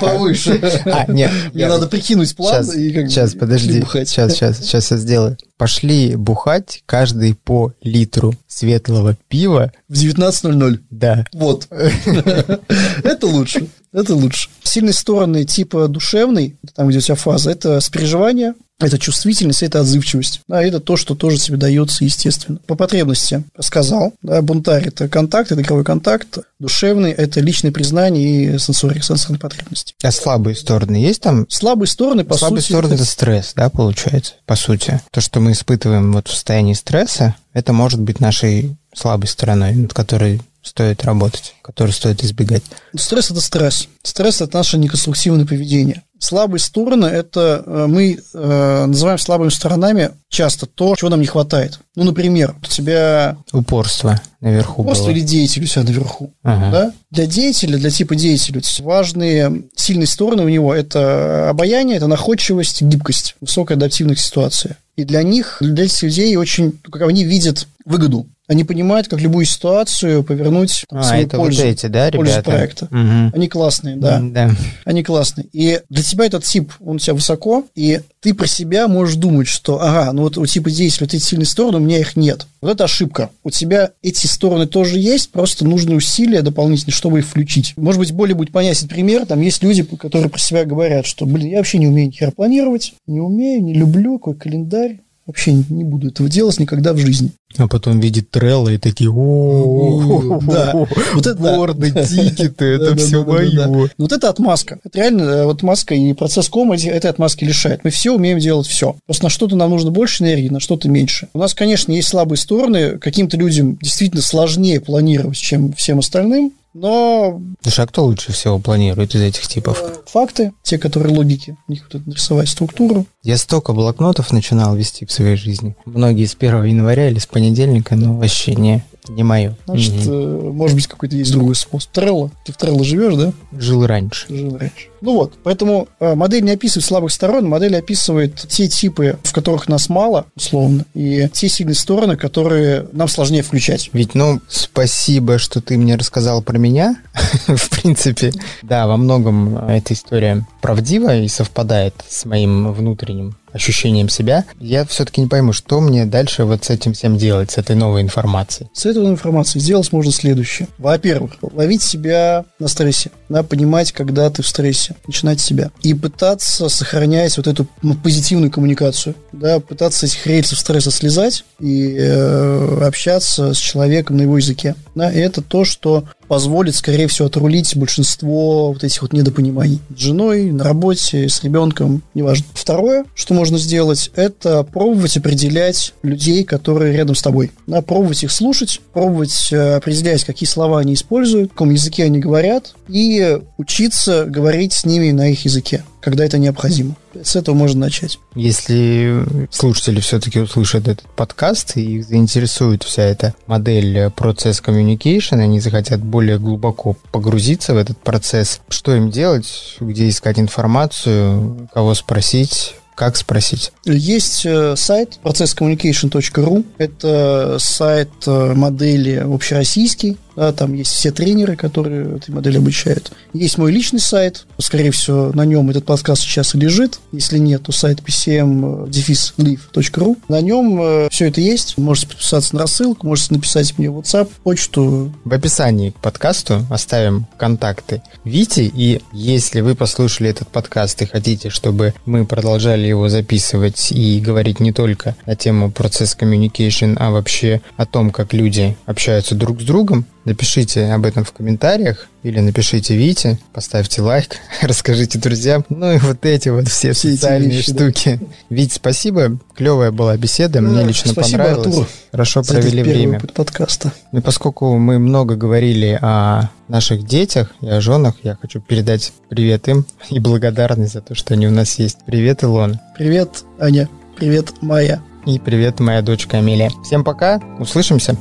повыше. 0.00 0.60
А, 0.86 1.10
нет. 1.10 1.30
Мне 1.52 1.68
надо 1.68 1.86
прикинуть 1.86 2.34
план 2.34 2.64
Сейчас, 2.64 2.76
и 2.76 2.92
как 2.92 3.08
сейчас, 3.08 3.34
подожди. 3.34 3.80
бухать. 3.80 4.08
Сейчас, 4.08 4.32
сейчас, 4.32 4.58
сейчас 4.58 4.90
я 4.90 4.96
сделаю. 4.96 5.36
Пошли 5.56 6.16
бухать 6.16 6.82
каждый 6.86 7.34
по 7.34 7.72
литру 7.82 8.34
светлого 8.48 9.16
пива. 9.28 9.72
В 9.88 9.92
19.00. 9.94 10.80
Да. 10.90 11.24
Вот. 11.32 11.68
Это 13.04 13.26
лучше. 13.26 13.66
Это 13.92 14.14
лучше. 14.14 14.48
Сильные 14.62 14.94
стороны 14.94 15.44
типа 15.44 15.86
душевный, 15.88 16.56
там, 16.74 16.88
где 16.88 16.98
у 16.98 17.00
тебя 17.00 17.14
фаза, 17.14 17.50
это 17.50 17.80
сопереживание, 17.80 18.54
это 18.84 18.98
чувствительность, 18.98 19.62
это 19.62 19.80
отзывчивость. 19.80 20.40
Да, 20.48 20.62
это 20.62 20.80
то, 20.80 20.96
что 20.96 21.14
тоже 21.14 21.38
тебе 21.38 21.56
дается 21.56 22.04
естественно. 22.04 22.58
По 22.66 22.74
потребности 22.74 23.44
сказал. 23.60 24.12
Да, 24.22 24.42
бунтарь– 24.42 24.84
это 24.88 25.08
контакт, 25.08 25.52
это 25.52 25.60
игровой 25.62 25.84
контакт. 25.84 26.38
Душевный– 26.58 27.10
это 27.12 27.40
личное 27.40 27.72
признание 27.72 28.54
и 28.54 28.58
сенсорик, 28.58 29.04
сенсорные 29.04 29.38
потребности. 29.40 29.94
А 30.02 30.10
слабые 30.10 30.54
стороны 30.56 30.96
есть 30.96 31.20
там? 31.22 31.46
Слабые 31.48 31.88
стороны, 31.88 32.24
по 32.24 32.36
Слабые 32.36 32.60
сути, 32.62 32.72
стороны 32.72 32.94
это- 32.94 33.04
стресс, 33.04 33.52
да, 33.56 33.68
получается, 33.70 34.34
по 34.46 34.56
сути. 34.56 35.00
То, 35.10 35.20
что 35.20 35.40
мы 35.40 35.52
испытываем 35.52 36.12
вот 36.12 36.28
в 36.28 36.32
состоянии 36.32 36.74
стресса, 36.74 37.34
это 37.52 37.72
может 37.72 38.00
быть 38.00 38.20
нашей 38.20 38.76
слабой 38.94 39.26
стороной, 39.26 39.72
над 39.74 39.92
которой 39.94 40.40
стоит 40.62 41.04
работать, 41.04 41.54
которую 41.62 41.92
стоит 41.92 42.22
избегать. 42.22 42.62
Стресс– 42.96 43.30
это 43.32 43.40
стресс. 43.40 43.88
Стресс– 44.04 44.40
это 44.42 44.56
наше 44.56 44.78
неконструктивное 44.78 45.44
поведение. 45.44 46.02
Слабые 46.22 46.60
стороны– 46.60 47.06
это 47.06 47.64
э, 47.66 47.86
мы 47.88 48.16
э, 48.32 48.84
называем 48.86 49.18
слабыми 49.18 49.48
сторонами 49.48 50.12
часто 50.28 50.66
то, 50.66 50.94
чего 50.94 51.10
нам 51.10 51.20
не 51.20 51.26
хватает. 51.26 51.80
Ну, 51.96 52.04
например, 52.04 52.54
у 52.62 52.66
тебя 52.66 53.38
Упорство 53.52 54.20
наверху 54.42 54.84
просто 54.84 55.04
было. 55.04 55.12
или 55.12 55.20
деятель 55.20 55.64
у 55.64 55.66
себя 55.66 55.84
наверху. 55.84 56.32
Ага. 56.42 56.70
Да? 56.70 56.92
Для 57.10 57.26
деятеля, 57.26 57.78
для 57.78 57.90
типа 57.90 58.14
деятеля, 58.14 58.60
важные 58.80 59.62
сильные 59.74 60.06
стороны 60.06 60.44
у 60.44 60.48
него– 60.48 60.74
это 60.74 61.50
обаяние, 61.50 61.96
это 61.96 62.06
находчивость, 62.08 62.82
гибкость, 62.82 63.36
высокая 63.40 63.76
адаптивность 63.76 64.20
к 64.20 64.24
ситуации. 64.24 64.76
И 64.96 65.04
для 65.04 65.22
них, 65.22 65.56
для 65.60 65.84
этих 65.84 66.02
людей 66.02 66.36
очень, 66.36 66.78
как 66.90 67.02
они 67.02 67.24
видят 67.24 67.66
выгоду. 67.86 68.26
Они 68.48 68.64
понимают, 68.64 69.08
как 69.08 69.20
любую 69.20 69.46
ситуацию 69.46 70.22
повернуть 70.24 70.84
там, 70.90 70.98
А, 70.98 71.02
свою 71.04 71.26
это 71.26 71.36
пользу. 71.38 71.62
вот 71.62 71.68
эти, 71.68 71.86
да, 71.86 72.10
пользу 72.10 72.32
ребята? 72.32 72.50
проекта. 72.50 72.88
Мгм. 72.90 73.32
Они 73.34 73.48
классные, 73.48 73.96
да. 73.96 74.20
Да. 74.20 74.50
Они 74.84 75.02
классные. 75.02 75.46
И 75.52 75.80
для 75.88 76.02
тебя 76.02 76.26
этот 76.26 76.44
тип, 76.44 76.72
он 76.84 76.96
у 76.96 76.98
тебя 76.98 77.14
высоко, 77.14 77.64
и 77.74 78.00
ты 78.20 78.34
про 78.34 78.46
себя 78.46 78.88
можешь 78.88 79.14
думать, 79.16 79.48
что, 79.48 79.80
ага, 79.80 80.12
ну 80.12 80.22
вот 80.22 80.36
у 80.36 80.44
типа 80.44 80.70
деятеля 80.70 81.06
вот 81.06 81.14
эти 81.14 81.22
сильные 81.22 81.46
стороны, 81.46 81.78
у 81.78 81.80
меня 81.80 81.98
их 81.98 82.14
нет. 82.16 82.46
Вот 82.62 82.70
это 82.70 82.84
ошибка. 82.84 83.30
У 83.42 83.50
тебя 83.50 83.90
эти 84.02 84.26
стороны 84.26 84.68
тоже 84.68 84.96
есть, 84.98 85.32
просто 85.32 85.66
нужны 85.66 85.96
усилия 85.96 86.42
дополнительные, 86.42 86.94
чтобы 86.94 87.18
их 87.18 87.26
включить. 87.26 87.74
Может 87.76 87.98
быть, 87.98 88.12
более 88.12 88.36
будет 88.36 88.52
понятен 88.52 88.86
пример. 88.86 89.26
Там 89.26 89.40
есть 89.40 89.64
люди, 89.64 89.82
которые 89.82 90.30
про 90.30 90.38
себя 90.38 90.64
говорят, 90.64 91.04
что, 91.04 91.26
блин, 91.26 91.48
я 91.48 91.58
вообще 91.58 91.78
не 91.78 91.88
умею 91.88 92.06
ни 92.06 92.12
хера 92.12 92.30
планировать, 92.30 92.94
не 93.08 93.18
умею, 93.18 93.62
не 93.64 93.74
люблю, 93.74 94.18
какой 94.18 94.36
календарь. 94.36 95.00
Вообще 95.26 95.52
не 95.52 95.64
не 95.68 95.84
буду 95.84 96.08
этого 96.08 96.28
делать 96.28 96.58
никогда 96.58 96.92
в 96.92 96.98
жизни. 96.98 97.30
А 97.56 97.68
потом 97.68 98.00
видит 98.00 98.30
Трелла 98.30 98.70
и 98.70 98.78
такие, 98.78 99.10
о 99.10 100.40
Да. 100.42 100.86
Вот 101.14 101.26
это 101.26 101.36
борды, 101.40 101.90
тикеты, 101.92 102.64
это 102.64 102.96
все 102.96 103.24
мое. 103.24 103.88
Вот 103.98 104.12
это 104.12 104.28
отмазка. 104.28 104.78
Это 104.84 104.98
реально 104.98 105.22
э, 105.22 105.44
вот 105.44 105.62
маска 105.62 105.94
и 105.94 106.12
процесс 106.14 106.48
кома 106.48 106.74
эти- 106.74 106.88
этой 106.88 107.10
отмазки 107.10 107.44
лишает. 107.44 107.84
Мы 107.84 107.90
все 107.90 108.10
умеем 108.10 108.38
делать 108.38 108.66
все. 108.66 108.96
Просто 109.06 109.24
на 109.24 109.30
что-то 109.30 109.54
нам 109.56 109.70
нужно 109.70 109.90
больше 109.90 110.22
энергии, 110.24 110.48
на 110.48 110.60
что-то 110.60 110.88
меньше. 110.88 111.28
У 111.34 111.38
нас, 111.38 111.54
конечно, 111.54 111.92
есть 111.92 112.08
слабые 112.08 112.38
стороны. 112.38 112.98
Каким-то 112.98 113.36
людям 113.36 113.76
действительно 113.80 114.22
сложнее 114.22 114.80
планировать, 114.80 115.36
чем 115.36 115.72
всем 115.74 115.98
остальным. 116.00 116.52
Но 116.74 117.40
Слушай, 117.62 117.84
а 117.84 117.88
кто 117.88 118.04
лучше 118.04 118.32
всего 118.32 118.58
планирует 118.58 119.14
из 119.14 119.20
этих 119.20 119.46
типов? 119.46 119.82
факты, 120.06 120.52
те, 120.62 120.78
которые 120.78 121.14
логики, 121.16 121.56
у 121.68 121.72
них 121.72 121.88
вот 121.92 122.06
нарисовать 122.06 122.48
структуру. 122.48 123.06
Я 123.22 123.36
столько 123.36 123.72
блокнотов 123.72 124.32
начинал 124.32 124.74
вести 124.74 125.06
в 125.06 125.12
своей 125.12 125.36
жизни. 125.36 125.76
Многие 125.84 126.26
с 126.26 126.36
1 126.38 126.64
января 126.64 127.08
или 127.08 127.18
с 127.18 127.26
понедельника, 127.26 127.94
но 127.96 128.14
вообще 128.14 128.54
не, 128.54 128.84
не 129.08 129.22
мое. 129.22 129.56
Значит, 129.66 130.06
э, 130.06 130.50
может 130.52 130.76
быть, 130.76 130.86
какой-то 130.86 131.16
есть 131.16 131.32
другой 131.32 131.54
способ. 131.54 131.90
Трелло. 131.92 132.30
Ты 132.44 132.52
в 132.52 132.56
Трелло 132.56 132.84
живешь, 132.84 133.14
да? 133.14 133.32
Жил 133.58 133.86
раньше. 133.86 134.26
Жил 134.28 134.56
раньше. 134.56 134.88
Ну 135.00 135.14
вот, 135.14 135.34
поэтому 135.42 135.88
э, 135.98 136.14
модель 136.14 136.44
не 136.44 136.52
описывает 136.52 136.84
слабых 136.84 137.10
сторон, 137.10 137.48
модель 137.48 137.76
описывает 137.76 138.36
те 138.36 138.68
типы, 138.68 139.18
в 139.24 139.32
которых 139.32 139.68
нас 139.68 139.88
мало, 139.88 140.26
условно, 140.36 140.84
и 140.94 141.28
те 141.32 141.48
сильные 141.48 141.74
стороны, 141.74 142.16
которые 142.16 142.86
нам 142.92 143.08
сложнее 143.08 143.42
включать. 143.42 143.90
Ведь, 143.92 144.14
ну, 144.14 144.40
спасибо, 144.48 145.38
что 145.38 145.60
ты 145.60 145.76
мне 145.76 145.96
рассказал 145.96 146.40
про 146.40 146.56
меня. 146.56 146.96
В 147.48 147.70
принципе, 147.70 148.32
да, 148.62 148.86
во 148.86 148.96
многом 148.96 149.56
э, 149.56 149.78
эта 149.78 149.94
история 149.94 150.46
правдива 150.60 151.16
и 151.16 151.26
совпадает 151.26 151.94
с 152.08 152.24
моим 152.24 152.72
внутренним 152.72 153.34
ощущением 153.52 154.08
себя. 154.08 154.44
Я 154.58 154.84
все-таки 154.84 155.20
не 155.20 155.26
пойму, 155.26 155.52
что 155.52 155.80
мне 155.80 156.04
дальше 156.04 156.44
вот 156.44 156.64
с 156.64 156.70
этим 156.70 156.94
всем 156.94 157.16
делать, 157.16 157.50
с 157.50 157.58
этой 157.58 157.76
новой 157.76 158.02
информацией. 158.02 158.68
С 158.72 158.86
этой 158.86 159.04
информацией 159.06 159.62
сделать 159.62 159.92
можно 159.92 160.12
следующее. 160.12 160.68
Во-первых, 160.78 161.36
ловить 161.40 161.82
себя 161.82 162.44
на 162.58 162.68
стрессе. 162.68 163.10
да, 163.28 163.42
понимать, 163.42 163.92
когда 163.92 164.30
ты 164.30 164.42
в 164.42 164.48
стрессе, 164.48 164.96
начинать 165.06 165.40
себя. 165.40 165.70
И 165.82 165.94
пытаться 165.94 166.68
сохранять 166.68 167.36
вот 167.36 167.46
эту 167.46 167.66
ну, 167.82 167.94
позитивную 167.94 168.50
коммуникацию, 168.50 169.14
да, 169.32 169.60
пытаться 169.60 170.06
этих 170.06 170.26
рельсов 170.26 170.58
стресса 170.58 170.90
слезать 170.90 171.44
и 171.60 171.96
э, 171.98 172.86
общаться 172.86 173.54
с 173.54 173.58
человеком 173.58 174.16
на 174.16 174.22
его 174.22 174.36
языке. 174.36 174.74
Да, 174.94 175.10
и 175.10 175.18
это 175.18 175.42
то, 175.42 175.64
что 175.64 176.04
позволит, 176.32 176.74
скорее 176.74 177.08
всего, 177.08 177.26
отрулить 177.26 177.76
большинство 177.76 178.72
вот 178.72 178.82
этих 178.82 179.02
вот 179.02 179.12
недопониманий. 179.12 179.80
С 179.94 180.00
женой, 180.00 180.50
на 180.50 180.64
работе, 180.64 181.28
с 181.28 181.44
ребенком, 181.44 182.02
неважно. 182.14 182.46
Второе, 182.54 183.04
что 183.14 183.34
можно 183.34 183.58
сделать, 183.58 184.10
это 184.16 184.62
пробовать 184.62 185.18
определять 185.18 185.92
людей, 186.02 186.44
которые 186.44 186.96
рядом 186.96 187.16
с 187.16 187.20
тобой. 187.20 187.50
Да, 187.66 187.82
пробовать 187.82 188.24
их 188.24 188.32
слушать, 188.32 188.80
пробовать 188.94 189.48
э, 189.52 189.74
определять, 189.74 190.24
какие 190.24 190.48
слова 190.48 190.78
они 190.78 190.94
используют, 190.94 191.50
в 191.50 191.52
каком 191.52 191.68
языке 191.68 192.04
они 192.04 192.18
говорят, 192.18 192.76
и 192.88 193.38
учиться 193.58 194.24
говорить 194.24 194.72
с 194.72 194.86
ними 194.86 195.10
на 195.10 195.28
их 195.28 195.44
языке 195.44 195.84
когда 196.02 196.24
это 196.24 196.38
необходимо. 196.38 196.96
С 197.22 197.36
этого 197.36 197.54
можно 197.54 197.80
начать. 197.80 198.18
Если 198.34 199.24
слушатели 199.50 200.00
все-таки 200.00 200.40
услышат 200.40 200.88
этот 200.88 201.08
подкаст 201.10 201.76
и 201.76 201.98
их 201.98 202.06
заинтересует 202.06 202.82
вся 202.82 203.04
эта 203.04 203.34
модель 203.46 204.10
процесс 204.10 204.60
communication, 204.60 205.40
они 205.40 205.60
захотят 205.60 206.00
более 206.02 206.38
глубоко 206.38 206.96
погрузиться 207.12 207.74
в 207.74 207.76
этот 207.76 207.98
процесс, 207.98 208.60
что 208.68 208.94
им 208.94 209.10
делать, 209.10 209.76
где 209.80 210.08
искать 210.08 210.38
информацию, 210.38 211.68
кого 211.72 211.94
спросить, 211.94 212.74
как 212.94 213.16
спросить? 213.16 213.72
Есть 213.84 214.44
э, 214.44 214.76
сайт 214.76 215.18
processcommunication.ru. 215.24 216.64
Это 216.78 217.56
сайт 217.58 218.10
э, 218.26 218.52
модели 218.54 219.16
общероссийский. 219.16 220.18
Там 220.34 220.74
есть 220.74 220.92
все 220.92 221.10
тренеры, 221.10 221.56
которые 221.56 222.16
этой 222.16 222.30
модели 222.30 222.58
обучают. 222.58 223.12
Есть 223.32 223.58
мой 223.58 223.72
личный 223.72 224.00
сайт. 224.00 224.46
Скорее 224.58 224.90
всего, 224.90 225.32
на 225.32 225.44
нем 225.44 225.70
этот 225.70 225.84
подкаст 225.84 226.22
сейчас 226.22 226.54
и 226.54 226.58
лежит. 226.58 227.00
Если 227.12 227.38
нет, 227.38 227.62
то 227.62 227.72
сайт 227.72 228.00
pcm-live.ru. 228.00 230.16
На 230.28 230.40
нем 230.40 230.80
э, 230.80 231.08
все 231.10 231.28
это 231.28 231.40
есть. 231.40 231.78
Можете 231.78 232.08
подписаться 232.08 232.54
на 232.54 232.62
рассылку, 232.62 233.06
можете 233.06 233.34
написать 233.34 233.78
мне 233.78 233.88
WhatsApp, 233.88 234.28
почту. 234.42 235.12
В 235.24 235.32
описании 235.32 235.90
к 235.90 235.96
подкасту 235.96 236.66
оставим 236.70 237.26
контакты 237.36 238.02
Вити. 238.24 238.70
И 238.74 239.00
если 239.12 239.60
вы 239.60 239.74
послушали 239.74 240.30
этот 240.30 240.48
подкаст 240.48 241.02
и 241.02 241.06
хотите, 241.06 241.50
чтобы 241.50 241.94
мы 242.06 242.26
продолжали 242.26 242.86
его 242.86 243.08
записывать 243.08 243.92
и 243.92 244.20
говорить 244.20 244.60
не 244.60 244.72
только 244.72 245.16
на 245.26 245.36
тему 245.36 245.70
процесс 245.70 246.16
communication, 246.18 246.96
а 246.98 247.10
вообще 247.10 247.60
о 247.76 247.86
том, 247.86 248.10
как 248.10 248.32
люди 248.32 248.76
общаются 248.86 249.34
друг 249.34 249.60
с 249.60 249.64
другом, 249.64 250.06
Напишите 250.24 250.92
об 250.92 251.04
этом 251.04 251.24
в 251.24 251.32
комментариях 251.32 252.06
или 252.22 252.38
напишите 252.38 252.96
Вите, 252.96 253.40
поставьте 253.52 254.02
лайк, 254.02 254.36
расскажите 254.62 255.18
друзьям. 255.18 255.64
Ну 255.68 255.92
и 255.92 255.98
вот 255.98 256.24
эти 256.24 256.48
вот 256.48 256.68
все, 256.68 256.92
все 256.92 257.12
социальные 257.12 257.50
вещи, 257.50 257.72
штуки. 257.72 258.18
Да. 258.20 258.26
Вить, 258.48 258.72
спасибо. 258.72 259.38
Клевая 259.56 259.90
была 259.90 260.16
беседа, 260.16 260.54
да, 260.54 260.60
мне 260.60 260.84
лично 260.84 261.10
спасибо, 261.10 261.38
понравилось. 261.38 261.66
Артур, 261.66 261.88
Хорошо 262.12 262.42
провели 262.44 262.82
время. 262.82 263.20
подкаста. 263.34 263.92
Ну 264.12 264.20
и 264.20 264.22
поскольку 264.22 264.76
мы 264.76 265.00
много 265.00 265.34
говорили 265.34 265.98
о 266.00 266.50
наших 266.68 267.04
детях 267.04 267.50
и 267.60 267.68
о 267.68 267.80
женах, 267.80 268.14
я 268.22 268.36
хочу 268.40 268.60
передать 268.60 269.12
привет 269.28 269.66
им 269.66 269.84
и 270.08 270.20
благодарность 270.20 270.92
за 270.92 271.00
то, 271.00 271.16
что 271.16 271.34
они 271.34 271.48
у 271.48 271.50
нас 271.50 271.78
есть. 271.80 271.98
Привет, 272.06 272.44
Илон. 272.44 272.78
Привет, 272.96 273.42
Аня. 273.58 273.88
Привет, 274.16 274.52
Майя. 274.60 275.02
И 275.26 275.38
привет, 275.38 275.80
моя 275.80 276.02
дочка 276.02 276.38
Амелия. 276.38 276.70
Всем 276.84 277.02
пока, 277.02 277.40
услышимся. 277.58 278.16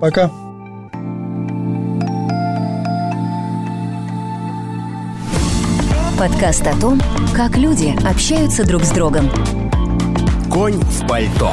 Пока. 0.00 0.30
Подкаст 6.18 6.66
о 6.66 6.74
том, 6.80 6.98
как 7.34 7.58
люди 7.58 7.94
общаются 8.08 8.64
друг 8.64 8.84
с 8.84 8.90
другом. 8.90 9.28
Конь 10.50 10.80
в 10.80 11.06
пальто. 11.06 11.52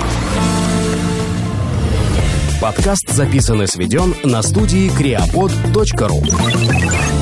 Подкаст 2.61 3.09
записан 3.09 3.61
и 3.63 3.67
сведен 3.67 4.15
на 4.23 4.41
студии 4.41 4.89
creapod.ru 4.89 7.12